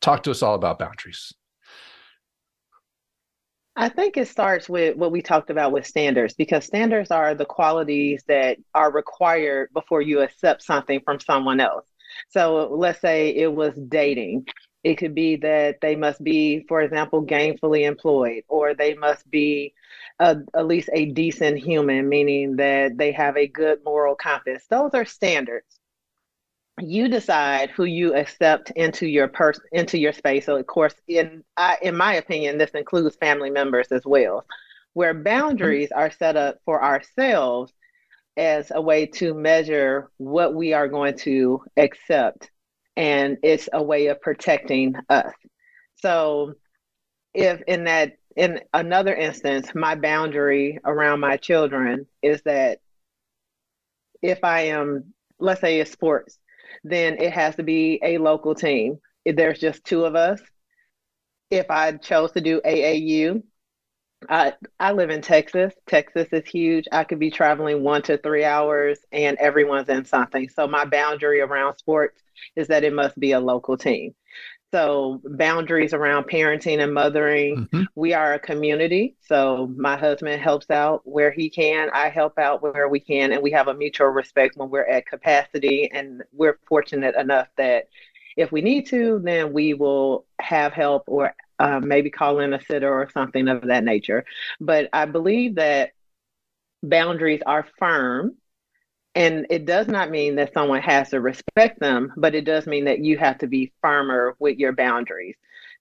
talk 0.00 0.22
to 0.22 0.30
us 0.30 0.42
all 0.42 0.54
about 0.54 0.78
boundaries 0.78 1.32
I 3.78 3.90
think 3.90 4.16
it 4.16 4.26
starts 4.26 4.70
with 4.70 4.96
what 4.96 5.12
we 5.12 5.20
talked 5.20 5.50
about 5.50 5.70
with 5.70 5.86
standards 5.86 6.32
because 6.32 6.64
standards 6.64 7.10
are 7.10 7.34
the 7.34 7.44
qualities 7.44 8.24
that 8.26 8.56
are 8.74 8.90
required 8.90 9.68
before 9.74 10.00
you 10.00 10.20
accept 10.20 10.62
something 10.62 11.00
from 11.04 11.20
someone 11.20 11.60
else. 11.60 11.84
So 12.30 12.70
let's 12.72 13.02
say 13.02 13.36
it 13.36 13.52
was 13.52 13.78
dating. 13.88 14.46
It 14.86 14.98
could 14.98 15.16
be 15.16 15.34
that 15.38 15.80
they 15.80 15.96
must 15.96 16.22
be, 16.22 16.60
for 16.68 16.80
example, 16.80 17.20
gainfully 17.26 17.82
employed, 17.88 18.44
or 18.46 18.72
they 18.72 18.94
must 18.94 19.28
be 19.28 19.74
a, 20.20 20.36
at 20.54 20.68
least 20.68 20.90
a 20.92 21.06
decent 21.06 21.58
human, 21.58 22.08
meaning 22.08 22.54
that 22.58 22.96
they 22.96 23.10
have 23.10 23.36
a 23.36 23.48
good 23.48 23.82
moral 23.84 24.14
compass. 24.14 24.62
Those 24.70 24.92
are 24.94 25.04
standards. 25.04 25.80
You 26.78 27.08
decide 27.08 27.70
who 27.70 27.82
you 27.82 28.14
accept 28.14 28.70
into 28.76 29.08
your 29.08 29.26
person 29.26 29.64
into 29.72 29.98
your 29.98 30.12
space. 30.12 30.46
So, 30.46 30.54
of 30.54 30.66
course, 30.68 30.94
in 31.08 31.42
I, 31.56 31.78
in 31.82 31.96
my 31.96 32.14
opinion, 32.14 32.56
this 32.56 32.70
includes 32.70 33.16
family 33.16 33.50
members 33.50 33.88
as 33.90 34.06
well, 34.06 34.44
where 34.92 35.14
boundaries 35.14 35.90
are 35.90 36.12
set 36.12 36.36
up 36.36 36.60
for 36.64 36.80
ourselves 36.80 37.72
as 38.36 38.70
a 38.72 38.80
way 38.80 39.06
to 39.06 39.34
measure 39.34 40.10
what 40.18 40.54
we 40.54 40.74
are 40.74 40.86
going 40.86 41.18
to 41.18 41.64
accept, 41.76 42.52
and 42.96 43.38
it's 43.42 43.68
a 43.72 43.82
way 43.82 44.06
of 44.06 44.20
protecting 44.20 44.94
us. 45.08 45.32
So, 45.96 46.54
if 47.34 47.60
in 47.66 47.84
that 47.84 48.16
in 48.36 48.60
another 48.74 49.14
instance, 49.14 49.74
my 49.74 49.94
boundary 49.94 50.78
around 50.84 51.20
my 51.20 51.36
children 51.36 52.06
is 52.22 52.42
that 52.42 52.80
if 54.22 54.44
I 54.44 54.62
am, 54.62 55.14
let's 55.38 55.60
say 55.60 55.80
it's 55.80 55.90
sports, 55.90 56.38
then 56.84 57.16
it 57.18 57.32
has 57.32 57.56
to 57.56 57.62
be 57.62 57.98
a 58.02 58.18
local 58.18 58.54
team. 58.54 58.98
If 59.24 59.36
there's 59.36 59.58
just 59.58 59.84
two 59.84 60.04
of 60.04 60.14
us, 60.14 60.40
if 61.50 61.70
I 61.70 61.92
chose 61.92 62.32
to 62.32 62.40
do 62.40 62.60
AAU, 62.60 63.42
I 64.28 64.54
I 64.80 64.92
live 64.92 65.10
in 65.10 65.20
Texas. 65.20 65.74
Texas 65.86 66.28
is 66.32 66.46
huge. 66.46 66.86
I 66.90 67.04
could 67.04 67.18
be 67.18 67.30
traveling 67.30 67.82
one 67.82 68.02
to 68.02 68.18
three 68.18 68.44
hours, 68.44 68.98
and 69.12 69.36
everyone's 69.38 69.88
in 69.88 70.04
something. 70.04 70.48
So 70.48 70.66
my 70.66 70.84
boundary 70.84 71.40
around 71.40 71.76
sports 71.78 72.22
is 72.54 72.68
that 72.68 72.84
it 72.84 72.92
must 72.92 73.18
be 73.18 73.32
a 73.32 73.40
local 73.40 73.76
team. 73.76 74.14
So, 74.72 75.22
boundaries 75.24 75.94
around 75.94 76.24
parenting 76.24 76.82
and 76.82 76.92
mothering. 76.92 77.56
Mm-hmm. 77.56 77.82
We 77.94 78.14
are 78.14 78.34
a 78.34 78.38
community. 78.38 79.16
So, 79.20 79.72
my 79.76 79.96
husband 79.96 80.42
helps 80.42 80.70
out 80.70 81.02
where 81.04 81.30
he 81.30 81.48
can. 81.48 81.88
I 81.94 82.08
help 82.08 82.36
out 82.38 82.62
where 82.62 82.88
we 82.88 82.98
can. 82.98 83.32
And 83.32 83.42
we 83.42 83.52
have 83.52 83.68
a 83.68 83.74
mutual 83.74 84.08
respect 84.08 84.56
when 84.56 84.68
we're 84.68 84.86
at 84.86 85.06
capacity. 85.06 85.90
And 85.92 86.24
we're 86.32 86.58
fortunate 86.68 87.14
enough 87.14 87.48
that 87.56 87.88
if 88.36 88.50
we 88.50 88.60
need 88.60 88.86
to, 88.88 89.20
then 89.22 89.52
we 89.52 89.72
will 89.72 90.26
have 90.40 90.72
help 90.72 91.04
or 91.06 91.34
uh, 91.58 91.80
maybe 91.80 92.10
call 92.10 92.40
in 92.40 92.52
a 92.52 92.60
sitter 92.60 92.92
or 92.92 93.08
something 93.10 93.48
of 93.48 93.62
that 93.62 93.84
nature. 93.84 94.24
But 94.60 94.88
I 94.92 95.06
believe 95.06 95.56
that 95.56 95.90
boundaries 96.82 97.42
are 97.46 97.66
firm 97.78 98.36
and 99.14 99.46
it 99.48 99.64
does 99.64 99.88
not 99.88 100.10
mean 100.10 100.36
that 100.36 100.52
someone 100.52 100.82
has 100.82 101.08
to 101.10 101.20
respect 101.22 101.80
them, 101.80 102.12
but 102.18 102.34
it 102.34 102.44
does 102.44 102.66
mean 102.66 102.84
that 102.84 102.98
you 102.98 103.16
have 103.16 103.38
to 103.38 103.46
be 103.46 103.72
firmer 103.80 104.36
with 104.38 104.58
your 104.58 104.72
boundaries. 104.72 105.36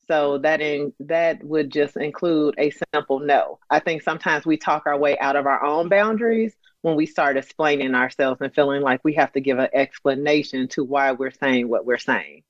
So 0.08 0.38
that 0.38 0.62
in 0.62 0.94
that 1.02 1.44
would 1.44 1.72
just 1.72 1.98
include 1.98 2.56
a 2.58 2.72
simple 2.94 3.20
no. 3.20 3.60
I 3.70 3.80
think 3.80 4.04
sometimes 4.04 4.46
we 4.46 4.56
talk 4.56 4.84
our 4.86 4.98
way 4.98 5.18
out 5.20 5.36
of 5.36 5.48
our 5.48 5.64
own 5.66 5.90
boundaries 5.90 6.56
when 6.82 6.96
we 6.96 7.08
start 7.08 7.36
explaining 7.36 7.96
ourselves 7.96 8.40
and 8.42 8.54
feeling 8.54 8.82
like 8.82 9.04
we 9.04 9.16
have 9.16 9.34
to 9.34 9.42
give 9.42 9.60
an 9.60 9.70
explanation 9.74 10.68
to 10.70 10.84
why 10.84 11.12
we're 11.12 11.32
saying 11.32 11.68
what 11.68 11.86
we're 11.86 11.98
saying. 11.98 12.44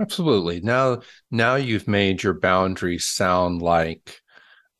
Absolutely. 0.00 0.60
Now 0.60 1.00
now 1.30 1.56
you've 1.56 1.88
made 1.88 2.22
your 2.22 2.34
boundaries 2.38 3.06
sound 3.06 3.62
like 3.62 4.20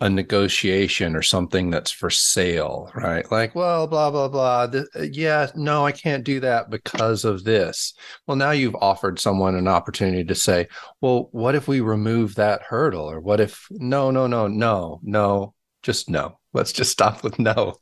a 0.00 0.08
negotiation 0.08 1.16
or 1.16 1.22
something 1.22 1.70
that's 1.70 1.90
for 1.90 2.08
sale, 2.08 2.90
right? 2.94 3.28
Like, 3.32 3.54
well, 3.56 3.88
blah, 3.88 4.10
blah, 4.10 4.28
blah. 4.28 4.68
Th- 4.68 4.86
uh, 4.94 5.02
yeah, 5.10 5.48
no, 5.56 5.84
I 5.84 5.92
can't 5.92 6.22
do 6.22 6.38
that 6.40 6.70
because 6.70 7.24
of 7.24 7.42
this. 7.42 7.94
Well, 8.26 8.36
now 8.36 8.52
you've 8.52 8.76
offered 8.76 9.18
someone 9.18 9.56
an 9.56 9.66
opportunity 9.66 10.24
to 10.24 10.34
say, 10.36 10.68
well, 11.00 11.28
what 11.32 11.56
if 11.56 11.66
we 11.66 11.80
remove 11.80 12.36
that 12.36 12.62
hurdle? 12.62 13.10
Or 13.10 13.20
what 13.20 13.40
if, 13.40 13.66
no, 13.70 14.12
no, 14.12 14.28
no, 14.28 14.46
no, 14.46 15.00
no, 15.02 15.54
just 15.82 16.08
no. 16.08 16.38
Let's 16.52 16.72
just 16.72 16.92
stop 16.92 17.24
with 17.24 17.38
no. 17.40 17.74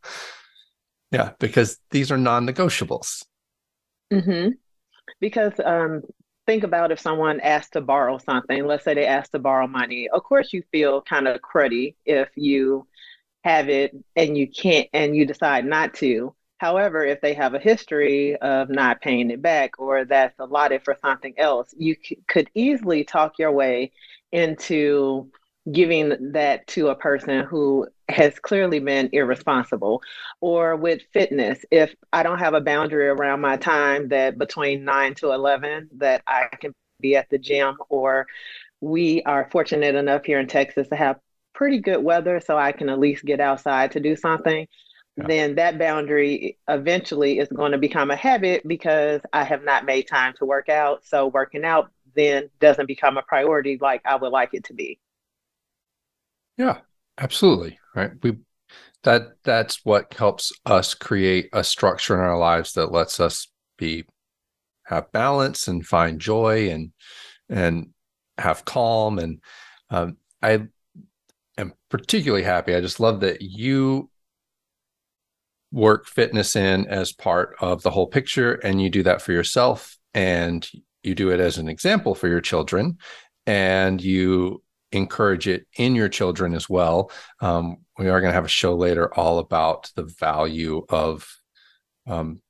Yeah, 1.12 1.32
because 1.38 1.78
these 1.90 2.10
are 2.10 2.18
non 2.18 2.46
negotiables. 2.46 3.24
Mm-hmm. 4.10 4.50
Because 5.20 5.52
um, 5.62 6.02
think 6.46 6.64
about 6.64 6.92
if 6.92 7.00
someone 7.00 7.40
asked 7.40 7.72
to 7.74 7.80
borrow 7.80 8.18
something, 8.18 8.66
let's 8.66 8.84
say 8.84 8.94
they 8.94 9.06
asked 9.06 9.32
to 9.32 9.38
borrow 9.38 9.66
money. 9.66 10.08
Of 10.08 10.22
course, 10.24 10.52
you 10.52 10.62
feel 10.72 11.02
kind 11.02 11.28
of 11.28 11.40
cruddy 11.40 11.94
if 12.06 12.28
you 12.36 12.86
have 13.44 13.68
it 13.68 13.94
and 14.16 14.36
you 14.36 14.48
can't, 14.48 14.88
and 14.92 15.16
you 15.16 15.26
decide 15.26 15.64
not 15.64 15.94
to. 15.94 16.34
However, 16.58 17.04
if 17.04 17.20
they 17.20 17.34
have 17.34 17.54
a 17.54 17.58
history 17.58 18.36
of 18.36 18.70
not 18.70 19.02
paying 19.02 19.30
it 19.30 19.42
back 19.42 19.78
or 19.78 20.04
that's 20.04 20.38
allotted 20.38 20.82
for 20.84 20.96
something 21.02 21.34
else, 21.38 21.74
you 21.76 21.96
c- 22.02 22.18
could 22.28 22.48
easily 22.54 23.04
talk 23.04 23.38
your 23.38 23.52
way 23.52 23.92
into 24.32 25.30
giving 25.70 26.32
that 26.32 26.66
to 26.68 26.88
a 26.88 26.94
person 26.94 27.44
who 27.44 27.88
has 28.08 28.38
clearly 28.38 28.78
been 28.78 29.08
irresponsible. 29.12 30.02
Or 30.40 30.76
with 30.76 31.02
fitness, 31.12 31.64
if 31.70 31.94
I 32.12 32.22
don't 32.22 32.38
have 32.38 32.54
a 32.54 32.60
boundary 32.60 33.08
around 33.08 33.40
my 33.40 33.56
time 33.56 34.08
that 34.08 34.38
between 34.38 34.84
9 34.84 35.14
to 35.16 35.32
11 35.32 35.90
that 35.98 36.22
I 36.26 36.46
can 36.60 36.72
be 37.00 37.16
at 37.16 37.28
the 37.30 37.38
gym 37.38 37.76
or 37.88 38.26
we 38.80 39.22
are 39.22 39.48
fortunate 39.50 39.94
enough 39.94 40.24
here 40.24 40.38
in 40.38 40.46
Texas 40.46 40.88
to 40.88 40.96
have 40.96 41.18
pretty 41.52 41.80
good 41.80 42.02
weather 42.02 42.40
so 42.40 42.56
I 42.56 42.72
can 42.72 42.88
at 42.88 42.98
least 42.98 43.24
get 43.24 43.40
outside 43.40 43.92
to 43.92 44.00
do 44.00 44.14
something. 44.14 44.68
Yeah. 45.16 45.26
Then 45.26 45.54
that 45.56 45.78
boundary 45.78 46.58
eventually 46.68 47.38
is 47.38 47.48
going 47.48 47.72
to 47.72 47.78
become 47.78 48.10
a 48.10 48.16
habit 48.16 48.68
because 48.68 49.22
I 49.32 49.44
have 49.44 49.64
not 49.64 49.86
made 49.86 50.06
time 50.06 50.34
to 50.38 50.44
work 50.44 50.68
out. 50.68 51.04
So 51.06 51.28
working 51.28 51.64
out 51.64 51.90
then 52.14 52.50
doesn't 52.60 52.86
become 52.86 53.16
a 53.16 53.22
priority 53.22 53.78
like 53.80 54.02
I 54.04 54.16
would 54.16 54.32
like 54.32 54.50
it 54.52 54.64
to 54.64 54.74
be. 54.74 54.98
Yeah, 56.56 56.78
absolutely. 57.18 57.78
Right. 57.94 58.12
We 58.22 58.38
that 59.04 59.36
that's 59.44 59.84
what 59.84 60.12
helps 60.14 60.52
us 60.66 60.94
create 60.94 61.48
a 61.52 61.62
structure 61.62 62.14
in 62.14 62.20
our 62.20 62.38
lives 62.38 62.72
that 62.72 62.92
lets 62.92 63.20
us 63.20 63.48
be 63.78 64.04
have 64.86 65.12
balance 65.12 65.68
and 65.68 65.86
find 65.86 66.20
joy 66.20 66.70
and 66.70 66.92
and 67.48 67.90
have 68.38 68.64
calm 68.64 69.18
and 69.18 69.40
um, 69.90 70.16
I 70.42 70.66
am 71.58 71.74
particularly 71.90 72.44
happy. 72.44 72.74
I 72.74 72.80
just 72.80 73.00
love 73.00 73.20
that 73.20 73.42
you 73.42 74.10
work 75.72 76.06
fitness 76.06 76.56
in 76.56 76.86
as 76.86 77.12
part 77.12 77.56
of 77.60 77.82
the 77.82 77.90
whole 77.90 78.06
picture 78.06 78.54
and 78.54 78.80
you 78.80 78.88
do 78.88 79.02
that 79.02 79.20
for 79.20 79.32
yourself 79.32 79.96
and 80.14 80.66
you 81.02 81.14
do 81.14 81.30
it 81.30 81.40
as 81.40 81.58
an 81.58 81.68
example 81.68 82.14
for 82.14 82.28
your 82.28 82.40
children 82.40 82.96
and 83.46 84.02
you 84.02 84.62
encourage 84.92 85.48
it 85.48 85.66
in 85.76 85.94
your 85.94 86.08
children 86.08 86.54
as 86.54 86.68
well. 86.68 87.10
Um, 87.40 87.78
we 87.98 88.08
are 88.08 88.20
going 88.20 88.30
to 88.30 88.36
have 88.36 88.44
a 88.44 88.48
show 88.48 88.74
later 88.74 89.12
all 89.14 89.38
about 89.38 89.90
the 89.96 90.04
value 90.04 90.84
of 90.88 91.28
um, 92.06 92.40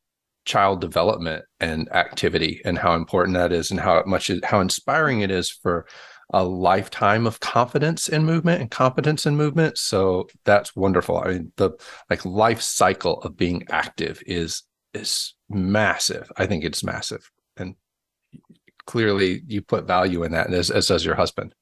child 0.45 0.81
development 0.81 1.45
and 1.61 1.93
activity 1.93 2.61
and 2.65 2.79
how 2.79 2.95
important 2.95 3.37
that 3.37 3.53
is 3.53 3.71
and 3.71 3.81
how 3.81 4.03
much 4.07 4.31
how 4.45 4.61
inspiring 4.61 5.21
it 5.21 5.31
is 5.31 5.51
for 5.51 5.87
a 6.31 6.43
lifetime 6.43 7.27
of 7.27 7.41
confidence 7.41 8.09
in 8.09 8.25
movement 8.25 8.61
and 8.61 8.71
competence 8.71 9.27
in 9.27 9.37
movement. 9.37 9.79
So 9.79 10.29
that's 10.45 10.75
wonderful. 10.75 11.19
I 11.19 11.29
mean 11.29 11.53
the 11.57 11.73
like 12.11 12.25
life 12.25 12.61
cycle 12.63 13.21
of 13.23 13.37
being 13.37 13.65
active 13.71 14.23
is 14.27 14.63
is 14.95 15.35
massive. 15.49 16.31
I 16.37 16.47
think 16.47 16.65
it's 16.65 16.85
massive. 16.85 17.31
And 17.57 17.75
clearly 18.87 19.43
you 19.47 19.63
put 19.63 19.87
value 19.87 20.23
in 20.23 20.33
that 20.33 20.53
as, 20.53 20.71
as 20.71 20.89
does 20.89 21.05
your 21.05 21.17
husband 21.17 21.55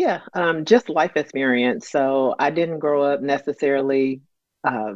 yeah, 0.00 0.22
um, 0.32 0.64
just 0.64 0.88
life 0.88 1.12
experience. 1.16 1.90
So 1.90 2.34
I 2.38 2.48
didn't 2.48 2.78
grow 2.78 3.02
up 3.02 3.20
necessarily 3.20 4.22
uh, 4.64 4.94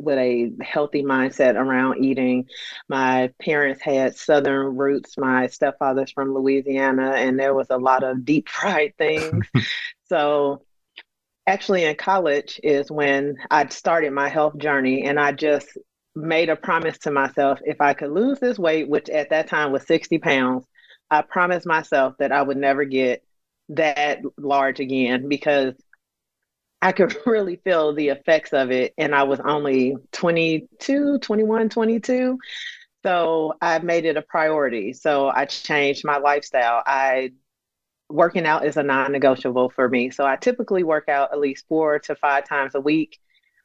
with 0.00 0.16
a 0.16 0.52
healthy 0.62 1.02
mindset 1.02 1.54
around 1.54 2.02
eating. 2.02 2.46
My 2.88 3.30
parents 3.42 3.82
had 3.82 4.16
Southern 4.16 4.74
roots. 4.78 5.18
My 5.18 5.48
stepfather's 5.48 6.12
from 6.12 6.32
Louisiana, 6.32 7.10
and 7.16 7.38
there 7.38 7.52
was 7.52 7.66
a 7.68 7.76
lot 7.76 8.02
of 8.02 8.24
deep 8.24 8.48
fried 8.60 8.94
things. 8.96 9.44
so 10.08 10.62
actually, 11.46 11.84
in 11.84 11.94
college 11.96 12.58
is 12.62 12.90
when 12.90 13.36
I 13.50 13.66
started 13.68 14.14
my 14.14 14.30
health 14.30 14.56
journey, 14.56 15.04
and 15.04 15.20
I 15.20 15.32
just 15.32 15.76
made 16.16 16.48
a 16.48 16.56
promise 16.56 16.96
to 17.00 17.10
myself 17.10 17.58
if 17.66 17.82
I 17.82 17.92
could 17.92 18.12
lose 18.12 18.40
this 18.40 18.58
weight, 18.58 18.88
which 18.88 19.10
at 19.10 19.28
that 19.28 19.48
time 19.48 19.72
was 19.72 19.86
60 19.86 20.16
pounds, 20.20 20.64
I 21.10 21.20
promised 21.20 21.66
myself 21.66 22.14
that 22.18 22.32
I 22.32 22.40
would 22.40 22.56
never 22.56 22.86
get 22.86 23.22
that 23.70 24.20
large 24.36 24.80
again 24.80 25.28
because 25.28 25.74
I 26.80 26.92
could 26.92 27.16
really 27.26 27.56
feel 27.56 27.94
the 27.94 28.08
effects 28.08 28.52
of 28.52 28.70
it. 28.70 28.94
And 28.98 29.14
I 29.14 29.24
was 29.24 29.40
only 29.40 29.96
22, 30.12 31.18
21, 31.18 31.68
22. 31.68 32.38
So 33.04 33.54
I 33.60 33.78
made 33.78 34.04
it 34.04 34.16
a 34.16 34.22
priority. 34.22 34.92
So 34.92 35.28
I 35.28 35.44
changed 35.46 36.04
my 36.04 36.18
lifestyle. 36.18 36.82
I 36.84 37.32
working 38.10 38.46
out 38.46 38.64
is 38.64 38.76
a 38.76 38.82
non-negotiable 38.82 39.70
for 39.70 39.88
me. 39.88 40.10
So 40.10 40.24
I 40.24 40.36
typically 40.36 40.82
work 40.82 41.08
out 41.08 41.32
at 41.32 41.40
least 41.40 41.66
four 41.68 41.98
to 42.00 42.14
five 42.16 42.48
times 42.48 42.74
a 42.74 42.80
week. 42.80 43.18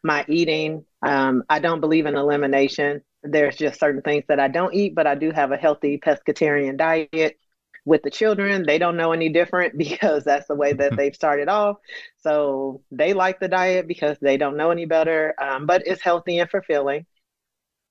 My 0.03 0.25
eating, 0.27 0.85
um, 1.01 1.43
I 1.49 1.59
don't 1.59 1.79
believe 1.79 2.05
in 2.05 2.15
elimination. 2.15 3.01
There's 3.23 3.55
just 3.55 3.79
certain 3.79 4.01
things 4.01 4.25
that 4.27 4.41
I 4.41 4.49
don't 4.49 4.73
eat, 4.73 4.95
but 4.95 5.07
I 5.07 5.15
do 5.15 5.31
have 5.31 5.53
a 5.53 5.57
healthy 5.57 5.97
pescatarian 5.97 6.77
diet 6.77 7.37
with 7.85 8.01
the 8.03 8.09
children 8.09 8.63
they 8.65 8.77
don't 8.77 8.97
know 8.97 9.11
any 9.11 9.29
different 9.29 9.77
because 9.77 10.23
that's 10.23 10.47
the 10.47 10.55
way 10.55 10.73
that 10.73 10.91
mm-hmm. 10.91 10.97
they've 10.97 11.15
started 11.15 11.49
off 11.49 11.77
so 12.17 12.81
they 12.91 13.13
like 13.13 13.39
the 13.39 13.47
diet 13.47 13.87
because 13.87 14.17
they 14.21 14.37
don't 14.37 14.57
know 14.57 14.71
any 14.71 14.85
better 14.85 15.33
um, 15.41 15.65
but 15.65 15.83
it's 15.85 16.01
healthy 16.01 16.39
and 16.39 16.49
fulfilling 16.49 17.05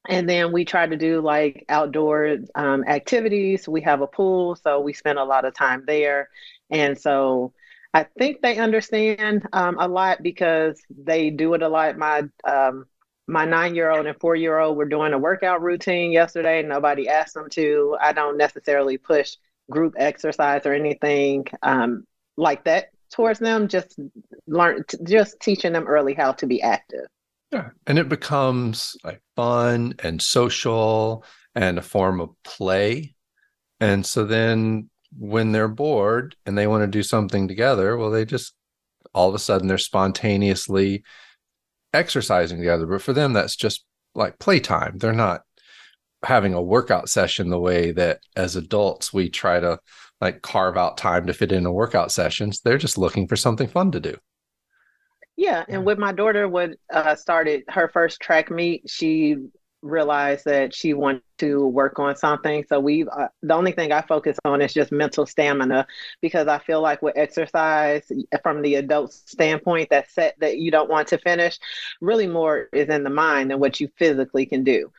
and 0.09 0.29
then 0.29 0.51
we 0.51 0.65
try 0.65 0.87
to 0.87 0.97
do 0.97 1.21
like 1.21 1.65
outdoor 1.69 2.39
um, 2.55 2.85
activities 2.87 3.69
we 3.69 3.81
have 3.81 4.01
a 4.01 4.07
pool 4.07 4.57
so 4.57 4.81
we 4.81 4.93
spend 4.93 5.19
a 5.19 5.25
lot 5.25 5.45
of 5.45 5.55
time 5.55 5.85
there 5.87 6.29
and 6.71 6.99
so 6.99 7.53
i 7.95 8.05
think 8.19 8.41
they 8.41 8.59
understand 8.59 9.47
um, 9.53 9.79
a 9.79 9.87
lot 9.87 10.23
because 10.23 10.81
they 10.91 11.31
do 11.31 11.55
it 11.55 11.63
a 11.63 11.69
lot 11.69 11.97
my 11.97 12.23
um, 12.45 12.87
my 13.29 13.45
nine 13.45 13.75
year 13.75 13.91
old 13.91 14.07
and 14.07 14.19
four 14.21 14.35
year 14.35 14.59
old 14.59 14.77
were 14.77 14.85
doing 14.85 15.13
a 15.13 15.19
workout 15.19 15.63
routine 15.63 16.13
yesterday. 16.13 16.63
Nobody 16.63 17.09
asked 17.09 17.35
them 17.35 17.49
to. 17.51 17.97
I 18.01 18.13
don't 18.13 18.37
necessarily 18.37 18.99
push 18.99 19.37
group 19.71 19.95
exercise 19.99 20.67
or 20.67 20.73
anything 20.73 21.47
um, 21.63 22.05
like 22.37 22.65
that 22.65 22.87
towards 23.11 23.39
them. 23.39 23.69
Just 23.69 23.99
learn, 24.47 24.85
just 25.05 25.41
teaching 25.41 25.73
them 25.73 25.87
early 25.87 26.15
how 26.15 26.33
to 26.33 26.47
be 26.47 26.63
active. 26.63 27.07
Yeah, 27.51 27.71
and 27.87 27.99
it 27.99 28.09
becomes 28.09 28.97
like 29.05 29.21
fun 29.37 29.95
and 30.03 30.21
social 30.23 31.25
and 31.55 31.79
a 31.79 31.83
form 31.83 32.21
of 32.21 32.31
play. 32.45 33.15
And 33.81 34.07
so 34.07 34.25
then 34.25 34.89
when 35.19 35.53
they're 35.53 35.69
bored 35.69 36.35
and 36.47 36.57
they 36.57 36.67
want 36.67 36.83
to 36.83 36.87
do 36.87 37.03
something 37.03 37.49
together, 37.49 37.97
well, 37.97 38.11
they 38.11 38.25
just 38.25 38.55
all 39.15 39.29
of 39.29 39.35
a 39.35 39.39
sudden 39.39 39.69
they're 39.69 39.79
spontaneously 39.79 41.05
exercising 41.93 42.59
together. 42.59 42.87
But 42.87 43.03
for 43.03 43.13
them, 43.13 43.35
that's 43.35 43.57
just 43.57 43.85
like 44.15 44.39
playtime. 44.39 44.99
They're 44.99 45.13
not 45.13 45.43
having 46.25 46.55
a 46.55 46.63
workout 46.63 47.09
session 47.09 47.51
the 47.51 47.59
way 47.59 47.93
that 47.93 48.21
as 48.37 48.57
adults 48.57 49.13
we 49.13 49.29
try 49.29 49.59
to 49.61 49.79
like 50.21 50.43
carve 50.43 50.77
out 50.77 50.97
time 50.97 51.27
to 51.27 51.33
fit 51.33 51.53
in 51.53 51.67
a 51.67 51.73
workout 51.73 52.13
sessions 52.13 52.61
they're 52.61 52.79
just 52.79 52.99
looking 52.99 53.27
for 53.27 53.37
something 53.37 53.69
fun 53.69 53.91
to 53.91 54.01
do. 54.01 54.17
Yeah 55.37 55.65
and 55.69 55.85
with 55.85 55.99
my 55.99 56.13
daughter 56.13 56.49
would 56.49 56.77
uh, 56.93 57.15
started 57.17 57.65
her 57.69 57.89
first 57.89 58.21
track 58.21 58.51
meet 58.51 58.89
she 58.89 59.37
realized 59.83 60.45
that 60.45 60.73
she 60.73 60.95
wanted 60.95 61.23
to 61.39 61.67
work 61.67 61.99
on 61.99 62.15
something. 62.15 62.65
So 62.69 62.79
we 62.79 63.05
uh, 63.05 63.29
the 63.43 63.55
only 63.55 63.73
thing 63.73 63.93
i 63.93 64.01
focus 64.01 64.39
on 64.45 64.63
is 64.63 64.73
just 64.73 64.93
mental 64.93 65.27
stamina 65.27 65.87
because 66.21 66.47
i 66.47 66.59
feel 66.61 66.81
like 66.81 67.03
with 67.03 67.17
exercise 67.17 68.11
from 68.43 68.63
the 68.63 68.77
adult 68.77 69.13
standpoint 69.13 69.91
that 69.91 70.11
set 70.11 70.39
that 70.39 70.59
you 70.59 70.71
don't 70.71 70.89
want 70.89 71.09
to 71.09 71.19
finish 71.19 71.59
really 72.01 72.29
more 72.29 72.69
is 72.73 72.89
in 72.89 73.03
the 73.03 73.11
mind 73.11 73.51
than 73.51 73.59
what 73.59 73.81
you 73.81 73.89
physically 73.99 74.47
can 74.47 74.63
do 74.63 74.91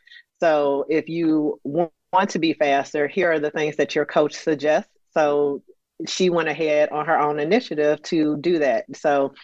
so 0.43 0.85
if 0.89 1.07
you 1.07 1.57
want 1.63 2.29
to 2.31 2.37
be 2.37 2.51
faster, 2.51 3.07
here 3.07 3.31
are 3.31 3.39
the 3.39 3.49
things 3.49 3.77
that 3.77 3.95
your 3.95 4.03
coach 4.03 4.33
suggests. 4.33 4.91
So 5.13 5.63
she 6.05 6.29
went 6.29 6.49
ahead 6.49 6.89
on 6.89 7.05
her 7.05 7.17
own 7.17 7.39
initiative 7.39 8.01
to 8.03 8.35
do 8.35 8.59
that. 8.59 8.83
So 8.93 9.35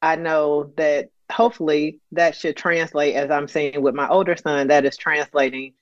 I 0.00 0.14
know 0.14 0.72
that 0.76 1.08
hopefully 1.32 1.98
that 2.12 2.36
should 2.36 2.56
translate 2.56 3.16
as 3.16 3.32
I'm 3.32 3.48
seeing 3.48 3.82
with 3.82 3.96
my 3.96 4.06
older 4.06 4.36
son, 4.36 4.68
that 4.68 4.84
is 4.84 4.96
translating 4.96 5.72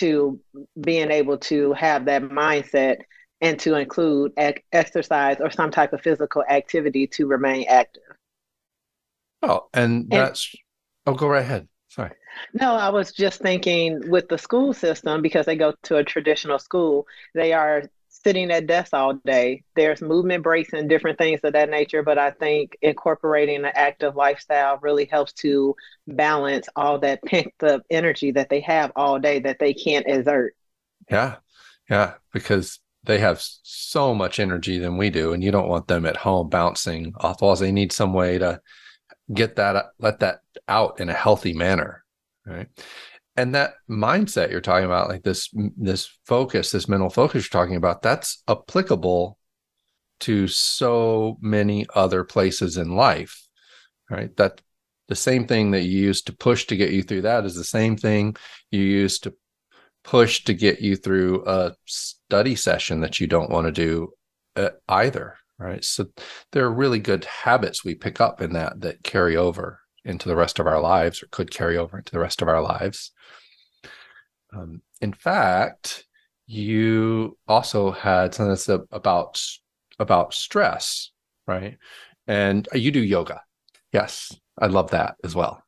to 0.00 0.38
being 0.78 1.10
able 1.10 1.38
to 1.38 1.72
have 1.72 2.04
that 2.04 2.20
mindset 2.20 2.98
and 3.40 3.58
to 3.60 3.76
include 3.76 4.32
exercise 4.72 5.38
or 5.40 5.50
some 5.50 5.70
type 5.70 5.94
of 5.94 6.02
physical 6.02 6.44
activity 6.50 7.06
to 7.06 7.26
remain 7.26 7.64
active. 7.66 8.02
Oh, 9.42 9.68
and 9.72 10.10
that's 10.10 10.54
and, 11.06 11.14
oh, 11.14 11.18
go 11.18 11.28
right 11.28 11.40
ahead. 11.40 11.66
No, 12.54 12.74
I 12.74 12.88
was 12.90 13.12
just 13.12 13.40
thinking 13.40 14.10
with 14.10 14.28
the 14.28 14.38
school 14.38 14.72
system 14.72 15.22
because 15.22 15.46
they 15.46 15.56
go 15.56 15.74
to 15.84 15.96
a 15.96 16.04
traditional 16.04 16.58
school, 16.58 17.06
they 17.34 17.52
are 17.52 17.84
sitting 18.08 18.50
at 18.50 18.66
desks 18.66 18.92
all 18.92 19.14
day. 19.24 19.62
There's 19.76 20.02
movement 20.02 20.42
breaks 20.42 20.72
and 20.72 20.88
different 20.88 21.18
things 21.18 21.40
of 21.44 21.52
that 21.52 21.70
nature, 21.70 22.02
but 22.02 22.18
I 22.18 22.30
think 22.32 22.76
incorporating 22.82 23.64
an 23.64 23.72
active 23.74 24.16
lifestyle 24.16 24.78
really 24.82 25.04
helps 25.04 25.32
to 25.34 25.74
balance 26.06 26.68
all 26.74 26.98
that 27.00 27.22
pent 27.24 27.52
up 27.62 27.82
energy 27.90 28.32
that 28.32 28.48
they 28.48 28.60
have 28.60 28.92
all 28.96 29.18
day 29.18 29.38
that 29.40 29.58
they 29.58 29.74
can't 29.74 30.06
exert. 30.06 30.54
Yeah. 31.10 31.36
Yeah. 31.88 32.14
Because 32.32 32.80
they 33.04 33.18
have 33.18 33.40
so 33.40 34.14
much 34.14 34.40
energy 34.40 34.78
than 34.78 34.96
we 34.96 35.10
do, 35.10 35.32
and 35.32 35.42
you 35.42 35.50
don't 35.50 35.68
want 35.68 35.88
them 35.88 36.04
at 36.04 36.16
home 36.16 36.48
bouncing 36.48 37.14
off 37.18 37.40
walls. 37.40 37.60
They 37.60 37.72
need 37.72 37.92
some 37.92 38.12
way 38.12 38.38
to 38.38 38.60
get 39.32 39.56
that, 39.56 39.92
let 39.98 40.20
that 40.20 40.40
out 40.68 41.00
in 41.00 41.08
a 41.08 41.14
healthy 41.14 41.54
manner. 41.54 42.04
Right? 42.48 42.68
And 43.36 43.54
that 43.54 43.74
mindset 43.88 44.50
you're 44.50 44.60
talking 44.60 44.86
about 44.86 45.08
like 45.08 45.22
this 45.22 45.48
this 45.76 46.10
focus 46.26 46.72
this 46.72 46.88
mental 46.88 47.10
focus 47.10 47.44
you're 47.44 47.60
talking 47.60 47.76
about 47.76 48.02
that's 48.02 48.42
applicable 48.48 49.38
to 50.20 50.48
so 50.48 51.38
many 51.40 51.86
other 51.94 52.24
places 52.24 52.76
in 52.76 52.96
life 52.96 53.48
right? 54.10 54.36
That 54.36 54.60
the 55.08 55.14
same 55.14 55.46
thing 55.46 55.70
that 55.72 55.82
you 55.82 56.00
use 56.00 56.22
to 56.22 56.32
push 56.32 56.66
to 56.66 56.76
get 56.76 56.90
you 56.90 57.02
through 57.02 57.22
that 57.22 57.44
is 57.44 57.54
the 57.54 57.64
same 57.64 57.96
thing 57.96 58.36
you 58.70 58.82
use 58.82 59.18
to 59.20 59.34
push 60.04 60.44
to 60.44 60.54
get 60.54 60.80
you 60.80 60.96
through 60.96 61.44
a 61.46 61.74
study 61.86 62.54
session 62.54 63.00
that 63.00 63.20
you 63.20 63.26
don't 63.26 63.50
want 63.50 63.66
to 63.66 63.72
do 63.72 64.08
uh, 64.56 64.70
either 64.88 65.36
right? 65.58 65.84
So 65.84 66.06
there 66.52 66.64
are 66.64 66.72
really 66.72 67.00
good 67.00 67.24
habits 67.24 67.84
we 67.84 67.94
pick 67.96 68.20
up 68.20 68.40
in 68.40 68.52
that 68.52 68.80
that 68.80 69.02
carry 69.02 69.36
over 69.36 69.80
into 70.04 70.28
the 70.28 70.36
rest 70.36 70.58
of 70.58 70.66
our 70.66 70.80
lives 70.80 71.22
or 71.22 71.26
could 71.30 71.50
carry 71.50 71.76
over 71.76 71.98
into 71.98 72.12
the 72.12 72.20
rest 72.20 72.42
of 72.42 72.48
our 72.48 72.62
lives. 72.62 73.12
Um, 74.52 74.82
in 75.00 75.12
fact, 75.12 76.06
you 76.46 77.36
also 77.46 77.90
had 77.90 78.34
something 78.34 78.50
that's 78.50 78.68
about 78.68 79.40
about 79.98 80.32
stress, 80.32 81.10
right? 81.46 81.76
And 82.26 82.68
you 82.72 82.90
do 82.90 83.02
yoga. 83.02 83.42
Yes, 83.92 84.34
I 84.58 84.66
love 84.66 84.90
that 84.92 85.16
as 85.24 85.34
well. 85.34 85.62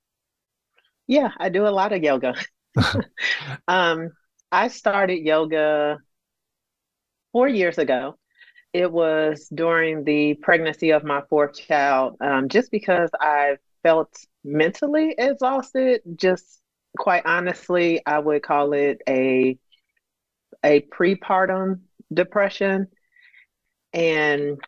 Yeah, 1.07 1.31
I 1.39 1.49
do 1.49 1.67
a 1.67 1.69
lot 1.69 1.93
of 1.93 2.03
yoga. 2.03 2.35
um, 3.69 4.11
I 4.53 4.69
started 4.69 5.19
yoga 5.19 5.99
four 7.33 7.49
years 7.49 7.79
ago. 7.79 8.17
It 8.73 8.91
was 8.91 9.49
during 9.53 10.05
the 10.05 10.35
pregnancy 10.35 10.91
of 10.91 11.03
my 11.03 11.23
fourth 11.29 11.59
child, 11.59 12.17
um, 12.21 12.49
just 12.49 12.71
because 12.71 13.11
I've 13.21 13.59
felt 13.83 14.13
mentally 14.45 15.15
exhausted. 15.19 16.03
Just 16.17 16.61
quite 16.99 17.27
honestly, 17.27 18.03
I 18.07 18.19
would 18.19 18.43
call 18.43 18.73
it 18.73 19.03
a 19.09 19.59
a 20.65 20.81
prepartum 20.83 21.81
depression. 22.13 22.89
And 23.93 24.59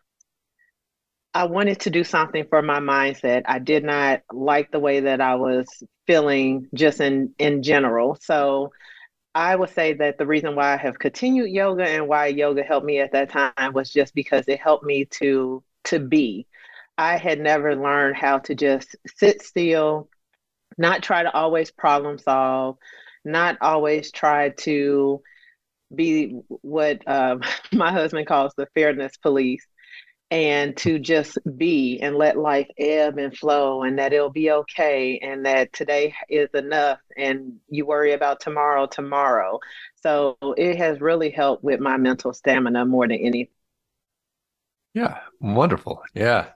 I 1.33 1.45
wanted 1.45 1.79
to 1.81 1.89
do 1.89 2.03
something 2.03 2.45
for 2.49 2.61
my 2.61 2.79
mindset. 2.79 3.43
I 3.45 3.59
did 3.59 3.83
not 3.83 4.21
like 4.31 4.71
the 4.71 4.79
way 4.79 5.01
that 5.01 5.19
I 5.19 5.35
was 5.35 5.67
feeling 6.05 6.67
just 6.75 7.01
in 7.01 7.33
in 7.39 7.63
general. 7.63 8.17
So 8.21 8.71
I 9.35 9.55
would 9.55 9.69
say 9.71 9.93
that 9.95 10.17
the 10.19 10.27
reason 10.27 10.55
why 10.55 10.73
I 10.73 10.77
have 10.77 10.99
continued 10.99 11.51
yoga 11.51 11.85
and 11.87 12.07
why 12.07 12.27
yoga 12.27 12.63
helped 12.63 12.85
me 12.87 12.99
at 12.99 13.13
that 13.13 13.29
time 13.31 13.73
was 13.73 13.91
just 13.91 14.15
because 14.15 14.47
it 14.47 14.59
helped 14.61 14.85
me 14.85 15.05
to 15.21 15.63
to 15.85 15.99
be. 15.99 16.47
I 16.97 17.17
had 17.17 17.39
never 17.39 17.75
learned 17.75 18.15
how 18.15 18.39
to 18.39 18.55
just 18.55 18.95
sit 19.17 19.41
still, 19.41 20.09
not 20.77 21.03
try 21.03 21.23
to 21.23 21.33
always 21.33 21.71
problem 21.71 22.19
solve, 22.19 22.77
not 23.25 23.57
always 23.61 24.11
try 24.11 24.49
to 24.49 25.21
be 25.93 26.39
what 26.47 27.07
um, 27.07 27.41
my 27.73 27.91
husband 27.91 28.27
calls 28.27 28.53
the 28.57 28.67
fairness 28.75 29.17
police 29.17 29.65
and 30.31 30.75
to 30.77 30.97
just 30.99 31.37
be 31.57 31.99
and 32.01 32.15
let 32.17 32.37
life 32.37 32.67
ebb 32.79 33.19
and 33.19 33.37
flow 33.37 33.83
and 33.83 33.99
that 33.99 34.13
it'll 34.13 34.31
be 34.31 34.51
okay 34.51 35.19
and 35.19 35.45
that 35.45 35.71
today 35.73 36.13
is 36.29 36.49
enough 36.55 36.99
and 37.17 37.57
you 37.69 37.85
worry 37.85 38.13
about 38.13 38.39
tomorrow 38.39 38.87
tomorrow. 38.87 39.59
So 40.01 40.37
it 40.57 40.77
has 40.77 41.01
really 41.01 41.29
helped 41.29 41.63
with 41.63 41.79
my 41.79 41.97
mental 41.97 42.33
stamina 42.33 42.85
more 42.85 43.07
than 43.07 43.17
anything 43.17 43.47
yeah 44.93 45.19
wonderful. 45.39 46.01
Yeah 46.13 46.49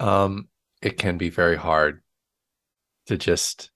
um, 0.00 0.48
it 0.82 0.98
can 0.98 1.18
be 1.18 1.30
very 1.30 1.56
hard 1.56 2.02
to 3.06 3.16
just 3.16 3.70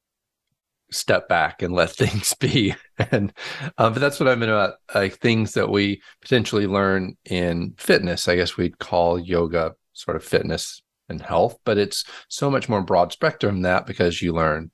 step 0.91 1.29
back 1.29 1.63
and 1.63 1.75
let 1.75 1.91
things 1.97 2.35
be. 2.35 2.75
and 3.11 3.33
um, 3.79 3.93
but 3.93 4.01
that's 4.01 4.21
what 4.21 4.29
I 4.29 4.35
meant 4.35 4.51
about 4.51 4.75
like 4.95 5.19
things 5.19 5.53
that 5.55 5.71
we 5.71 6.03
potentially 6.21 6.67
learn 6.67 7.17
in 7.25 7.75
fitness. 7.79 8.29
I 8.29 8.37
guess 8.37 8.57
we'd 8.57 8.79
call 8.79 9.19
yoga 9.19 9.75
sort 9.93 10.17
of 10.17 10.25
fitness 10.25 10.83
and 11.09 11.21
health, 11.21 11.59
but 11.65 11.79
it's 11.79 12.05
so 12.29 12.51
much 12.51 12.69
more 12.69 12.83
broad 12.83 13.13
spectrum 13.13 13.63
that 13.63 13.87
because 13.87 14.23
you 14.23 14.33
learn 14.33 14.71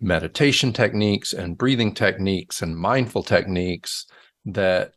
meditation 0.00 0.72
techniques 0.72 1.32
and 1.32 1.56
breathing 1.56 1.94
techniques 1.94 2.60
and 2.60 2.76
mindful 2.76 3.22
techniques 3.22 4.06
that 4.44 4.92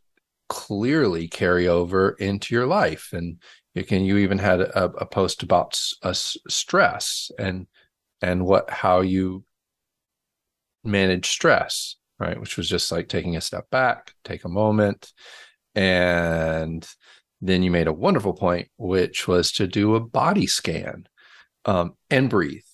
clearly 0.48 1.28
carry 1.28 1.68
over 1.68 2.10
into 2.18 2.54
your 2.54 2.66
life 2.66 3.10
and 3.12 3.38
you 3.74 3.84
can 3.84 4.04
you 4.04 4.18
even 4.18 4.38
had 4.38 4.60
a, 4.60 4.84
a 4.84 5.06
post 5.06 5.42
about 5.42 5.80
a 6.02 6.14
stress 6.14 7.30
and 7.38 7.66
and 8.22 8.44
what 8.44 8.68
how 8.70 9.00
you 9.00 9.44
manage 10.84 11.30
stress 11.30 11.96
right? 12.18 12.38
Which 12.38 12.58
was 12.58 12.68
just 12.68 12.92
like 12.92 13.08
taking 13.08 13.36
a 13.36 13.40
step 13.40 13.70
back 13.70 14.14
take 14.24 14.44
a 14.44 14.48
moment 14.48 15.12
and 15.74 16.86
then 17.40 17.62
you 17.62 17.70
made 17.70 17.86
a 17.86 17.92
wonderful 17.92 18.34
point 18.34 18.68
which 18.76 19.26
was 19.26 19.52
to 19.52 19.66
do 19.66 19.94
a 19.94 20.00
body 20.00 20.46
scan 20.46 21.06
um, 21.64 21.94
and 22.10 22.28
breathe. 22.28 22.64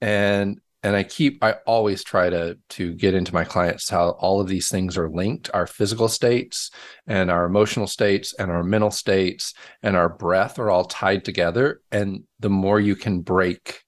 And 0.00 0.60
and 0.82 0.96
i 0.96 1.02
keep 1.02 1.42
i 1.42 1.52
always 1.66 2.02
try 2.02 2.28
to 2.28 2.56
to 2.68 2.94
get 2.94 3.14
into 3.14 3.34
my 3.34 3.44
clients 3.44 3.88
how 3.88 4.10
all 4.10 4.40
of 4.40 4.48
these 4.48 4.68
things 4.68 4.96
are 4.98 5.08
linked 5.10 5.50
our 5.54 5.66
physical 5.66 6.08
states 6.08 6.70
and 7.06 7.30
our 7.30 7.44
emotional 7.44 7.86
states 7.86 8.34
and 8.38 8.50
our 8.50 8.62
mental 8.62 8.90
states 8.90 9.54
and 9.82 9.96
our 9.96 10.08
breath 10.08 10.58
are 10.58 10.70
all 10.70 10.84
tied 10.84 11.24
together. 11.24 11.80
And 11.90 12.24
the 12.40 12.50
more 12.50 12.80
you 12.80 12.96
can 12.96 13.20
break 13.20 13.82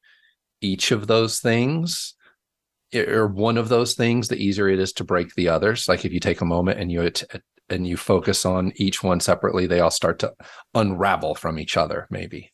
each 0.60 0.90
of 0.90 1.06
those 1.06 1.40
things 1.40 2.14
or 2.94 3.26
one 3.26 3.58
of 3.58 3.68
those 3.68 3.94
things 3.94 4.28
the 4.28 4.36
easier 4.36 4.68
it 4.68 4.78
is 4.78 4.92
to 4.94 5.04
break 5.04 5.34
the 5.34 5.48
others. 5.48 5.88
Like 5.88 6.04
if 6.04 6.12
you 6.12 6.20
take 6.20 6.40
a 6.40 6.46
moment 6.46 6.80
and 6.80 6.90
you 6.90 7.10
and 7.70 7.86
you 7.86 7.96
focus 7.96 8.44
on 8.44 8.72
each 8.76 9.02
one 9.02 9.20
separately 9.20 9.66
they 9.66 9.80
all 9.80 9.90
start 9.90 10.18
to 10.18 10.32
unravel 10.74 11.34
from 11.34 11.58
each 11.58 11.78
other 11.78 12.06
maybe 12.10 12.52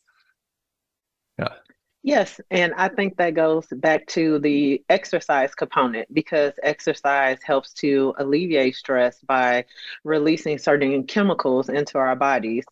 Yes, 2.03 2.41
and 2.49 2.73
I 2.75 2.89
think 2.89 3.17
that 3.17 3.35
goes 3.35 3.67
back 3.67 4.07
to 4.07 4.39
the 4.39 4.83
exercise 4.89 5.53
component 5.53 6.11
because 6.13 6.53
exercise 6.63 7.37
helps 7.43 7.73
to 7.75 8.15
alleviate 8.17 8.75
stress 8.75 9.19
by 9.21 9.65
releasing 10.03 10.57
certain 10.57 11.05
chemicals 11.05 11.69
into 11.69 11.99
our 11.99 12.15
bodies. 12.15 12.65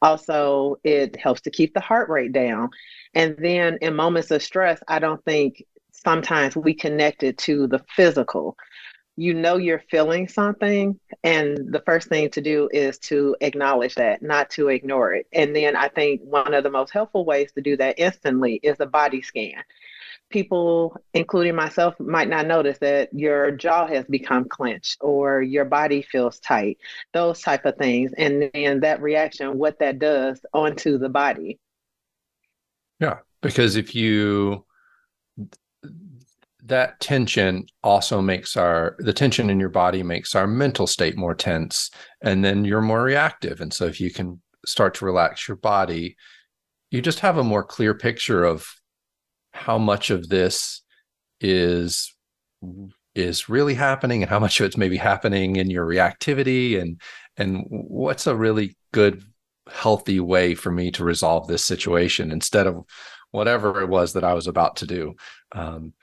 Also, 0.00 0.76
it 0.82 1.14
helps 1.16 1.42
to 1.42 1.50
keep 1.50 1.74
the 1.74 1.80
heart 1.80 2.08
rate 2.08 2.32
down. 2.32 2.70
And 3.14 3.36
then 3.38 3.78
in 3.82 3.94
moments 3.94 4.32
of 4.32 4.42
stress, 4.42 4.80
I 4.88 4.98
don't 4.98 5.24
think 5.24 5.64
sometimes 5.92 6.56
we 6.56 6.74
connect 6.74 7.22
it 7.22 7.38
to 7.38 7.68
the 7.68 7.80
physical 7.94 8.56
you 9.16 9.34
know 9.34 9.56
you're 9.56 9.82
feeling 9.90 10.26
something 10.26 10.98
and 11.22 11.72
the 11.72 11.82
first 11.84 12.08
thing 12.08 12.30
to 12.30 12.40
do 12.40 12.68
is 12.72 12.98
to 12.98 13.36
acknowledge 13.40 13.94
that 13.96 14.22
not 14.22 14.48
to 14.50 14.68
ignore 14.68 15.12
it. 15.12 15.26
And 15.32 15.54
then 15.54 15.76
i 15.76 15.88
think 15.88 16.22
one 16.22 16.54
of 16.54 16.64
the 16.64 16.70
most 16.70 16.92
helpful 16.92 17.24
ways 17.24 17.52
to 17.52 17.60
do 17.60 17.76
that 17.76 17.98
instantly 17.98 18.54
is 18.62 18.80
a 18.80 18.86
body 18.86 19.22
scan. 19.22 19.62
People 20.30 20.96
including 21.12 21.54
myself 21.54 21.98
might 22.00 22.28
not 22.28 22.46
notice 22.46 22.78
that 22.78 23.12
your 23.12 23.50
jaw 23.50 23.86
has 23.86 24.06
become 24.06 24.48
clenched 24.48 24.98
or 25.00 25.42
your 25.42 25.66
body 25.66 26.02
feels 26.02 26.40
tight 26.40 26.78
those 27.12 27.40
type 27.40 27.66
of 27.66 27.76
things 27.76 28.12
and 28.16 28.50
then 28.54 28.80
that 28.80 29.02
reaction 29.02 29.58
what 29.58 29.78
that 29.78 29.98
does 29.98 30.40
onto 30.54 30.96
the 30.96 31.10
body. 31.10 31.58
Yeah 32.98 33.18
because 33.42 33.76
if 33.76 33.94
you 33.94 34.64
that 36.64 37.00
tension 37.00 37.66
also 37.82 38.20
makes 38.20 38.56
our 38.56 38.96
the 39.00 39.12
tension 39.12 39.50
in 39.50 39.58
your 39.58 39.68
body 39.68 40.02
makes 40.02 40.34
our 40.34 40.46
mental 40.46 40.86
state 40.86 41.16
more 41.16 41.34
tense 41.34 41.90
and 42.22 42.44
then 42.44 42.64
you're 42.64 42.80
more 42.80 43.02
reactive 43.02 43.60
and 43.60 43.72
so 43.72 43.86
if 43.86 44.00
you 44.00 44.10
can 44.10 44.40
start 44.64 44.94
to 44.94 45.04
relax 45.04 45.48
your 45.48 45.56
body 45.56 46.16
you 46.90 47.02
just 47.02 47.20
have 47.20 47.36
a 47.36 47.44
more 47.44 47.64
clear 47.64 47.94
picture 47.94 48.44
of 48.44 48.66
how 49.52 49.76
much 49.76 50.10
of 50.10 50.28
this 50.28 50.82
is 51.40 52.14
is 53.14 53.48
really 53.48 53.74
happening 53.74 54.22
and 54.22 54.30
how 54.30 54.38
much 54.38 54.60
of 54.60 54.66
it's 54.66 54.76
maybe 54.76 54.96
happening 54.96 55.56
in 55.56 55.68
your 55.68 55.84
reactivity 55.84 56.80
and 56.80 57.00
and 57.36 57.64
what's 57.68 58.26
a 58.26 58.36
really 58.36 58.76
good 58.92 59.22
healthy 59.68 60.20
way 60.20 60.54
for 60.54 60.70
me 60.70 60.90
to 60.90 61.04
resolve 61.04 61.46
this 61.48 61.64
situation 61.64 62.30
instead 62.30 62.66
of 62.66 62.84
whatever 63.30 63.80
it 63.80 63.88
was 63.88 64.12
that 64.12 64.24
I 64.24 64.34
was 64.34 64.46
about 64.46 64.76
to 64.76 64.86
do. 64.86 65.14
Um, 65.52 65.94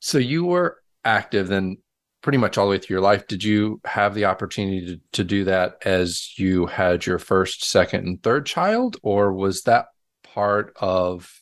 so 0.00 0.18
you 0.18 0.44
were 0.44 0.78
active 1.04 1.48
then 1.48 1.78
pretty 2.22 2.38
much 2.38 2.58
all 2.58 2.66
the 2.66 2.70
way 2.70 2.78
through 2.78 2.94
your 2.94 3.02
life. 3.02 3.26
Did 3.26 3.44
you 3.44 3.80
have 3.84 4.14
the 4.14 4.24
opportunity 4.24 4.84
to, 4.86 5.00
to 5.12 5.24
do 5.24 5.44
that 5.44 5.78
as 5.84 6.38
you 6.38 6.66
had 6.66 7.06
your 7.06 7.18
first, 7.18 7.64
second, 7.64 8.06
and 8.06 8.22
third 8.22 8.44
child, 8.44 8.96
or 9.02 9.32
was 9.32 9.62
that 9.62 9.86
part 10.22 10.74
of 10.80 11.32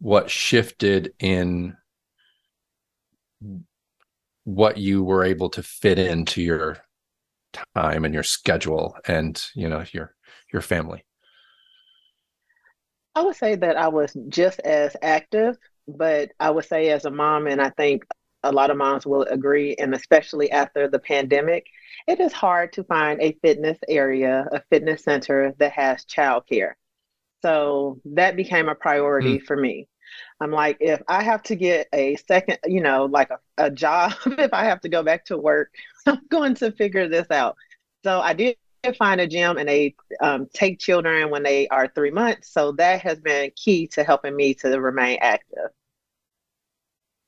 what 0.00 0.30
shifted 0.30 1.14
in 1.18 1.76
what 4.44 4.76
you 4.76 5.02
were 5.02 5.24
able 5.24 5.48
to 5.50 5.62
fit 5.62 5.98
into 5.98 6.42
your 6.42 6.78
time 7.74 8.04
and 8.04 8.12
your 8.12 8.22
schedule 8.22 8.96
and 9.06 9.42
you 9.54 9.68
know 9.68 9.84
your 9.92 10.14
your 10.52 10.60
family 10.60 11.04
i 13.14 13.22
would 13.22 13.36
say 13.36 13.54
that 13.54 13.76
i 13.76 13.88
was 13.88 14.16
just 14.28 14.58
as 14.60 14.96
active 15.02 15.56
but 15.88 16.30
i 16.40 16.50
would 16.50 16.64
say 16.64 16.90
as 16.90 17.04
a 17.04 17.10
mom 17.10 17.46
and 17.46 17.60
i 17.60 17.70
think 17.70 18.04
a 18.42 18.52
lot 18.52 18.70
of 18.70 18.76
moms 18.76 19.06
will 19.06 19.22
agree 19.22 19.74
and 19.76 19.94
especially 19.94 20.50
after 20.50 20.88
the 20.88 20.98
pandemic 20.98 21.66
it 22.06 22.20
is 22.20 22.32
hard 22.32 22.72
to 22.72 22.84
find 22.84 23.20
a 23.20 23.36
fitness 23.42 23.78
area 23.88 24.46
a 24.52 24.60
fitness 24.70 25.02
center 25.02 25.54
that 25.58 25.72
has 25.72 26.04
childcare 26.04 26.72
so 27.42 28.00
that 28.04 28.36
became 28.36 28.68
a 28.68 28.74
priority 28.74 29.38
mm. 29.38 29.42
for 29.42 29.56
me 29.56 29.88
I'm 30.40 30.50
like, 30.50 30.76
if 30.80 31.00
I 31.08 31.22
have 31.22 31.42
to 31.44 31.56
get 31.56 31.88
a 31.92 32.16
second, 32.16 32.58
you 32.66 32.80
know, 32.80 33.06
like 33.06 33.30
a, 33.30 33.38
a 33.58 33.70
job, 33.84 34.12
if 34.26 34.52
I 34.52 34.64
have 34.64 34.80
to 34.82 34.88
go 34.88 35.02
back 35.02 35.24
to 35.26 35.38
work, 35.38 35.72
I'm 36.06 36.20
going 36.28 36.54
to 36.56 36.72
figure 36.72 37.08
this 37.08 37.30
out. 37.30 37.56
So 38.04 38.20
I 38.20 38.34
did 38.34 38.56
find 38.92 39.20
a 39.20 39.26
gym 39.26 39.56
and 39.56 39.68
they 39.68 39.94
um, 40.20 40.46
take 40.52 40.78
children 40.78 41.30
when 41.30 41.42
they 41.42 41.68
are 41.68 41.88
three 41.88 42.10
months. 42.10 42.52
So 42.52 42.72
that 42.72 43.00
has 43.00 43.20
been 43.20 43.50
key 43.56 43.86
to 43.88 44.04
helping 44.04 44.36
me 44.36 44.54
to 44.54 44.68
remain 44.80 45.18
active. 45.20 45.70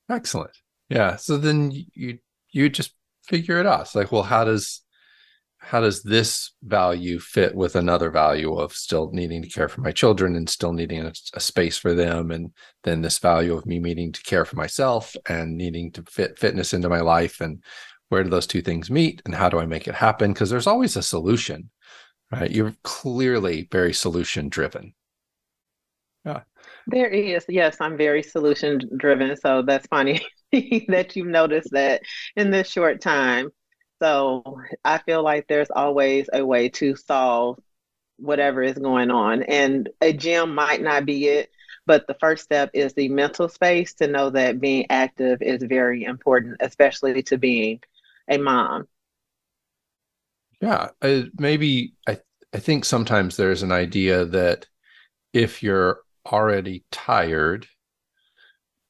Excellent. 0.09 0.51
Yeah. 0.89 1.15
So 1.17 1.37
then 1.37 1.71
you 1.71 2.19
you 2.51 2.69
just 2.69 2.93
figure 3.25 3.59
it 3.59 3.65
out. 3.65 3.81
It's 3.81 3.95
like, 3.95 4.11
well, 4.11 4.23
how 4.23 4.45
does 4.45 4.81
how 5.59 5.81
does 5.81 6.03
this 6.03 6.51
value 6.63 7.19
fit 7.19 7.53
with 7.55 7.75
another 7.75 8.09
value 8.09 8.53
of 8.53 8.71
still 8.73 9.09
needing 9.11 9.41
to 9.41 9.49
care 9.49 9.67
for 9.67 9.81
my 9.81 9.91
children 9.91 10.35
and 10.35 10.49
still 10.49 10.71
needing 10.71 11.01
a, 11.01 11.11
a, 11.33 11.39
space 11.39 11.77
for 11.77 11.93
them 11.93 12.31
and 12.31 12.51
then 12.83 13.01
this 13.01 13.17
value 13.17 13.53
of 13.53 13.65
me 13.65 13.79
needing 13.79 14.11
to 14.11 14.21
care 14.21 14.45
for 14.45 14.55
myself 14.55 15.15
and 15.27 15.57
needing 15.57 15.91
to 15.91 16.03
fit 16.03 16.37
fitness 16.37 16.73
into 16.73 16.87
my 16.87 17.01
life 17.01 17.41
and 17.41 17.61
where 18.09 18.23
do 18.23 18.29
those 18.29 18.47
two 18.47 18.61
things 18.61 18.89
meet 18.89 19.21
and 19.25 19.35
how 19.35 19.49
do 19.49 19.59
i 19.59 19.65
make 19.65 19.87
it 19.87 19.95
happen? 19.95 20.33
Because 20.33 20.49
there's 20.49 20.67
always 20.67 20.95
a 20.95 21.03
solution 21.03 21.69
right? 22.31 22.51
You're 22.51 22.75
clearly 22.83 23.67
very 23.71 23.93
solution 23.93 24.49
driven. 24.49 24.93
Yeah. 26.25 26.41
There 26.87 27.09
is. 27.09 27.45
Yes 27.47 27.77
i'm 27.79 27.97
very 27.97 28.23
solution 28.23 28.81
driven 28.97 29.35
so 29.37 29.61
that's 29.61 29.87
funny 29.87 30.25
that 30.51 31.15
you've 31.15 31.27
noticed 31.27 31.71
that 31.71 32.01
in 32.35 32.51
this 32.51 32.69
short 32.69 33.01
time. 33.01 33.49
So 34.01 34.59
I 34.85 34.99
feel 34.99 35.23
like 35.23 35.47
there's 35.47 35.71
always 35.71 36.29
a 36.31 36.45
way 36.45 36.69
to 36.69 36.95
solve 36.95 37.59
whatever 38.17 38.61
is 38.61 38.77
going 38.77 39.11
on. 39.11 39.43
And 39.43 39.89
a 40.01 40.13
gym 40.13 40.53
might 40.53 40.81
not 40.81 41.05
be 41.05 41.27
it, 41.27 41.49
but 41.85 42.05
the 42.07 42.13
first 42.19 42.43
step 42.43 42.69
is 42.73 42.93
the 42.93 43.09
mental 43.09 43.49
space 43.49 43.93
to 43.95 44.07
know 44.07 44.29
that 44.31 44.61
being 44.61 44.85
active 44.89 45.41
is 45.41 45.63
very 45.63 46.03
important, 46.03 46.57
especially 46.59 47.23
to 47.23 47.37
being 47.37 47.79
a 48.27 48.37
mom. 48.37 48.87
Yeah, 50.61 50.89
I, 51.01 51.25
maybe 51.37 51.93
I 52.07 52.19
I 52.53 52.59
think 52.59 52.85
sometimes 52.85 53.37
there's 53.37 53.63
an 53.63 53.71
idea 53.71 54.25
that 54.25 54.67
if 55.33 55.61
you're 55.61 55.99
already 56.25 56.83
tired 56.91 57.67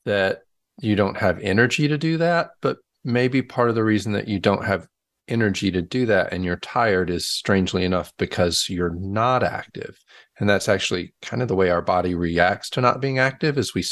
that 0.06 0.44
you 0.80 0.96
don't 0.96 1.18
have 1.18 1.40
energy 1.40 1.88
to 1.88 1.98
do 1.98 2.18
that, 2.18 2.52
but 2.62 2.78
maybe 3.04 3.42
part 3.42 3.70
of 3.70 3.76
the 3.76 3.84
reason 3.84 4.14
that 4.14 4.28
you 4.28 4.40
don't 4.40 4.64
have 4.64 4.88
energy 5.28 5.72
to 5.72 5.82
do 5.82 6.06
that 6.06 6.32
and 6.32 6.46
you're 6.46 6.58
tired 6.58 7.10
is 7.10 7.28
strangely 7.28 7.84
enough 7.84 8.14
because 8.18 8.68
you're 8.70 8.96
not 8.96 9.44
active 9.44 10.00
and 10.40 10.50
that's 10.50 10.70
actually 10.70 11.14
kind 11.22 11.42
of 11.42 11.48
the 11.48 11.56
way 11.56 11.70
our 11.70 11.82
body 11.82 12.16
reacts 12.16 12.70
to 12.70 12.82
not 12.82 13.02
being 13.02 13.20
active 13.20 13.58
is 13.58 13.74
we 13.74 13.84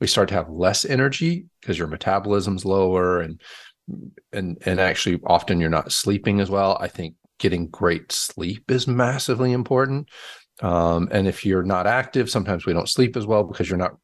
we 0.00 0.06
start 0.06 0.28
to 0.28 0.34
have 0.34 0.48
less 0.48 0.84
energy 0.84 1.46
because 1.60 1.78
your 1.78 1.88
metabolism's 1.88 2.64
lower 2.64 3.20
and 3.20 3.40
and 4.32 4.58
and 4.64 4.80
actually 4.80 5.20
often 5.24 5.60
you're 5.60 5.70
not 5.70 5.92
sleeping 5.92 6.40
as 6.40 6.50
well 6.50 6.76
i 6.80 6.88
think 6.88 7.14
getting 7.38 7.68
great 7.68 8.10
sleep 8.12 8.70
is 8.70 8.86
massively 8.86 9.52
important 9.52 10.08
um, 10.60 11.08
and 11.12 11.28
if 11.28 11.46
you're 11.46 11.62
not 11.62 11.86
active 11.86 12.28
sometimes 12.28 12.66
we 12.66 12.72
don't 12.72 12.88
sleep 12.88 13.16
as 13.16 13.26
well 13.26 13.44
because 13.44 13.68
you're 13.68 13.78
not 13.78 13.96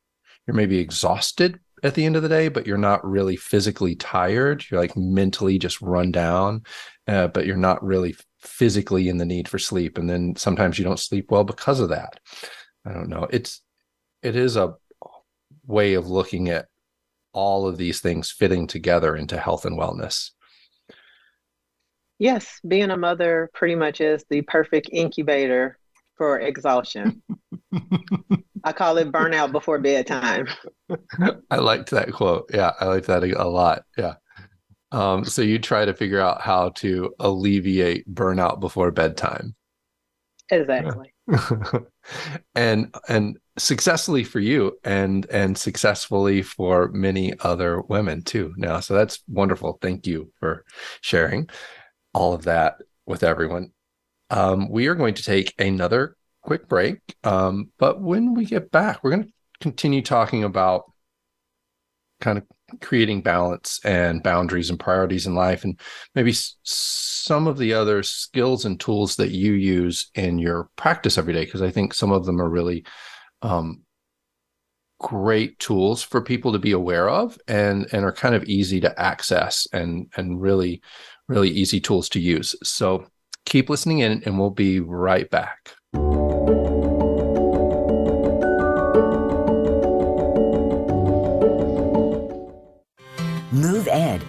you're 0.46 0.54
maybe 0.54 0.78
exhausted 0.78 1.58
at 1.84 1.94
the 1.94 2.04
end 2.04 2.16
of 2.16 2.22
the 2.22 2.28
day, 2.28 2.48
but 2.48 2.66
you're 2.66 2.78
not 2.78 3.06
really 3.06 3.36
physically 3.36 3.94
tired. 3.94 4.64
You're 4.70 4.80
like 4.80 4.96
mentally 4.96 5.58
just 5.58 5.80
run 5.82 6.10
down, 6.10 6.62
uh, 7.06 7.28
but 7.28 7.46
you're 7.46 7.56
not 7.56 7.84
really 7.84 8.16
physically 8.40 9.08
in 9.08 9.18
the 9.18 9.26
need 9.26 9.48
for 9.48 9.58
sleep. 9.58 9.98
And 9.98 10.08
then 10.08 10.34
sometimes 10.34 10.78
you 10.78 10.84
don't 10.84 10.98
sleep 10.98 11.30
well 11.30 11.44
because 11.44 11.80
of 11.80 11.90
that. 11.90 12.18
I 12.86 12.92
don't 12.92 13.10
know. 13.10 13.28
It's 13.30 13.60
it 14.22 14.34
is 14.34 14.56
a 14.56 14.74
way 15.66 15.94
of 15.94 16.08
looking 16.08 16.48
at 16.48 16.66
all 17.34 17.66
of 17.66 17.76
these 17.76 18.00
things 18.00 18.30
fitting 18.30 18.66
together 18.66 19.16
into 19.16 19.38
health 19.38 19.64
and 19.64 19.78
wellness. 19.78 20.30
Yes, 22.18 22.60
being 22.66 22.90
a 22.90 22.96
mother 22.96 23.50
pretty 23.52 23.74
much 23.74 24.00
is 24.00 24.24
the 24.30 24.42
perfect 24.42 24.88
incubator 24.92 25.78
for 26.16 26.40
exhaustion. 26.40 27.22
I 28.64 28.72
call 28.72 28.96
it 28.98 29.12
burnout 29.12 29.52
before 29.52 29.78
bedtime. 29.78 30.46
I 31.50 31.56
liked 31.56 31.90
that 31.90 32.12
quote. 32.12 32.50
Yeah, 32.54 32.72
I 32.80 32.86
liked 32.86 33.08
that 33.08 33.24
a 33.24 33.48
lot. 33.48 33.82
Yeah. 33.98 34.14
Um, 34.92 35.24
so 35.24 35.42
you 35.42 35.58
try 35.58 35.84
to 35.84 35.92
figure 35.92 36.20
out 36.20 36.40
how 36.40 36.70
to 36.76 37.12
alleviate 37.18 38.12
burnout 38.12 38.60
before 38.60 38.90
bedtime. 38.92 39.54
Exactly. 40.50 41.12
and 42.54 42.94
and 43.08 43.38
successfully 43.56 44.24
for 44.24 44.40
you 44.40 44.76
and 44.82 45.26
and 45.26 45.56
successfully 45.56 46.42
for 46.42 46.88
many 46.88 47.32
other 47.40 47.80
women 47.82 48.22
too. 48.22 48.52
Now 48.56 48.80
so 48.80 48.94
that's 48.94 49.22
wonderful. 49.28 49.78
Thank 49.80 50.06
you 50.06 50.32
for 50.40 50.64
sharing 51.00 51.48
all 52.12 52.32
of 52.32 52.44
that 52.44 52.76
with 53.06 53.22
everyone. 53.22 53.70
Um, 54.30 54.70
we 54.70 54.86
are 54.88 54.94
going 54.94 55.14
to 55.14 55.22
take 55.22 55.54
another 55.58 56.16
quick 56.42 56.68
break. 56.68 56.98
Um, 57.22 57.70
but 57.78 58.00
when 58.00 58.34
we 58.34 58.44
get 58.44 58.70
back, 58.70 59.02
we're 59.02 59.10
going 59.10 59.24
to 59.24 59.32
continue 59.60 60.02
talking 60.02 60.44
about 60.44 60.84
kind 62.20 62.38
of 62.38 62.44
creating 62.80 63.20
balance 63.20 63.80
and 63.84 64.22
boundaries 64.22 64.70
and 64.70 64.80
priorities 64.80 65.26
in 65.26 65.34
life 65.34 65.64
and 65.64 65.78
maybe 66.14 66.30
s- 66.30 66.56
some 66.62 67.46
of 67.46 67.58
the 67.58 67.72
other 67.72 68.02
skills 68.02 68.64
and 68.64 68.80
tools 68.80 69.16
that 69.16 69.30
you 69.30 69.52
use 69.52 70.10
in 70.14 70.38
your 70.38 70.68
practice 70.76 71.18
every 71.18 71.34
day 71.34 71.44
because 71.44 71.60
i 71.60 71.70
think 71.70 71.92
some 71.92 72.10
of 72.10 72.24
them 72.24 72.40
are 72.40 72.48
really 72.48 72.84
um, 73.44 73.82
great 75.00 75.58
tools 75.58 76.02
for 76.02 76.22
people 76.22 76.52
to 76.52 76.58
be 76.58 76.72
aware 76.72 77.08
of 77.08 77.38
and 77.46 77.86
and 77.92 78.04
are 78.04 78.12
kind 78.12 78.34
of 78.34 78.44
easy 78.44 78.80
to 78.80 79.00
access 79.00 79.66
and 79.72 80.10
and 80.16 80.40
really 80.40 80.80
really 81.28 81.50
easy 81.50 81.80
tools 81.80 82.08
to 82.08 82.20
use. 82.20 82.54
So 82.62 83.06
keep 83.44 83.68
listening 83.68 83.98
in 83.98 84.22
and 84.24 84.38
we'll 84.38 84.50
be 84.50 84.80
right 84.80 85.28
back 85.30 85.74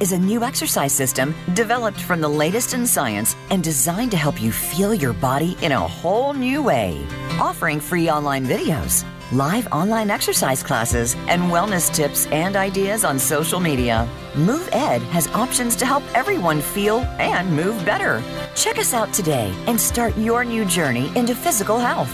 is 0.05 0.11
a 0.11 0.19
new 0.19 0.43
exercise 0.43 0.93
system 0.93 1.33
developed 1.55 1.99
from 1.99 2.21
the 2.21 2.29
latest 2.29 2.75
in 2.75 2.85
science 2.85 3.35
and 3.49 3.63
designed 3.63 4.11
to 4.11 4.17
help 4.17 4.39
you 4.39 4.51
feel 4.51 4.93
your 4.93 5.13
body 5.13 5.57
in 5.63 5.71
a 5.71 5.79
whole 5.79 6.31
new 6.31 6.61
way. 6.61 7.03
Offering 7.39 7.79
free 7.79 8.07
online 8.07 8.45
videos, 8.45 9.03
live 9.31 9.65
online 9.71 10.11
exercise 10.11 10.61
classes, 10.61 11.15
and 11.27 11.41
wellness 11.51 11.91
tips 11.91 12.27
and 12.27 12.55
ideas 12.55 13.03
on 13.03 13.17
social 13.17 13.59
media. 13.59 14.07
Move 14.35 14.69
Ed 14.71 15.01
has 15.09 15.25
options 15.29 15.75
to 15.77 15.87
help 15.87 16.03
everyone 16.13 16.61
feel 16.61 16.99
and 17.17 17.49
move 17.49 17.83
better. 17.83 18.21
Check 18.53 18.77
us 18.77 18.93
out 18.93 19.11
today 19.11 19.51
and 19.65 19.81
start 19.81 20.15
your 20.17 20.45
new 20.45 20.65
journey 20.65 21.11
into 21.15 21.33
physical 21.33 21.79
health. 21.79 22.13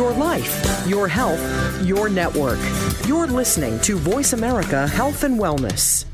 Your 0.00 0.12
life, 0.12 0.86
your 0.86 1.08
health, 1.08 1.86
your 1.86 2.08
network. 2.08 2.58
You're 3.06 3.26
listening 3.26 3.78
to 3.80 3.98
Voice 3.98 4.32
America 4.32 4.88
Health 4.88 5.24
and 5.24 5.38
Wellness. 5.38 6.06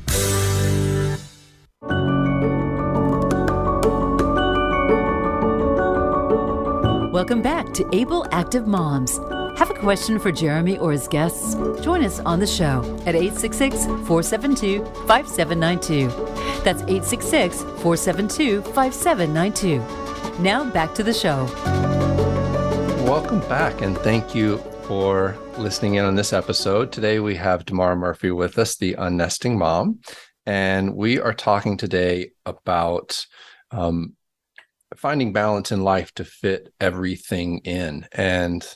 Welcome 7.13 7.41
back 7.41 7.73
to 7.75 7.87
Able 7.93 8.25
Active 8.33 8.67
Moms. 8.67 9.19
Have 9.57 9.71
a 9.71 9.75
question 9.75 10.19
for 10.19 10.33
Jeremy 10.33 10.77
or 10.79 10.91
his 10.91 11.07
guests? 11.07 11.55
Join 11.81 12.03
us 12.03 12.19
on 12.19 12.41
the 12.41 12.45
show 12.45 12.83
at 13.05 13.15
866 13.15 13.85
472 13.85 14.83
5792. 15.07 16.07
That's 16.65 16.81
866 16.81 17.61
472 17.61 18.63
5792. 18.63 20.43
Now 20.43 20.69
back 20.71 20.93
to 20.95 21.03
the 21.03 21.13
show. 21.13 21.47
Welcome 23.07 23.39
back, 23.47 23.81
and 23.81 23.97
thank 23.99 24.35
you 24.35 24.57
for 24.83 25.37
listening 25.57 25.95
in 25.95 26.03
on 26.03 26.15
this 26.15 26.33
episode. 26.33 26.91
Today 26.91 27.19
we 27.19 27.35
have 27.35 27.63
Damara 27.63 27.97
Murphy 27.97 28.31
with 28.31 28.57
us, 28.57 28.75
the 28.75 28.95
unnesting 28.95 29.57
mom, 29.57 30.01
and 30.45 30.93
we 30.93 31.17
are 31.17 31.33
talking 31.33 31.77
today 31.77 32.31
about 32.45 33.25
um, 33.71 34.17
finding 34.97 35.31
balance 35.31 35.71
in 35.71 35.85
life 35.85 36.13
to 36.15 36.25
fit 36.25 36.67
everything 36.81 37.59
in 37.59 38.05
and 38.11 38.67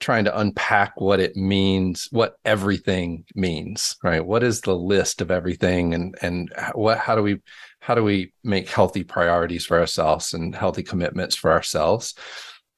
trying 0.00 0.24
to 0.24 0.38
unpack 0.38 0.98
what 0.98 1.20
it 1.20 1.36
means 1.36 2.08
what 2.10 2.36
everything 2.44 3.24
means 3.34 3.96
right 4.02 4.24
what 4.24 4.42
is 4.42 4.60
the 4.60 4.76
list 4.76 5.22
of 5.22 5.30
everything 5.30 5.94
and 5.94 6.14
and 6.20 6.52
what 6.74 6.98
how 6.98 7.16
do 7.16 7.22
we 7.22 7.40
how 7.86 7.94
do 7.94 8.02
we 8.02 8.32
make 8.42 8.68
healthy 8.68 9.04
priorities 9.04 9.64
for 9.64 9.78
ourselves 9.78 10.34
and 10.34 10.54
healthy 10.54 10.82
commitments 10.82 11.36
for 11.36 11.52
ourselves 11.52 12.14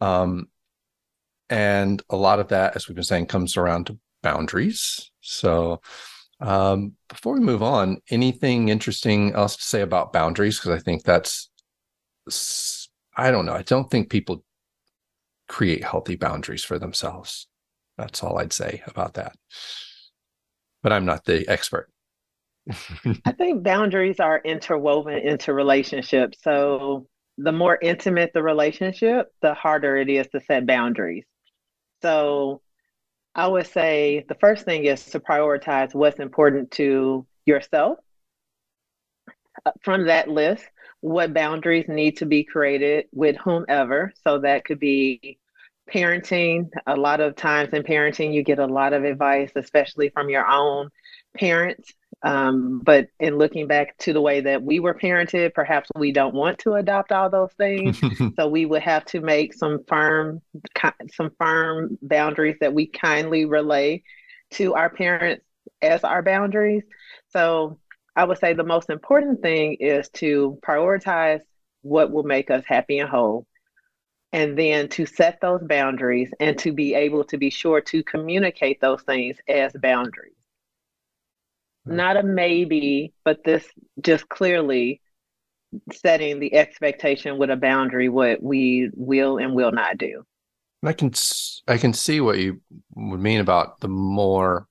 um 0.00 0.46
and 1.50 2.02
a 2.10 2.16
lot 2.16 2.40
of 2.40 2.48
that 2.48 2.76
as 2.76 2.88
we've 2.88 2.94
been 2.94 3.04
saying 3.04 3.26
comes 3.26 3.56
around 3.56 3.86
to 3.86 3.98
boundaries 4.22 5.10
so 5.20 5.80
um 6.40 6.92
before 7.08 7.34
we 7.34 7.40
move 7.40 7.62
on 7.62 7.98
anything 8.10 8.68
interesting 8.68 9.32
else 9.32 9.56
to 9.56 9.62
say 9.62 9.80
about 9.80 10.12
boundaries 10.12 10.58
because 10.58 10.78
i 10.78 10.78
think 10.78 11.02
that's 11.02 11.48
i 13.16 13.30
don't 13.30 13.46
know 13.46 13.54
i 13.54 13.62
don't 13.62 13.90
think 13.90 14.10
people 14.10 14.44
create 15.48 15.82
healthy 15.82 16.14
boundaries 16.14 16.62
for 16.62 16.78
themselves. 16.78 17.48
That's 17.96 18.22
all 18.22 18.38
I'd 18.38 18.52
say 18.52 18.82
about 18.86 19.14
that. 19.14 19.34
But 20.82 20.92
I'm 20.92 21.06
not 21.06 21.24
the 21.24 21.48
expert. 21.48 21.90
I 23.24 23.32
think 23.32 23.62
boundaries 23.62 24.20
are 24.20 24.40
interwoven 24.44 25.18
into 25.18 25.52
relationships. 25.52 26.38
So 26.42 27.06
the 27.38 27.52
more 27.52 27.78
intimate 27.80 28.32
the 28.34 28.42
relationship, 28.42 29.32
the 29.40 29.54
harder 29.54 29.96
it 29.96 30.08
is 30.08 30.26
to 30.28 30.40
set 30.40 30.66
boundaries. 30.66 31.24
So 32.02 32.60
I 33.34 33.46
would 33.46 33.66
say 33.66 34.24
the 34.28 34.34
first 34.34 34.64
thing 34.64 34.84
is 34.84 35.04
to 35.06 35.20
prioritize 35.20 35.94
what's 35.94 36.18
important 36.18 36.70
to 36.72 37.26
yourself. 37.46 37.98
Uh, 39.64 39.72
from 39.82 40.06
that 40.06 40.28
list, 40.28 40.64
what 41.00 41.32
boundaries 41.32 41.86
need 41.88 42.16
to 42.18 42.26
be 42.26 42.44
created 42.44 43.06
with 43.12 43.36
whomever. 43.36 44.12
So 44.24 44.40
that 44.40 44.64
could 44.64 44.80
be 44.80 45.38
parenting. 45.92 46.70
A 46.86 46.96
lot 46.96 47.20
of 47.20 47.36
times 47.36 47.72
in 47.72 47.82
parenting, 47.82 48.34
you 48.34 48.42
get 48.42 48.58
a 48.58 48.66
lot 48.66 48.92
of 48.92 49.04
advice, 49.04 49.52
especially 49.54 50.10
from 50.10 50.28
your 50.28 50.46
own 50.46 50.90
parents. 51.36 51.92
Um, 52.22 52.80
but 52.84 53.08
in 53.20 53.38
looking 53.38 53.68
back 53.68 53.96
to 53.98 54.12
the 54.12 54.20
way 54.20 54.40
that 54.40 54.62
we 54.62 54.80
were 54.80 54.94
parented, 54.94 55.54
perhaps 55.54 55.88
we 55.96 56.10
don't 56.10 56.34
want 56.34 56.58
to 56.60 56.74
adopt 56.74 57.12
all 57.12 57.30
those 57.30 57.52
things. 57.52 58.00
so 58.36 58.48
we 58.48 58.66
would 58.66 58.82
have 58.82 59.04
to 59.06 59.20
make 59.20 59.54
some 59.54 59.84
firm, 59.86 60.42
some 61.12 61.30
firm 61.38 61.96
boundaries 62.02 62.56
that 62.60 62.74
we 62.74 62.86
kindly 62.86 63.44
relay 63.44 64.02
to 64.50 64.74
our 64.74 64.90
parents 64.90 65.44
as 65.80 66.02
our 66.02 66.22
boundaries. 66.22 66.82
So 67.28 67.78
I 68.16 68.24
would 68.24 68.38
say 68.38 68.52
the 68.52 68.64
most 68.64 68.90
important 68.90 69.42
thing 69.42 69.76
is 69.78 70.08
to 70.14 70.58
prioritize 70.66 71.40
what 71.82 72.10
will 72.10 72.24
make 72.24 72.50
us 72.50 72.64
happy 72.66 72.98
and 72.98 73.08
whole. 73.08 73.46
And 74.32 74.58
then 74.58 74.88
to 74.90 75.06
set 75.06 75.40
those 75.40 75.62
boundaries 75.62 76.30
and 76.38 76.58
to 76.58 76.72
be 76.72 76.94
able 76.94 77.24
to 77.24 77.38
be 77.38 77.48
sure 77.48 77.80
to 77.82 78.02
communicate 78.02 78.80
those 78.80 79.02
things 79.02 79.38
as 79.48 79.72
boundaries. 79.80 80.34
Not 81.88 82.16
a 82.16 82.22
maybe, 82.22 83.12
but 83.24 83.44
this 83.44 83.64
just 84.00 84.28
clearly 84.28 85.00
setting 85.92 86.40
the 86.40 86.54
expectation 86.54 87.38
with 87.38 87.50
a 87.50 87.56
boundary 87.56 88.08
what 88.08 88.42
we 88.42 88.90
will 88.94 89.38
and 89.38 89.54
will 89.54 89.72
not 89.72 89.98
do. 89.98 90.24
I 90.84 90.92
can 90.92 91.12
I 91.66 91.76
can 91.76 91.92
see 91.92 92.20
what 92.20 92.38
you 92.38 92.60
would 92.94 93.20
mean 93.20 93.40
about 93.40 93.80
the 93.80 93.88
more 93.88 94.68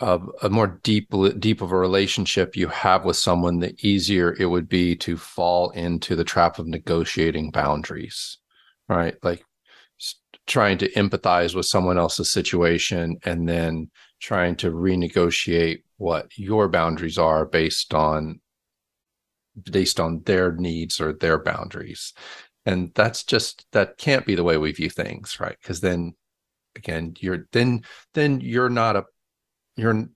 a, 0.00 0.20
a 0.42 0.50
more 0.50 0.78
deep 0.82 1.12
deep 1.38 1.62
of 1.62 1.72
a 1.72 1.78
relationship 1.78 2.56
you 2.56 2.68
have 2.68 3.04
with 3.04 3.16
someone 3.16 3.58
the 3.58 3.74
easier 3.80 4.36
it 4.38 4.46
would 4.46 4.68
be 4.68 4.94
to 4.96 5.16
fall 5.16 5.70
into 5.70 6.14
the 6.14 6.24
trap 6.24 6.58
of 6.58 6.66
negotiating 6.66 7.50
boundaries 7.50 8.38
right 8.88 9.16
like 9.22 9.42
trying 10.46 10.78
to 10.78 10.90
empathize 10.92 11.54
with 11.54 11.66
someone 11.66 11.98
else's 11.98 12.30
situation 12.30 13.16
and 13.24 13.48
then 13.48 13.90
trying 14.20 14.54
to 14.54 14.70
renegotiate 14.70 15.82
what 15.96 16.36
your 16.36 16.68
boundaries 16.68 17.18
are 17.18 17.44
based 17.44 17.94
on 17.94 18.40
based 19.70 19.98
on 19.98 20.22
their 20.24 20.52
needs 20.52 21.00
or 21.00 21.14
their 21.14 21.42
boundaries. 21.42 22.12
And 22.66 22.92
that's 22.94 23.24
just 23.24 23.66
that 23.72 23.96
can't 23.96 24.26
be 24.26 24.34
the 24.34 24.44
way 24.44 24.58
we 24.58 24.72
view 24.72 24.90
things 24.90 25.38
right? 25.40 25.56
Because 25.60 25.80
then 25.80 26.14
again 26.76 27.14
you're 27.20 27.46
then 27.52 27.82
then 28.14 28.40
you're 28.40 28.68
not 28.68 28.96
a 28.96 29.04
you're 29.76 30.08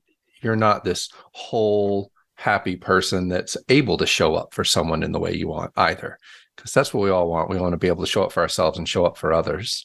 you're 0.42 0.56
not 0.56 0.84
this 0.84 1.10
whole 1.32 2.10
happy 2.34 2.76
person 2.76 3.28
that's 3.28 3.56
able 3.68 3.98
to 3.98 4.06
show 4.06 4.34
up 4.34 4.54
for 4.54 4.64
someone 4.64 5.02
in 5.02 5.12
the 5.12 5.20
way 5.20 5.34
you 5.34 5.48
want 5.48 5.72
either. 5.76 6.18
Because 6.56 6.72
that's 6.72 6.92
what 6.92 7.02
we 7.02 7.10
all 7.10 7.28
want. 7.28 7.50
We 7.50 7.58
want 7.58 7.72
to 7.72 7.78
be 7.78 7.88
able 7.88 8.04
to 8.04 8.10
show 8.10 8.24
up 8.24 8.32
for 8.32 8.40
ourselves 8.40 8.78
and 8.78 8.88
show 8.88 9.04
up 9.04 9.16
for 9.16 9.32
others. 9.32 9.84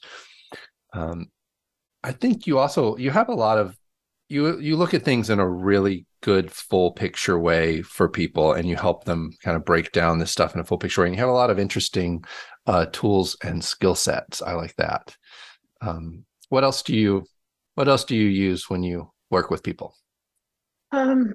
Um, 0.93 1.29
i 2.05 2.11
think 2.11 2.45
you 2.45 2.59
also 2.59 2.95
you 2.97 3.09
have 3.09 3.29
a 3.29 3.33
lot 3.33 3.57
of 3.57 3.75
you 4.27 4.59
you 4.59 4.75
look 4.75 4.93
at 4.93 5.03
things 5.03 5.29
in 5.29 5.39
a 5.39 5.47
really 5.47 6.05
good 6.21 6.51
full 6.51 6.91
picture 6.91 7.37
way 7.37 7.81
for 7.81 8.09
people 8.09 8.53
and 8.53 8.67
you 8.67 8.75
help 8.75 9.03
them 9.03 9.31
kind 9.43 9.55
of 9.55 9.63
break 9.63 9.91
down 9.91 10.17
this 10.17 10.31
stuff 10.31 10.55
in 10.55 10.59
a 10.59 10.63
full 10.63 10.79
picture 10.79 11.01
way 11.01 11.07
and 11.07 11.15
you 11.15 11.19
have 11.19 11.29
a 11.29 11.33
lot 11.33 11.51
of 11.51 11.59
interesting 11.59 12.23
uh, 12.65 12.87
tools 12.91 13.37
and 13.43 13.63
skill 13.63 13.93
sets 13.93 14.41
i 14.41 14.53
like 14.53 14.75
that 14.77 15.15
um, 15.81 16.25
what 16.49 16.63
else 16.63 16.81
do 16.81 16.95
you 16.95 17.23
what 17.75 17.87
else 17.87 18.05
do 18.05 18.15
you 18.15 18.27
use 18.27 18.69
when 18.69 18.83
you 18.83 19.11
work 19.29 19.49
with 19.49 19.63
people? 19.63 19.93
Um, 20.91 21.33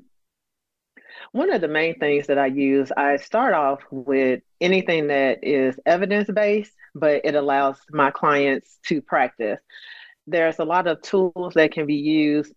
one 1.32 1.52
of 1.52 1.60
the 1.60 1.68
main 1.68 1.98
things 1.98 2.26
that 2.26 2.38
I 2.38 2.46
use, 2.46 2.90
I 2.96 3.16
start 3.16 3.52
off 3.52 3.80
with 3.90 4.40
anything 4.60 5.08
that 5.08 5.44
is 5.44 5.78
evidence 5.84 6.30
based, 6.30 6.72
but 6.94 7.20
it 7.24 7.34
allows 7.34 7.76
my 7.90 8.10
clients 8.10 8.78
to 8.86 9.02
practice. 9.02 9.60
There's 10.26 10.58
a 10.58 10.64
lot 10.64 10.86
of 10.86 11.02
tools 11.02 11.54
that 11.54 11.72
can 11.72 11.86
be 11.86 11.96
used 11.96 12.54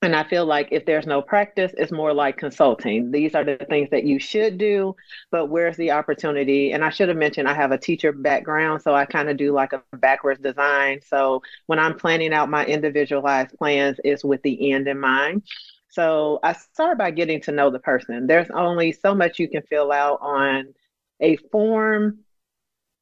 and 0.00 0.14
I 0.14 0.22
feel 0.22 0.46
like 0.46 0.68
if 0.70 0.86
there's 0.86 1.06
no 1.06 1.20
practice, 1.20 1.72
it's 1.76 1.90
more 1.90 2.14
like 2.14 2.36
consulting. 2.36 3.10
These 3.10 3.34
are 3.34 3.42
the 3.42 3.56
things 3.68 3.90
that 3.90 4.04
you 4.04 4.20
should 4.20 4.56
do, 4.56 4.94
but 5.32 5.46
where's 5.46 5.76
the 5.76 5.90
opportunity? 5.90 6.72
And 6.72 6.84
I 6.84 6.90
should 6.90 7.08
have 7.08 7.18
mentioned 7.18 7.48
I 7.48 7.54
have 7.54 7.72
a 7.72 7.78
teacher 7.78 8.12
background, 8.12 8.82
so 8.82 8.94
I 8.94 9.06
kind 9.06 9.28
of 9.28 9.36
do 9.36 9.52
like 9.52 9.72
a 9.72 9.82
backwards 9.96 10.40
design. 10.40 11.00
So 11.04 11.42
when 11.66 11.80
I'm 11.80 11.98
planning 11.98 12.32
out 12.32 12.48
my 12.48 12.64
individualized 12.64 13.58
plans, 13.58 13.98
it's 14.04 14.24
with 14.24 14.40
the 14.42 14.72
end 14.72 14.86
in 14.86 15.00
mind. 15.00 15.42
So 15.88 16.38
I 16.44 16.52
start 16.52 16.96
by 16.98 17.10
getting 17.10 17.40
to 17.42 17.52
know 17.52 17.70
the 17.70 17.80
person. 17.80 18.28
There's 18.28 18.50
only 18.50 18.92
so 18.92 19.16
much 19.16 19.40
you 19.40 19.48
can 19.48 19.62
fill 19.62 19.90
out 19.90 20.20
on 20.20 20.74
a 21.20 21.36
form, 21.50 22.20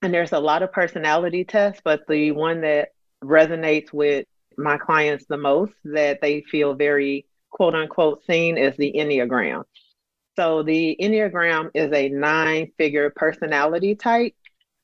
and 0.00 0.14
there's 0.14 0.32
a 0.32 0.40
lot 0.40 0.62
of 0.62 0.72
personality 0.72 1.44
tests, 1.44 1.82
but 1.84 2.06
the 2.08 2.30
one 2.30 2.62
that 2.62 2.90
resonates 3.22 3.92
with 3.92 4.26
my 4.56 4.78
clients 4.78 5.26
the 5.28 5.36
most 5.36 5.74
that 5.84 6.20
they 6.20 6.42
feel 6.42 6.74
very 6.74 7.26
quote 7.50 7.74
unquote 7.74 8.24
seen 8.24 8.58
is 8.58 8.76
the 8.76 8.92
Enneagram. 8.96 9.64
So 10.36 10.62
the 10.62 10.96
Enneagram 11.00 11.70
is 11.74 11.92
a 11.92 12.08
nine 12.10 12.72
figure 12.76 13.10
personality 13.14 13.94
type. 13.94 14.34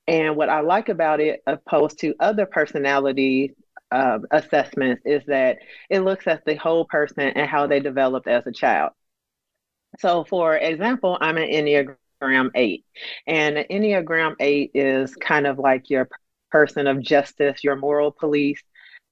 And 0.08 0.36
what 0.36 0.48
I 0.48 0.60
like 0.60 0.88
about 0.88 1.20
it, 1.20 1.42
opposed 1.46 2.00
to 2.00 2.14
other 2.18 2.46
personality 2.46 3.54
um, 3.90 4.24
assessments, 4.30 5.02
is 5.04 5.22
that 5.26 5.58
it 5.90 6.00
looks 6.00 6.26
at 6.26 6.44
the 6.44 6.56
whole 6.56 6.86
person 6.86 7.20
and 7.20 7.48
how 7.48 7.66
they 7.66 7.80
developed 7.80 8.26
as 8.26 8.46
a 8.46 8.52
child. 8.52 8.92
So, 9.98 10.24
for 10.24 10.56
example, 10.56 11.18
I'm 11.20 11.36
an 11.36 11.48
Enneagram 11.50 12.50
8, 12.54 12.84
and 13.26 13.58
an 13.58 13.66
Enneagram 13.70 14.36
8 14.40 14.70
is 14.74 15.14
kind 15.16 15.46
of 15.46 15.58
like 15.58 15.90
your 15.90 16.08
person 16.50 16.86
of 16.86 17.02
justice, 17.02 17.62
your 17.62 17.76
moral 17.76 18.10
police. 18.10 18.62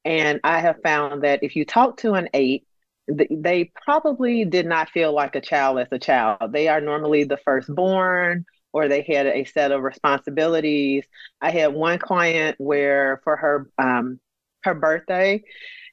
And 0.05 0.41
I 0.45 0.61
have 0.61 0.81
found 0.83 1.23
that 1.23 1.43
if 1.43 1.57
you 1.57 1.65
talk 1.65 1.99
to 1.99 2.15
an 2.15 2.29
8, 2.33 2.65
they 3.09 3.73
probably 3.85 4.45
did 4.45 4.67
not 4.67 4.91
feel 4.91 5.13
like 5.13 5.35
a 5.35 5.41
child 5.41 5.79
as 5.79 5.89
a 5.91 5.99
child. 5.99 6.53
They 6.53 6.69
are 6.69 6.81
normally 6.81 7.25
the 7.25 7.39
firstborn 7.39 8.45
or 8.73 8.89
they 8.89 9.03
had 9.03 9.27
a 9.27 9.45
set 9.45 9.73
of 9.73 9.83
responsibilities. 9.83 11.05
I 11.41 11.51
had 11.51 11.75
one 11.75 11.99
client 11.99 12.57
where 12.59 13.21
for 13.25 13.37
her 13.37 13.71
um, 13.79 14.21
her 14.63 14.75
birthday, 14.75 15.43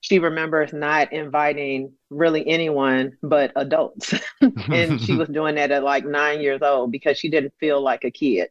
she 0.01 0.19
remembers 0.19 0.73
not 0.73 1.11
inviting 1.11 1.93
really 2.09 2.47
anyone 2.47 3.13
but 3.23 3.51
adults. 3.55 4.13
and 4.41 5.01
she 5.01 5.13
was 5.17 5.29
doing 5.29 5.55
that 5.55 5.71
at 5.71 5.83
like 5.83 6.05
nine 6.05 6.41
years 6.41 6.61
old 6.61 6.91
because 6.91 7.17
she 7.17 7.29
didn't 7.29 7.53
feel 7.59 7.81
like 7.81 8.03
a 8.03 8.11
kid. 8.11 8.49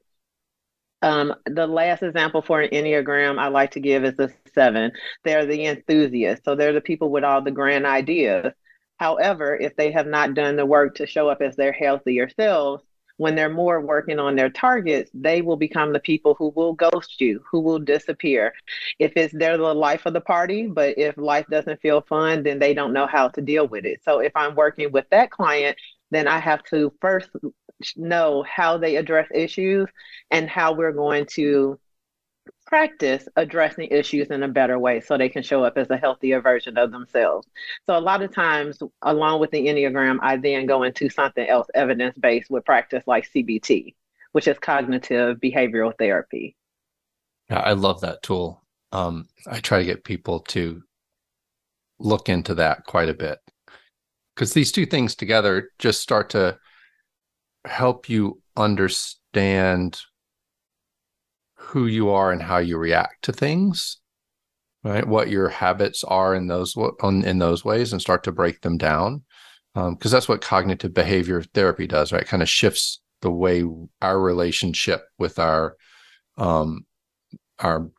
Um, 1.02 1.34
the 1.44 1.66
last 1.66 2.02
example 2.02 2.42
for 2.42 2.60
an 2.60 2.70
Enneagram 2.70 3.38
I 3.38 3.48
like 3.48 3.72
to 3.72 3.80
give 3.80 4.04
is 4.04 4.16
the 4.16 4.32
seven. 4.54 4.92
They're 5.24 5.46
the 5.46 5.66
enthusiasts. 5.66 6.44
So 6.44 6.54
they're 6.54 6.72
the 6.72 6.80
people 6.80 7.10
with 7.10 7.24
all 7.24 7.42
the 7.42 7.50
grand 7.50 7.86
ideas. 7.86 8.52
However, 8.98 9.56
if 9.56 9.76
they 9.76 9.92
have 9.92 10.06
not 10.06 10.34
done 10.34 10.56
the 10.56 10.66
work 10.66 10.94
to 10.96 11.06
show 11.06 11.28
up 11.28 11.42
as 11.42 11.54
their 11.54 11.72
healthier 11.72 12.28
selves, 12.30 12.82
when 13.18 13.34
they're 13.34 13.48
more 13.48 13.80
working 13.80 14.18
on 14.18 14.36
their 14.36 14.50
targets, 14.50 15.10
they 15.14 15.40
will 15.42 15.56
become 15.56 15.92
the 15.92 16.00
people 16.00 16.34
who 16.34 16.52
will 16.54 16.74
ghost 16.74 17.20
you, 17.20 17.42
who 17.50 17.60
will 17.60 17.78
disappear. 17.78 18.52
If 18.98 19.12
it's 19.16 19.34
they're 19.34 19.56
the 19.56 19.74
life 19.74 20.06
of 20.06 20.12
the 20.12 20.20
party, 20.20 20.66
but 20.66 20.98
if 20.98 21.16
life 21.16 21.46
doesn't 21.50 21.80
feel 21.80 22.02
fun, 22.02 22.42
then 22.42 22.58
they 22.58 22.74
don't 22.74 22.92
know 22.92 23.06
how 23.06 23.28
to 23.28 23.40
deal 23.40 23.66
with 23.68 23.84
it. 23.86 24.00
So 24.04 24.18
if 24.18 24.32
I'm 24.34 24.54
working 24.54 24.92
with 24.92 25.08
that 25.10 25.30
client, 25.30 25.78
then 26.10 26.28
I 26.28 26.38
have 26.38 26.62
to 26.64 26.92
first 27.00 27.30
know 27.96 28.44
how 28.48 28.78
they 28.78 28.96
address 28.96 29.28
issues 29.34 29.86
and 30.30 30.48
how 30.48 30.72
we're 30.72 30.92
going 30.92 31.26
to 31.34 31.78
practice 32.66 33.28
addressing 33.36 33.88
issues 33.90 34.28
in 34.28 34.42
a 34.42 34.48
better 34.48 34.78
way 34.78 35.00
so 35.00 35.16
they 35.16 35.28
can 35.28 35.42
show 35.42 35.64
up 35.64 35.78
as 35.78 35.88
a 35.90 35.96
healthier 35.96 36.40
version 36.40 36.76
of 36.76 36.90
themselves. 36.90 37.46
So 37.86 37.96
a 37.96 38.00
lot 38.00 38.22
of 38.22 38.34
times 38.34 38.78
along 39.02 39.40
with 39.40 39.50
the 39.50 39.66
Enneagram, 39.66 40.18
I 40.20 40.36
then 40.36 40.66
go 40.66 40.82
into 40.82 41.08
something 41.08 41.46
else 41.48 41.68
evidence-based 41.74 42.50
with 42.50 42.64
practice 42.64 43.04
like 43.06 43.30
CBT, 43.32 43.94
which 44.32 44.48
is 44.48 44.58
cognitive 44.58 45.38
behavioral 45.38 45.92
therapy. 45.98 46.56
I 47.48 47.72
love 47.72 48.00
that 48.00 48.22
tool. 48.22 48.62
Um, 48.90 49.28
I 49.46 49.60
try 49.60 49.78
to 49.78 49.84
get 49.84 50.04
people 50.04 50.40
to 50.40 50.82
look 51.98 52.28
into 52.28 52.54
that 52.54 52.84
quite 52.84 53.08
a 53.08 53.14
bit 53.14 53.38
because 54.34 54.52
these 54.52 54.72
two 54.72 54.86
things 54.86 55.14
together 55.14 55.70
just 55.78 56.00
start 56.00 56.30
to 56.30 56.58
help 57.66 58.08
you 58.08 58.40
understand 58.56 60.00
who 61.54 61.86
you 61.86 62.10
are 62.10 62.32
and 62.32 62.42
how 62.42 62.58
you 62.58 62.78
react 62.78 63.24
to 63.24 63.32
things 63.32 63.98
right? 64.86 65.06
What 65.06 65.28
your 65.28 65.48
habits 65.48 66.04
are 66.04 66.34
in 66.34 66.46
those 66.46 66.76
in 67.02 67.38
those 67.38 67.64
ways 67.64 67.92
and 67.92 68.00
start 68.00 68.22
to 68.24 68.32
break 68.32 68.60
them 68.60 68.78
down. 68.78 69.24
Because 69.74 69.88
um, 69.88 70.10
that's 70.10 70.28
what 70.28 70.40
cognitive 70.40 70.94
behavior 70.94 71.42
therapy 71.42 71.86
does 71.86 72.12
right? 72.12 72.26
Kind 72.26 72.42
of 72.42 72.48
shifts 72.48 73.00
the 73.20 73.30
way 73.30 73.64
our 74.00 74.20
relationship 74.20 75.02
with 75.18 75.38
our 75.38 75.76
um 76.38 76.86
our 77.58 77.90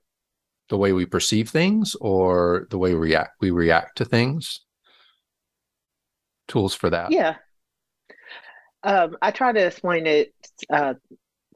the 0.70 0.78
way 0.78 0.94
we 0.94 1.06
perceive 1.06 1.50
things 1.50 1.96
or 2.00 2.68
the 2.70 2.78
way 2.78 2.94
we 2.94 3.00
react 3.00 3.32
we 3.42 3.52
react 3.52 3.98
to 3.98 4.06
things. 4.06 4.62
Tools 6.48 6.74
for 6.74 6.90
that. 6.90 7.12
Yeah 7.12 7.36
um, 8.88 9.18
I 9.22 9.32
try 9.32 9.52
to 9.52 9.66
explain 9.68 10.08
it 10.08 10.34
uh, 10.70 10.94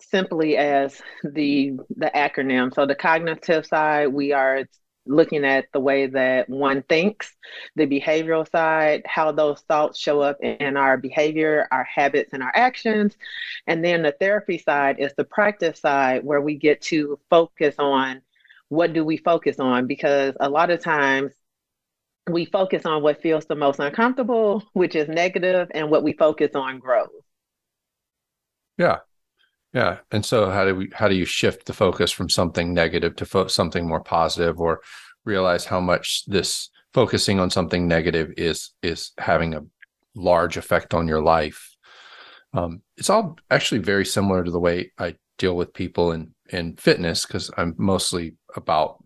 simply 0.02 0.58
as 0.58 1.02
the 1.24 1.80
the 1.96 2.12
acronym. 2.14 2.74
So 2.76 2.86
the 2.86 2.96
cognitive 2.96 3.66
side, 3.66 4.08
we 4.08 4.34
are 4.34 4.66
looking 5.06 5.46
at 5.46 5.66
the 5.74 5.80
way 5.80 6.08
that 6.08 6.50
one 6.50 6.84
thinks, 6.84 7.34
the 7.76 7.88
behavioral 7.88 8.50
side, 8.52 9.04
how 9.06 9.32
those 9.32 9.62
thoughts 9.62 9.98
show 9.98 10.22
up 10.22 10.38
in 10.42 10.76
our 10.76 10.98
behavior, 10.98 11.68
our 11.72 11.86
habits, 11.86 12.34
and 12.34 12.44
our 12.44 12.52
actions. 12.54 13.16
And 13.66 13.84
then 13.84 14.04
the 14.04 14.12
therapy 14.12 14.58
side 14.58 15.00
is 15.00 15.14
the 15.16 15.24
practice 15.24 15.80
side 15.80 16.26
where 16.26 16.42
we 16.42 16.56
get 16.56 16.82
to 16.84 17.18
focus 17.30 17.76
on 17.80 18.22
what 18.68 18.94
do 18.94 19.04
we 19.04 19.18
focus 19.18 19.60
on? 19.60 19.88
Because 19.88 20.34
a 20.40 20.50
lot 20.50 20.70
of 20.70 20.82
times 20.82 21.34
we 22.30 22.46
focus 22.46 22.86
on 22.86 23.02
what 23.02 23.22
feels 23.22 23.46
the 23.46 23.56
most 23.56 23.80
uncomfortable, 23.80 24.64
which 24.74 24.96
is 24.96 25.08
negative, 25.08 25.70
and 25.74 25.90
what 25.90 26.04
we 26.04 26.14
focus 26.14 26.52
on 26.54 26.80
grows. 26.80 27.10
Yeah. 28.78 29.00
Yeah. 29.74 30.00
And 30.12 30.26
so 30.26 30.50
how 30.50 30.66
do 30.66 30.76
we 30.76 30.90
how 30.94 31.08
do 31.08 31.16
you 31.16 31.26
shift 31.26 31.66
the 31.66 31.74
focus 31.74 32.12
from 32.12 32.30
something 32.30 32.74
negative 32.74 33.16
to 33.18 33.26
fo- 33.26 33.48
something 33.48 33.88
more 33.88 34.04
positive 34.04 34.60
or 34.60 34.82
realize 35.24 35.66
how 35.66 35.80
much 35.80 36.24
this 36.28 36.70
focusing 36.94 37.40
on 37.40 37.50
something 37.50 37.88
negative 37.88 38.34
is 38.38 38.72
is 38.84 39.12
having 39.18 39.54
a 39.54 39.64
large 40.14 40.58
effect 40.58 40.94
on 40.94 41.08
your 41.08 41.22
life. 41.22 41.76
Um, 42.54 42.82
it's 42.98 43.10
all 43.10 43.38
actually 43.50 43.80
very 43.80 44.06
similar 44.06 44.44
to 44.44 44.52
the 44.52 44.60
way 44.60 44.92
I 44.98 45.16
deal 45.38 45.56
with 45.56 45.74
people 45.74 46.12
in 46.12 46.34
in 46.50 46.76
fitness 46.76 47.26
because 47.26 47.50
I'm 47.58 47.74
mostly 47.78 48.36
about 48.56 49.04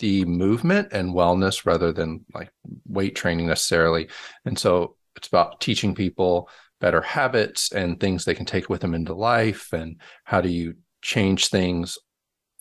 healthy 0.00 0.24
movement 0.24 0.88
and 0.92 1.14
wellness 1.14 1.66
rather 1.66 1.92
than 1.92 2.24
like 2.34 2.50
weight 2.86 3.14
training 3.14 3.46
necessarily. 3.46 4.08
And 4.46 4.58
so 4.58 4.96
it's 5.16 5.28
about 5.28 5.60
teaching 5.60 5.94
people 5.94 6.48
better 6.80 7.02
habits 7.02 7.72
and 7.72 8.00
things 8.00 8.24
they 8.24 8.34
can 8.34 8.46
take 8.46 8.70
with 8.70 8.80
them 8.80 8.94
into 8.94 9.12
life 9.12 9.72
and 9.74 10.00
how 10.24 10.40
do 10.40 10.48
you 10.48 10.74
change 11.02 11.48
things 11.48 11.98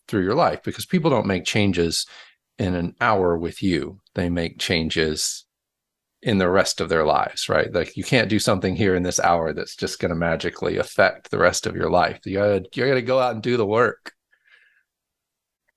through 0.08 0.24
your 0.24 0.36
life. 0.36 0.62
Because 0.64 0.86
people 0.86 1.10
don't 1.10 1.28
make 1.28 1.46
changes 1.46 2.06
in 2.58 2.76
an 2.76 2.96
hour 3.00 3.38
with 3.38 3.64
you. 3.64 4.02
They 4.16 4.30
make 4.30 4.60
changes 4.60 5.46
in 6.22 6.40
the 6.40 6.50
rest 6.50 6.82
of 6.82 6.90
their 6.90 7.06
lives 7.06 7.48
right? 7.48 7.74
Like 7.74 7.96
you 7.96 8.04
can't 8.04 8.28
do 8.28 8.40
something 8.40 8.76
here 8.76 8.96
in 8.96 9.04
this 9.04 9.22
hour 9.22 9.54
that's 9.54 9.78
just 9.78 10.00
going 10.00 10.10
to 10.10 10.16
magically 10.16 10.76
affect 10.76 11.32
the 11.32 11.38
rest 11.38 11.66
of 11.66 11.78
your 11.78 11.90
life. 11.90 12.20
You 12.26 12.34
gotta 12.34 12.66
you 12.76 12.86
gotta 12.86 13.02
go 13.02 13.20
out 13.20 13.36
and 13.36 13.42
do 13.42 13.56
the 13.56 13.66
work 13.66 14.12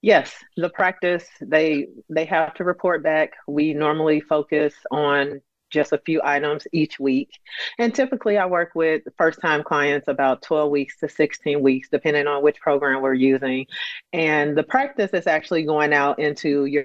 yes 0.02 0.34
the 0.56 0.68
practice 0.68 1.26
they 1.40 1.86
they 2.10 2.24
have 2.24 2.52
to 2.54 2.64
report 2.64 3.02
back 3.02 3.32
we 3.48 3.72
normally 3.72 4.20
focus 4.20 4.74
on 4.90 5.40
just 5.72 5.92
a 5.92 5.98
few 5.98 6.20
items 6.22 6.66
each 6.72 7.00
week. 7.00 7.40
And 7.78 7.92
typically, 7.92 8.38
I 8.38 8.46
work 8.46 8.72
with 8.74 9.02
first 9.16 9.40
time 9.40 9.64
clients 9.64 10.06
about 10.06 10.42
12 10.42 10.70
weeks 10.70 10.98
to 10.98 11.08
16 11.08 11.60
weeks, 11.60 11.88
depending 11.90 12.26
on 12.28 12.42
which 12.42 12.60
program 12.60 13.02
we're 13.02 13.14
using. 13.14 13.66
And 14.12 14.56
the 14.56 14.62
practice 14.62 15.10
is 15.14 15.26
actually 15.26 15.64
going 15.64 15.92
out 15.92 16.20
into 16.20 16.66
your 16.66 16.84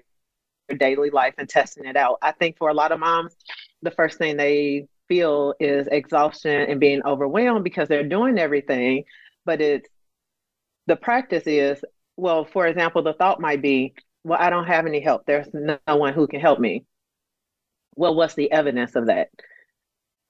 daily 0.79 1.09
life 1.11 1.35
and 1.37 1.47
testing 1.47 1.85
it 1.85 1.95
out. 1.95 2.17
I 2.21 2.31
think 2.31 2.57
for 2.57 2.69
a 2.69 2.73
lot 2.73 2.91
of 2.91 2.99
moms, 2.99 3.35
the 3.83 3.91
first 3.91 4.17
thing 4.17 4.37
they 4.37 4.87
feel 5.07 5.53
is 5.59 5.87
exhaustion 5.91 6.69
and 6.69 6.79
being 6.79 7.01
overwhelmed 7.05 7.63
because 7.63 7.87
they're 7.87 8.07
doing 8.07 8.39
everything. 8.39 9.03
But 9.45 9.61
it's 9.61 9.89
the 10.87 10.95
practice 10.95 11.43
is, 11.45 11.83
well, 12.17 12.45
for 12.45 12.67
example, 12.67 13.03
the 13.03 13.13
thought 13.13 13.39
might 13.41 13.61
be, 13.61 13.93
well, 14.23 14.39
I 14.41 14.49
don't 14.49 14.67
have 14.67 14.85
any 14.85 14.99
help. 14.99 15.25
There's 15.25 15.47
no 15.53 15.79
one 15.87 16.13
who 16.13 16.27
can 16.27 16.41
help 16.41 16.59
me 16.59 16.85
well, 17.97 18.15
what's 18.15 18.35
the 18.35 18.51
evidence 18.51 18.95
of 18.95 19.07
that? 19.07 19.29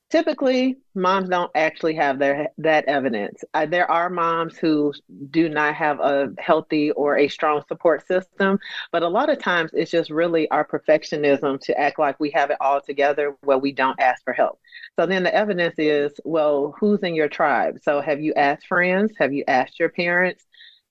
Typically, 0.10 0.78
moms 0.96 1.28
don't 1.28 1.52
actually 1.54 1.94
have 1.96 2.18
their 2.18 2.48
that 2.60 2.86
evidence. 2.86 3.44
Uh, 3.54 3.66
there 3.66 3.92
are 3.92 4.10
moms 4.10 4.58
who 4.58 4.94
do 5.32 5.50
not 5.50 5.76
have 5.76 6.00
a 6.00 6.30
healthy 6.40 6.92
or 6.92 7.18
a 7.18 7.28
strong 7.28 7.62
support 7.68 8.08
system, 8.08 8.58
but 8.94 9.04
a 9.04 9.08
lot 9.10 9.30
of 9.30 9.38
times 9.38 9.72
it's 9.74 9.92
just 9.92 10.10
really 10.10 10.50
our 10.50 10.66
perfectionism 10.66 11.60
to 11.60 11.78
act 11.78 12.00
like 12.00 12.18
we 12.22 12.32
have 12.32 12.52
it 12.52 12.58
all 12.62 12.80
together 12.80 13.36
where 13.44 13.58
we 13.58 13.74
don't 13.74 14.00
ask 14.00 14.24
for 14.24 14.32
help. 14.32 14.62
So 14.98 15.06
then 15.06 15.24
the 15.24 15.36
evidence 15.36 15.76
is, 15.78 16.14
well, 16.24 16.74
who's 16.80 17.02
in 17.04 17.14
your 17.14 17.28
tribe? 17.28 17.80
So 17.84 18.00
have 18.00 18.22
you 18.22 18.34
asked 18.36 18.66
friends? 18.68 19.12
Have 19.20 19.34
you 19.34 19.44
asked 19.50 19.78
your 19.78 19.90
parents? 19.90 20.47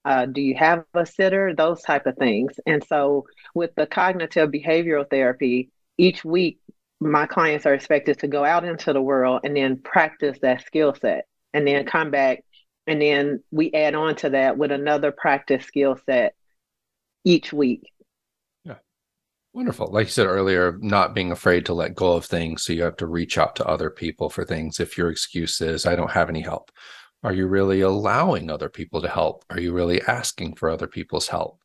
Uh, 0.07 0.25
do 0.25 0.41
you 0.41 0.55
have 0.55 0.85
a 0.95 1.05
sitter? 1.05 1.53
Those 1.53 1.83
type 1.83 2.07
of 2.07 2.17
things. 2.17 2.53
And 2.65 2.83
so 2.85 3.27
with 3.55 3.75
the 3.75 3.89
cognitive 3.89 4.51
behavioral 4.51 5.11
therapy, 5.11 5.71
each 5.99 6.25
week 6.25 6.61
my 7.01 7.27
clients 7.27 7.67
are 7.67 7.75
expected 7.75 8.21
to 8.21 8.29
go 8.29 8.45
out 8.45 8.65
into 8.65 8.93
the 8.93 9.03
world 9.03 9.41
and 9.45 9.57
then 9.57 9.79
practice 9.79 10.39
that 10.43 10.65
skill 10.65 10.95
set 10.95 11.27
and 11.53 11.67
then 11.67 11.85
come 11.85 12.11
back 12.11 12.45
and 12.87 13.03
then 13.03 13.43
we 13.51 13.73
add 13.73 13.95
on 13.95 14.15
to 14.15 14.31
that 14.31 14.57
with 14.57 14.71
another 14.71 15.13
practice 15.13 15.65
skill 15.65 15.99
set 16.07 16.35
each 17.25 17.53
week 17.53 17.93
yeah 18.65 18.77
wonderful 19.53 19.89
like 19.89 20.07
you 20.07 20.11
said 20.11 20.27
earlier 20.27 20.79
not 20.81 21.15
being 21.15 21.33
afraid 21.33 21.67
to 21.67 21.75
let 21.75 21.95
go 21.95 22.13
of 22.13 22.25
things 22.25 22.63
so 22.63 22.73
you 22.73 22.83
have 22.83 22.97
to 22.97 23.07
reach 23.07 23.37
out 23.37 23.57
to 23.57 23.67
other 23.67 23.91
people 23.91 24.31
for 24.31 24.45
things 24.45 24.81
if 24.81 24.97
your 24.97 25.11
excuse 25.11 25.61
is 25.61 25.85
i 25.85 25.95
don't 25.95 26.13
have 26.13 26.31
any 26.31 26.41
help 26.41 26.71
Are 27.27 27.33
you 27.33 27.49
really 27.49 27.81
allowing 27.81 28.53
other 28.53 28.69
people 28.69 29.03
to 29.03 29.09
help? 29.09 29.45
Are 29.51 29.59
you 29.59 29.73
really 29.73 30.01
asking 30.03 30.55
for 30.55 30.71
other 30.71 30.87
people's 30.87 31.27
help? 31.27 31.61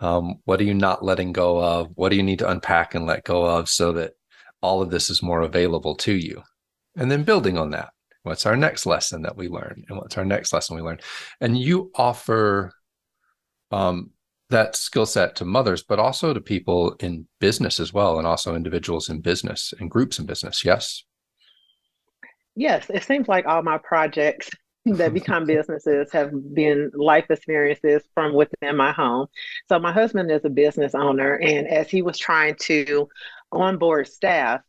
Um, 0.00 0.40
what 0.46 0.60
are 0.60 0.64
you 0.64 0.74
not 0.74 1.04
letting 1.04 1.32
go 1.32 1.62
of? 1.62 1.92
What 1.94 2.08
do 2.08 2.16
you 2.16 2.24
need 2.24 2.40
to 2.40 2.50
unpack 2.50 2.96
and 2.96 3.06
let 3.06 3.22
go 3.22 3.44
of 3.44 3.68
so 3.68 3.92
that 3.92 4.14
all 4.62 4.82
of 4.82 4.90
this 4.90 5.08
is 5.08 5.22
more 5.22 5.42
available 5.42 5.94
to 5.98 6.12
you? 6.12 6.42
And 6.96 7.08
then 7.08 7.22
building 7.22 7.56
on 7.56 7.70
that, 7.70 7.90
what's 8.24 8.46
our 8.46 8.56
next 8.56 8.84
lesson 8.84 9.22
that 9.22 9.36
we 9.36 9.46
learn? 9.46 9.84
And 9.88 9.96
what's 9.96 10.18
our 10.18 10.24
next 10.24 10.52
lesson 10.52 10.74
we 10.74 10.82
learn? 10.82 10.98
And 11.40 11.56
you 11.56 11.92
offer 11.94 12.72
um, 13.70 14.10
that 14.50 14.74
skill 14.74 15.06
set 15.06 15.36
to 15.36 15.44
mothers, 15.44 15.84
but 15.84 16.00
also 16.00 16.34
to 16.34 16.40
people 16.40 16.96
in 16.98 17.28
business 17.38 17.78
as 17.78 17.92
well, 17.92 18.18
and 18.18 18.26
also 18.26 18.56
individuals 18.56 19.08
in 19.08 19.20
business 19.20 19.72
and 19.78 19.88
groups 19.88 20.18
in 20.18 20.26
business. 20.26 20.64
Yes. 20.64 21.04
Yes, 22.56 22.90
it 22.90 23.04
seems 23.04 23.28
like 23.28 23.46
all 23.46 23.62
my 23.62 23.78
projects 23.78 24.50
that 24.94 25.12
become 25.12 25.46
businesses 25.46 26.12
have 26.12 26.30
been 26.54 26.90
life 26.94 27.26
experiences 27.30 28.02
from 28.14 28.32
within 28.32 28.76
my 28.76 28.92
home. 28.92 29.26
So 29.68 29.78
my 29.78 29.92
husband 29.92 30.30
is 30.30 30.44
a 30.44 30.50
business 30.50 30.94
owner, 30.94 31.34
and 31.34 31.66
as 31.66 31.90
he 31.90 32.02
was 32.02 32.18
trying 32.18 32.54
to 32.62 33.08
onboard 33.50 34.06
staff 34.08 34.60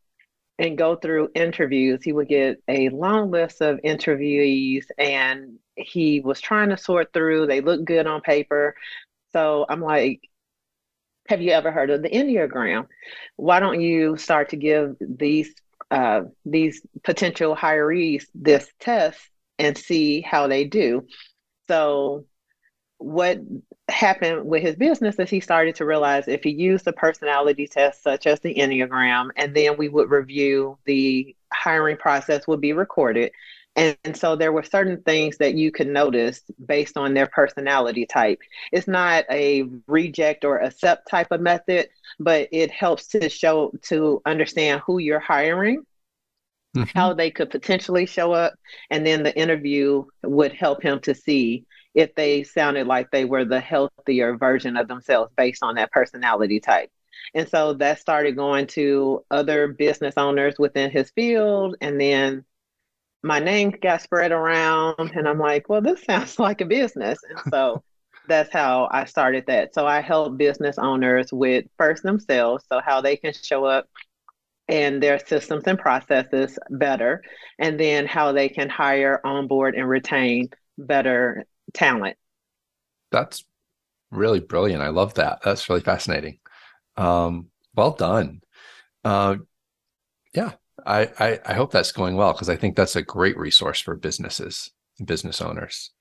and 0.57 0.78
go 0.78 0.95
through 0.95 1.30
interviews, 1.36 2.03
he 2.03 2.13
would 2.13 2.28
get 2.28 2.57
a 2.68 2.89
long 2.89 3.30
list 3.30 3.61
of 3.61 3.80
interviewees, 3.86 4.86
and 4.97 5.59
he 5.76 6.20
was 6.20 6.41
trying 6.41 6.70
to 6.70 6.78
sort 6.78 7.13
through. 7.13 7.45
They 7.45 7.61
look 7.61 7.86
good 7.86 8.07
on 8.07 8.22
paper, 8.22 8.76
so 9.34 9.65
I'm 9.70 9.82
like. 9.82 10.22
Have 11.30 11.41
you 11.41 11.51
ever 11.51 11.74
heard 11.74 11.89
of 11.89 12.01
the 12.01 12.09
Enneagram? 12.09 12.88
Why 13.36 13.59
don't 13.59 13.82
you 13.82 14.15
start 14.15 14.51
to 14.51 14.55
give 14.55 14.95
these 15.01 15.53
uh, 15.91 16.22
these 16.45 16.82
potential 17.03 17.53
hirees 17.53 18.24
this 18.34 18.72
test 18.80 19.20
and 19.59 19.77
see 19.77 20.21
how 20.21 20.47
they 20.47 20.63
do. 20.63 21.07
So, 21.67 22.25
what 22.99 23.39
happened 23.89 24.45
with 24.45 24.63
his 24.63 24.75
business 24.75 25.17
is 25.19 25.29
he 25.29 25.39
started 25.39 25.75
to 25.75 25.85
realize 25.85 26.27
if 26.27 26.43
he 26.43 26.49
used 26.49 26.87
a 26.87 26.93
personality 26.93 27.67
test 27.67 28.03
such 28.03 28.25
as 28.25 28.39
the 28.39 28.55
Enneagram, 28.55 29.29
and 29.35 29.55
then 29.55 29.77
we 29.77 29.87
would 29.87 30.09
review 30.09 30.77
the 30.85 31.35
hiring 31.53 31.97
process 31.97 32.47
would 32.47 32.61
be 32.61 32.73
recorded. 32.73 33.31
And, 33.75 33.95
and 34.03 34.17
so 34.17 34.35
there 34.35 34.51
were 34.51 34.63
certain 34.63 35.03
things 35.03 35.37
that 35.37 35.53
you 35.53 35.71
could 35.71 35.87
notice 35.87 36.41
based 36.65 36.97
on 36.97 37.13
their 37.13 37.27
personality 37.27 38.07
type. 38.07 38.39
It's 38.71 38.87
not 38.87 39.25
a 39.29 39.65
reject 39.85 40.43
or 40.43 40.57
accept 40.57 41.09
type 41.09 41.31
of 41.31 41.41
method, 41.41 41.89
but 42.19 42.49
it 42.51 42.71
helps 42.71 43.07
to 43.09 43.29
show 43.29 43.71
to 43.83 44.21
understand 44.25 44.81
who 44.85 44.97
you're 44.97 45.19
hiring 45.19 45.83
mm-hmm. 46.78 46.97
how 46.97 47.13
they 47.13 47.32
could 47.32 47.49
potentially 47.49 48.05
show 48.05 48.32
up. 48.32 48.53
And 48.89 49.05
then 49.05 49.23
the 49.23 49.38
interview 49.38 50.05
would 50.23 50.53
help 50.53 50.82
him 50.82 50.99
to 51.01 51.15
see 51.15 51.65
if 51.93 52.13
they 52.15 52.43
sounded 52.43 52.88
like 52.88 53.09
they 53.11 53.25
were 53.25 53.45
the 53.45 53.59
healthier 53.59 54.38
version 54.38 54.78
of 54.78 54.88
themselves 54.88 55.32
based 55.36 55.63
on 55.63 55.75
that 55.75 55.91
personality 55.91 56.59
type. 56.59 56.91
And 57.34 57.49
so 57.49 57.73
that 57.73 57.99
started 57.99 58.36
going 58.36 58.67
to 58.67 59.25
other 59.32 59.67
business 59.67 60.13
owners 60.17 60.55
within 60.59 60.91
his 60.91 61.09
field. 61.11 61.75
And 61.82 61.99
then 61.99 62.45
my 63.23 63.39
name 63.39 63.73
got 63.82 64.01
spread 64.01 64.32
around. 64.32 65.11
And 65.15 65.28
I'm 65.28 65.39
like, 65.39 65.69
well, 65.69 65.82
this 65.82 66.03
sounds 66.05 66.39
like 66.39 66.61
a 66.61 66.65
business. 66.65 67.19
And 67.30 67.39
so 67.51 67.84
that's 68.28 68.51
how 68.51 68.88
I 68.91 69.05
started 69.05 69.45
that. 69.47 69.73
So 69.73 69.88
I 69.88 70.01
help 70.01 70.38
business 70.38 70.78
owners 70.78 71.32
with 71.32 71.65
first 71.78 72.03
themselves, 72.03 72.65
so 72.69 72.82
how 72.84 73.01
they 73.01 73.17
can 73.17 73.34
show 73.34 73.65
up 73.65 73.88
and 74.68 75.01
their 75.01 75.20
systems 75.20 75.63
and 75.65 75.80
processes 75.80 76.57
better, 76.70 77.24
and 77.59 77.80
then 77.80 78.05
how 78.05 78.32
they 78.32 78.49
can 78.49 78.70
hire, 78.70 79.22
onboard, 79.24 79.76
and 79.76 79.88
retain 79.88 80.49
better 80.78 81.45
talent. 81.74 82.18
That's 83.11 83.45
really 84.11 84.39
brilliant. 84.39 84.84
I 84.84 84.89
love 84.89 85.15
that. 85.15 85.39
That's 85.43 85.70
really 85.70 85.82
fascinating. 85.82 86.39
Um, 86.95 87.47
well 87.76 87.91
done. 87.91 88.41
Uh, 89.03 89.38
yeah, 90.34 90.53
I, 90.86 91.09
I, 91.20 91.39
I 91.45 91.53
hope 91.53 91.72
that's 91.72 91.91
going 91.91 92.15
well 92.15 92.34
because 92.34 92.49
I 92.49 92.55
think 92.55 92.76
that's 92.76 92.95
a 92.95 93.01
great 93.01 93.38
resource 93.38 93.80
for 93.80 93.95
businesses, 93.95 94.72
business 95.03 95.41
owners. 95.41 95.91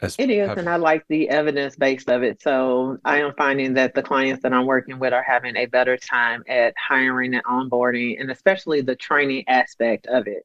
As 0.00 0.16
it 0.18 0.30
is, 0.30 0.48
have... 0.48 0.58
and 0.58 0.68
I 0.68 0.76
like 0.76 1.04
the 1.08 1.28
evidence 1.28 1.76
base 1.76 2.04
of 2.08 2.22
it. 2.22 2.42
So 2.42 2.98
I 3.04 3.20
am 3.20 3.32
finding 3.38 3.74
that 3.74 3.94
the 3.94 4.02
clients 4.02 4.42
that 4.42 4.52
I'm 4.52 4.66
working 4.66 4.98
with 4.98 5.12
are 5.12 5.22
having 5.22 5.56
a 5.56 5.66
better 5.66 5.96
time 5.96 6.42
at 6.48 6.74
hiring 6.76 7.34
and 7.34 7.44
onboarding, 7.44 8.20
and 8.20 8.30
especially 8.30 8.80
the 8.80 8.96
training 8.96 9.44
aspect 9.48 10.06
of 10.06 10.26
it. 10.26 10.44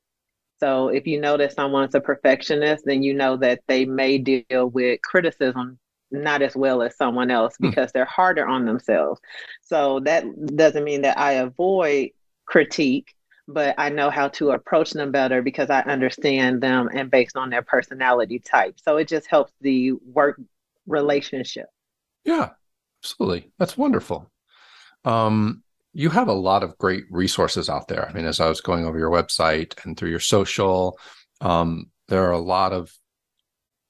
So 0.60 0.90
if 0.90 1.08
you 1.08 1.20
know 1.20 1.38
that 1.38 1.54
someone's 1.54 1.96
a 1.96 2.02
perfectionist, 2.02 2.84
then 2.86 3.02
you 3.02 3.14
know 3.14 3.38
that 3.38 3.62
they 3.68 3.86
may 3.86 4.18
deal 4.18 4.70
with 4.70 5.02
criticism 5.02 5.80
not 6.12 6.42
as 6.42 6.56
well 6.56 6.82
as 6.82 6.96
someone 6.96 7.32
else 7.32 7.56
hmm. 7.58 7.70
because 7.70 7.92
they're 7.92 8.06
harder 8.06 8.48
on 8.48 8.66
themselves. 8.66 9.20
So 9.62 10.00
that 10.02 10.24
doesn't 10.56 10.84
mean 10.84 11.02
that 11.04 11.18
I 11.18 11.34
avoid 11.34 12.10
critique 12.46 13.14
but 13.50 13.74
I 13.80 13.90
know 13.90 14.12
how 14.12 14.28
to 14.30 14.52
approach 14.52 14.92
them 14.92 15.12
better 15.12 15.42
because 15.42 15.72
I 15.72 15.82
understand 15.82 16.62
them 16.62 16.88
and 16.94 17.10
based 17.10 17.36
on 17.36 17.50
their 17.50 17.64
personality 17.64 18.38
type. 18.38 18.80
So 18.80 18.98
it 18.98 19.08
just 19.08 19.28
helps 19.28 19.52
the 19.60 19.94
work 20.06 20.40
relationship. 20.86 21.66
Yeah, 22.24 22.50
absolutely. 23.02 23.52
That's 23.58 23.76
wonderful. 23.76 24.32
Um, 25.04 25.64
you 25.94 26.12
have 26.12 26.28
a 26.28 26.34
lot 26.34 26.62
of 26.62 26.78
great 26.78 27.06
resources 27.10 27.70
out 27.70 27.88
there. 27.88 28.08
I 28.08 28.14
mean, 28.14 28.26
as 28.26 28.40
I 28.40 28.48
was 28.48 28.62
going 28.62 28.86
over 28.86 29.00
your 29.00 29.10
website 29.10 29.74
and 29.84 29.98
through 29.98 30.12
your 30.12 30.20
social, 30.20 31.00
um, 31.42 31.90
there 32.08 32.26
are 32.26 32.34
a 32.34 32.38
lot 32.38 32.72
of 32.72 32.94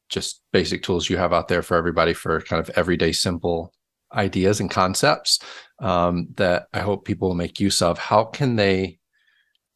just 0.07 0.41
basic 0.53 0.84
tools 0.84 1.10
you 1.10 1.18
have 1.18 1.34
out 1.34 1.49
there 1.49 1.62
for 1.62 1.76
everybody 1.76 2.14
for 2.14 2.39
kind 2.41 2.62
of 2.62 2.70
everyday 2.78 3.12
simple 3.12 3.74
ideas 4.14 4.62
and 4.62 4.72
concepts 4.72 5.39
um, 5.80 6.30
that 6.36 6.68
I 6.74 6.80
hope 6.80 7.03
people 7.03 7.28
will 7.28 7.36
make 7.36 7.60
use 7.60 7.82
of. 7.82 7.97
How 7.97 8.24
can 8.24 8.55
they 8.55 8.99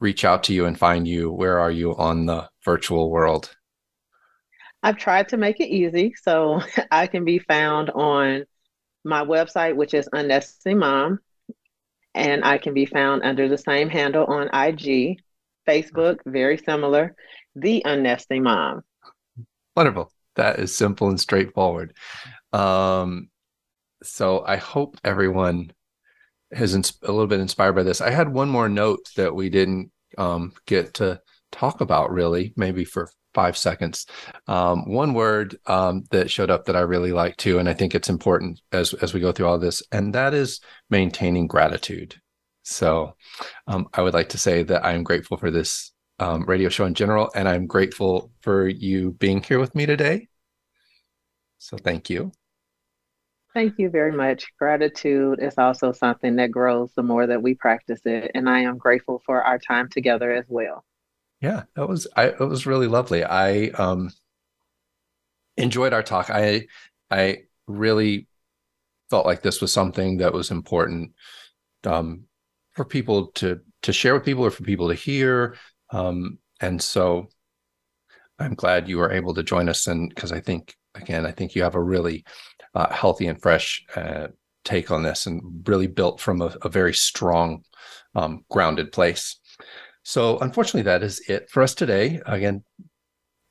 reach 0.04 0.26
out 0.26 0.44
to 0.44 0.54
you 0.54 0.66
and 0.66 0.78
find 0.78 1.08
you? 1.08 1.32
Where 1.32 1.60
are 1.60 1.72
you 1.72 1.96
on 1.96 2.26
the 2.26 2.50
virtual 2.64 3.10
world? 3.10 3.56
I've 4.84 4.98
tried 4.98 5.30
to 5.30 5.38
make 5.38 5.62
it 5.62 5.70
easy. 5.70 6.14
So 6.22 6.62
I 6.92 7.08
can 7.08 7.24
be 7.24 7.40
found 7.40 7.90
on 7.90 8.44
my 9.06 9.24
website, 9.24 9.76
which 9.76 9.94
is 9.94 10.10
UnNesting 10.14 10.78
Mom. 10.78 11.20
And 12.14 12.44
I 12.44 12.58
can 12.58 12.74
be 12.74 12.86
found 12.86 13.24
under 13.24 13.48
the 13.48 13.58
same 13.58 13.90
handle 13.90 14.26
on 14.26 14.50
IG, 14.54 15.20
Facebook, 15.68 16.18
very 16.26 16.58
similar, 16.58 17.16
The 17.56 17.82
UnNesting 17.86 18.44
Mom. 18.44 18.84
Wonderful. 19.76 20.12
That 20.36 20.60
is 20.60 20.76
simple 20.76 21.10
and 21.10 21.20
straightforward. 21.20 21.96
Um, 22.52 23.30
so 24.04 24.44
I 24.46 24.58
hope 24.58 24.98
everyone 25.04 25.72
has 26.52 26.76
ins- 26.76 27.00
a 27.04 27.12
little 27.12 27.28
bit 27.28 27.40
inspired 27.40 27.74
by 27.74 27.84
this. 27.84 28.02
I 28.02 28.12
had 28.12 28.30
one 28.30 28.50
more 28.50 28.70
note 28.70 29.10
that 29.16 29.34
we 29.34 29.50
didn't 29.50 29.92
um, 30.18 30.54
get 30.66 30.96
to 30.96 31.22
talk 31.52 31.82
about 31.82 32.12
really, 32.12 32.54
maybe 32.56 32.86
for 32.86 33.10
five 33.34 33.58
seconds. 33.58 34.06
Um, 34.48 34.90
one 34.92 35.14
word 35.14 35.58
um, 35.66 36.04
that 36.12 36.30
showed 36.30 36.50
up 36.50 36.66
that 36.66 36.76
I 36.76 36.82
really 36.82 37.12
like 37.12 37.38
too, 37.38 37.60
and 37.60 37.68
I 37.68 37.74
think 37.74 37.96
it's 37.96 38.10
important 38.10 38.62
as 38.72 38.94
as 38.96 39.14
we 39.14 39.20
go 39.20 39.32
through 39.32 39.48
all 39.48 39.60
this, 39.60 39.82
and 39.92 40.14
that 40.14 40.34
is 40.34 40.60
maintaining 40.90 41.48
gratitude. 41.48 42.16
So, 42.64 43.16
um, 43.68 43.88
I 43.94 44.02
would 44.02 44.14
like 44.14 44.30
to 44.30 44.38
say 44.38 44.64
that 44.64 44.86
I 44.86 44.94
am 44.94 45.04
grateful 45.04 45.38
for 45.38 45.52
this 45.52 45.92
um, 46.20 46.46
radio 46.46 46.70
show 46.70 46.86
in 46.86 46.94
general, 46.94 47.30
and 47.36 47.48
I'm 47.48 47.68
grateful 47.68 48.32
for 48.42 48.68
you 48.68 49.12
being 49.12 49.44
here 49.44 49.60
with 49.60 49.76
me 49.76 49.86
today. 49.86 50.28
So, 51.58 51.78
thank 51.78 52.10
you. 52.10 52.32
Thank 53.54 53.78
you 53.78 53.90
very 53.90 54.12
much. 54.12 54.52
Gratitude 54.58 55.40
is 55.42 55.58
also 55.60 55.92
something 55.92 56.38
that 56.38 56.50
grows 56.50 56.92
the 56.96 57.04
more 57.04 57.28
that 57.28 57.42
we 57.42 57.54
practice 57.54 58.02
it. 58.06 58.32
And 58.34 58.50
I 58.50 58.62
am 58.62 58.80
grateful 58.80 59.22
for 59.26 59.44
our 59.44 59.60
time 59.60 59.90
together 59.90 60.34
as 60.34 60.46
well. 60.48 60.84
Yeah, 61.40 61.64
that 61.76 61.88
was 61.88 62.08
I 62.16 62.28
it 62.28 62.40
was 62.40 62.66
really 62.66 62.88
lovely. 62.88 63.24
I 63.24 63.66
um 63.78 64.10
enjoyed 65.56 65.94
our 65.94 66.02
talk. 66.02 66.30
I 66.32 66.68
I 67.12 67.44
really 67.68 68.28
felt 69.10 69.28
like 69.28 69.44
this 69.44 69.62
was 69.62 69.72
something 69.72 70.18
that 70.18 70.34
was 70.34 70.50
important 70.50 71.12
um 71.84 72.24
for 72.72 72.86
people 72.86 73.28
to 73.34 73.60
to 73.84 73.94
share 73.94 74.16
with 74.16 74.26
people 74.26 74.46
or 74.46 74.52
for 74.52 74.64
people 74.64 74.90
to 74.90 74.96
hear. 74.96 75.58
Um 75.92 76.40
and 76.60 76.82
so 76.82 77.28
I'm 78.40 78.56
glad 78.56 78.90
you 78.90 78.98
were 78.98 79.12
able 79.12 79.36
to 79.36 79.44
join 79.44 79.70
us 79.70 79.86
and 79.86 80.10
because 80.10 80.32
I 80.32 80.40
think 80.40 80.76
again, 80.96 81.26
I 81.26 81.32
think 81.32 81.56
you 81.56 81.64
have 81.64 81.76
a 81.76 81.84
really 81.84 82.24
uh, 82.76 82.94
healthy 82.94 83.28
and 83.28 83.42
fresh 83.42 83.84
uh, 83.96 84.28
take 84.64 84.92
on 84.92 85.04
this 85.04 85.26
and 85.26 85.68
really 85.68 85.88
built 85.88 86.20
from 86.20 86.42
a, 86.42 86.56
a 86.62 86.70
very 86.70 86.94
strong, 86.94 87.64
um, 88.16 88.44
grounded 88.50 88.92
place. 88.92 89.40
So, 90.04 90.38
unfortunately, 90.40 90.84
that 90.84 91.04
is 91.04 91.22
it 91.28 91.50
for 91.50 91.64
us 91.64 91.74
today. 91.74 92.22
Again, 92.26 92.64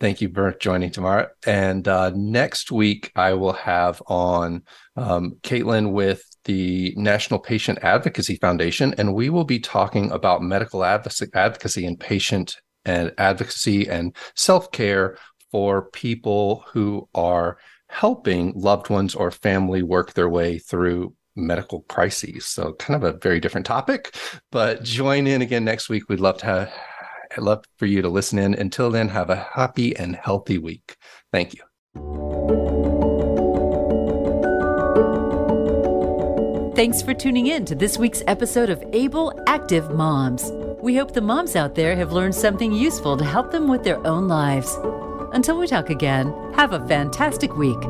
thank 0.01 0.21
you 0.21 0.31
for 0.33 0.53
joining 0.53 0.91
tomorrow. 0.91 1.29
And 1.47 1.87
uh, 1.89 2.11
next 2.15 2.71
week, 2.71 3.11
I 3.17 3.35
will 3.35 3.53
have 3.55 4.03
on 4.07 4.63
um, 4.97 5.37
Caitlin 5.43 5.93
with 5.93 6.25
the 6.45 6.93
National 6.97 7.39
Patient 7.39 7.79
Advocacy 7.83 8.37
Foundation, 8.37 8.95
and 8.99 9.15
we 9.15 9.31
will 9.31 9.45
be 9.45 9.61
talking 9.61 10.11
about 10.11 10.43
medical 10.43 10.85
advocacy 10.85 11.87
and 11.87 11.99
patient 11.99 12.57
and 12.85 13.13
advocacy 13.17 13.89
and 13.89 14.15
self 14.35 14.73
care 14.73 15.17
for 15.53 15.91
people 15.91 16.65
who 16.73 17.09
are 17.15 17.59
helping 17.89 18.53
loved 18.57 18.91
ones 18.91 19.15
or 19.15 19.31
family 19.31 19.83
work 19.83 20.15
their 20.15 20.29
way 20.29 20.59
through 20.59 21.15
medical 21.37 21.83
crises. 21.89 22.47
So 22.47 22.73
kind 22.75 23.03
of 23.03 23.15
a 23.15 23.19
very 23.19 23.39
different 23.39 23.67
topic, 23.67 24.17
but 24.51 24.83
join 24.83 25.27
in 25.27 25.43
again 25.43 25.65
next 25.65 25.89
week. 25.89 26.09
We'd 26.09 26.21
love 26.21 26.39
to 26.39 26.47
have 26.47 26.73
I'd 27.37 27.43
love 27.43 27.65
for 27.79 27.87
you 27.87 28.03
to 28.03 28.09
listen 28.09 28.39
in. 28.39 28.55
Until 28.55 28.91
then, 28.91 29.09
have 29.09 29.31
a 29.31 29.37
happy 29.37 29.97
and 29.97 30.15
healthy 30.17 30.59
week. 30.59 30.97
Thank 31.33 31.55
you. 31.55 31.63
Thanks 36.75 37.03
for 37.03 37.15
tuning 37.15 37.47
in 37.47 37.65
to 37.67 37.75
this 37.75 37.99
week's 37.99 38.23
episode 38.27 38.71
of 38.71 38.83
Able 38.93 39.39
Active 39.47 39.91
Moms. 39.95 40.51
We 40.83 40.97
hope 40.97 41.13
the 41.13 41.21
moms 41.21 41.55
out 41.55 41.75
there 41.75 41.95
have 41.97 42.13
learned 42.13 42.35
something 42.35 42.73
useful 42.73 43.17
to 43.17 43.25
help 43.25 43.51
them 43.53 43.69
with 43.69 43.85
their 43.85 44.05
own 44.07 44.27
lives. 44.27 44.77
Until 45.33 45.57
we 45.57 45.67
talk 45.67 45.89
again, 45.89 46.35
have 46.55 46.73
a 46.73 46.87
fantastic 46.87 47.57
week. 47.57 47.83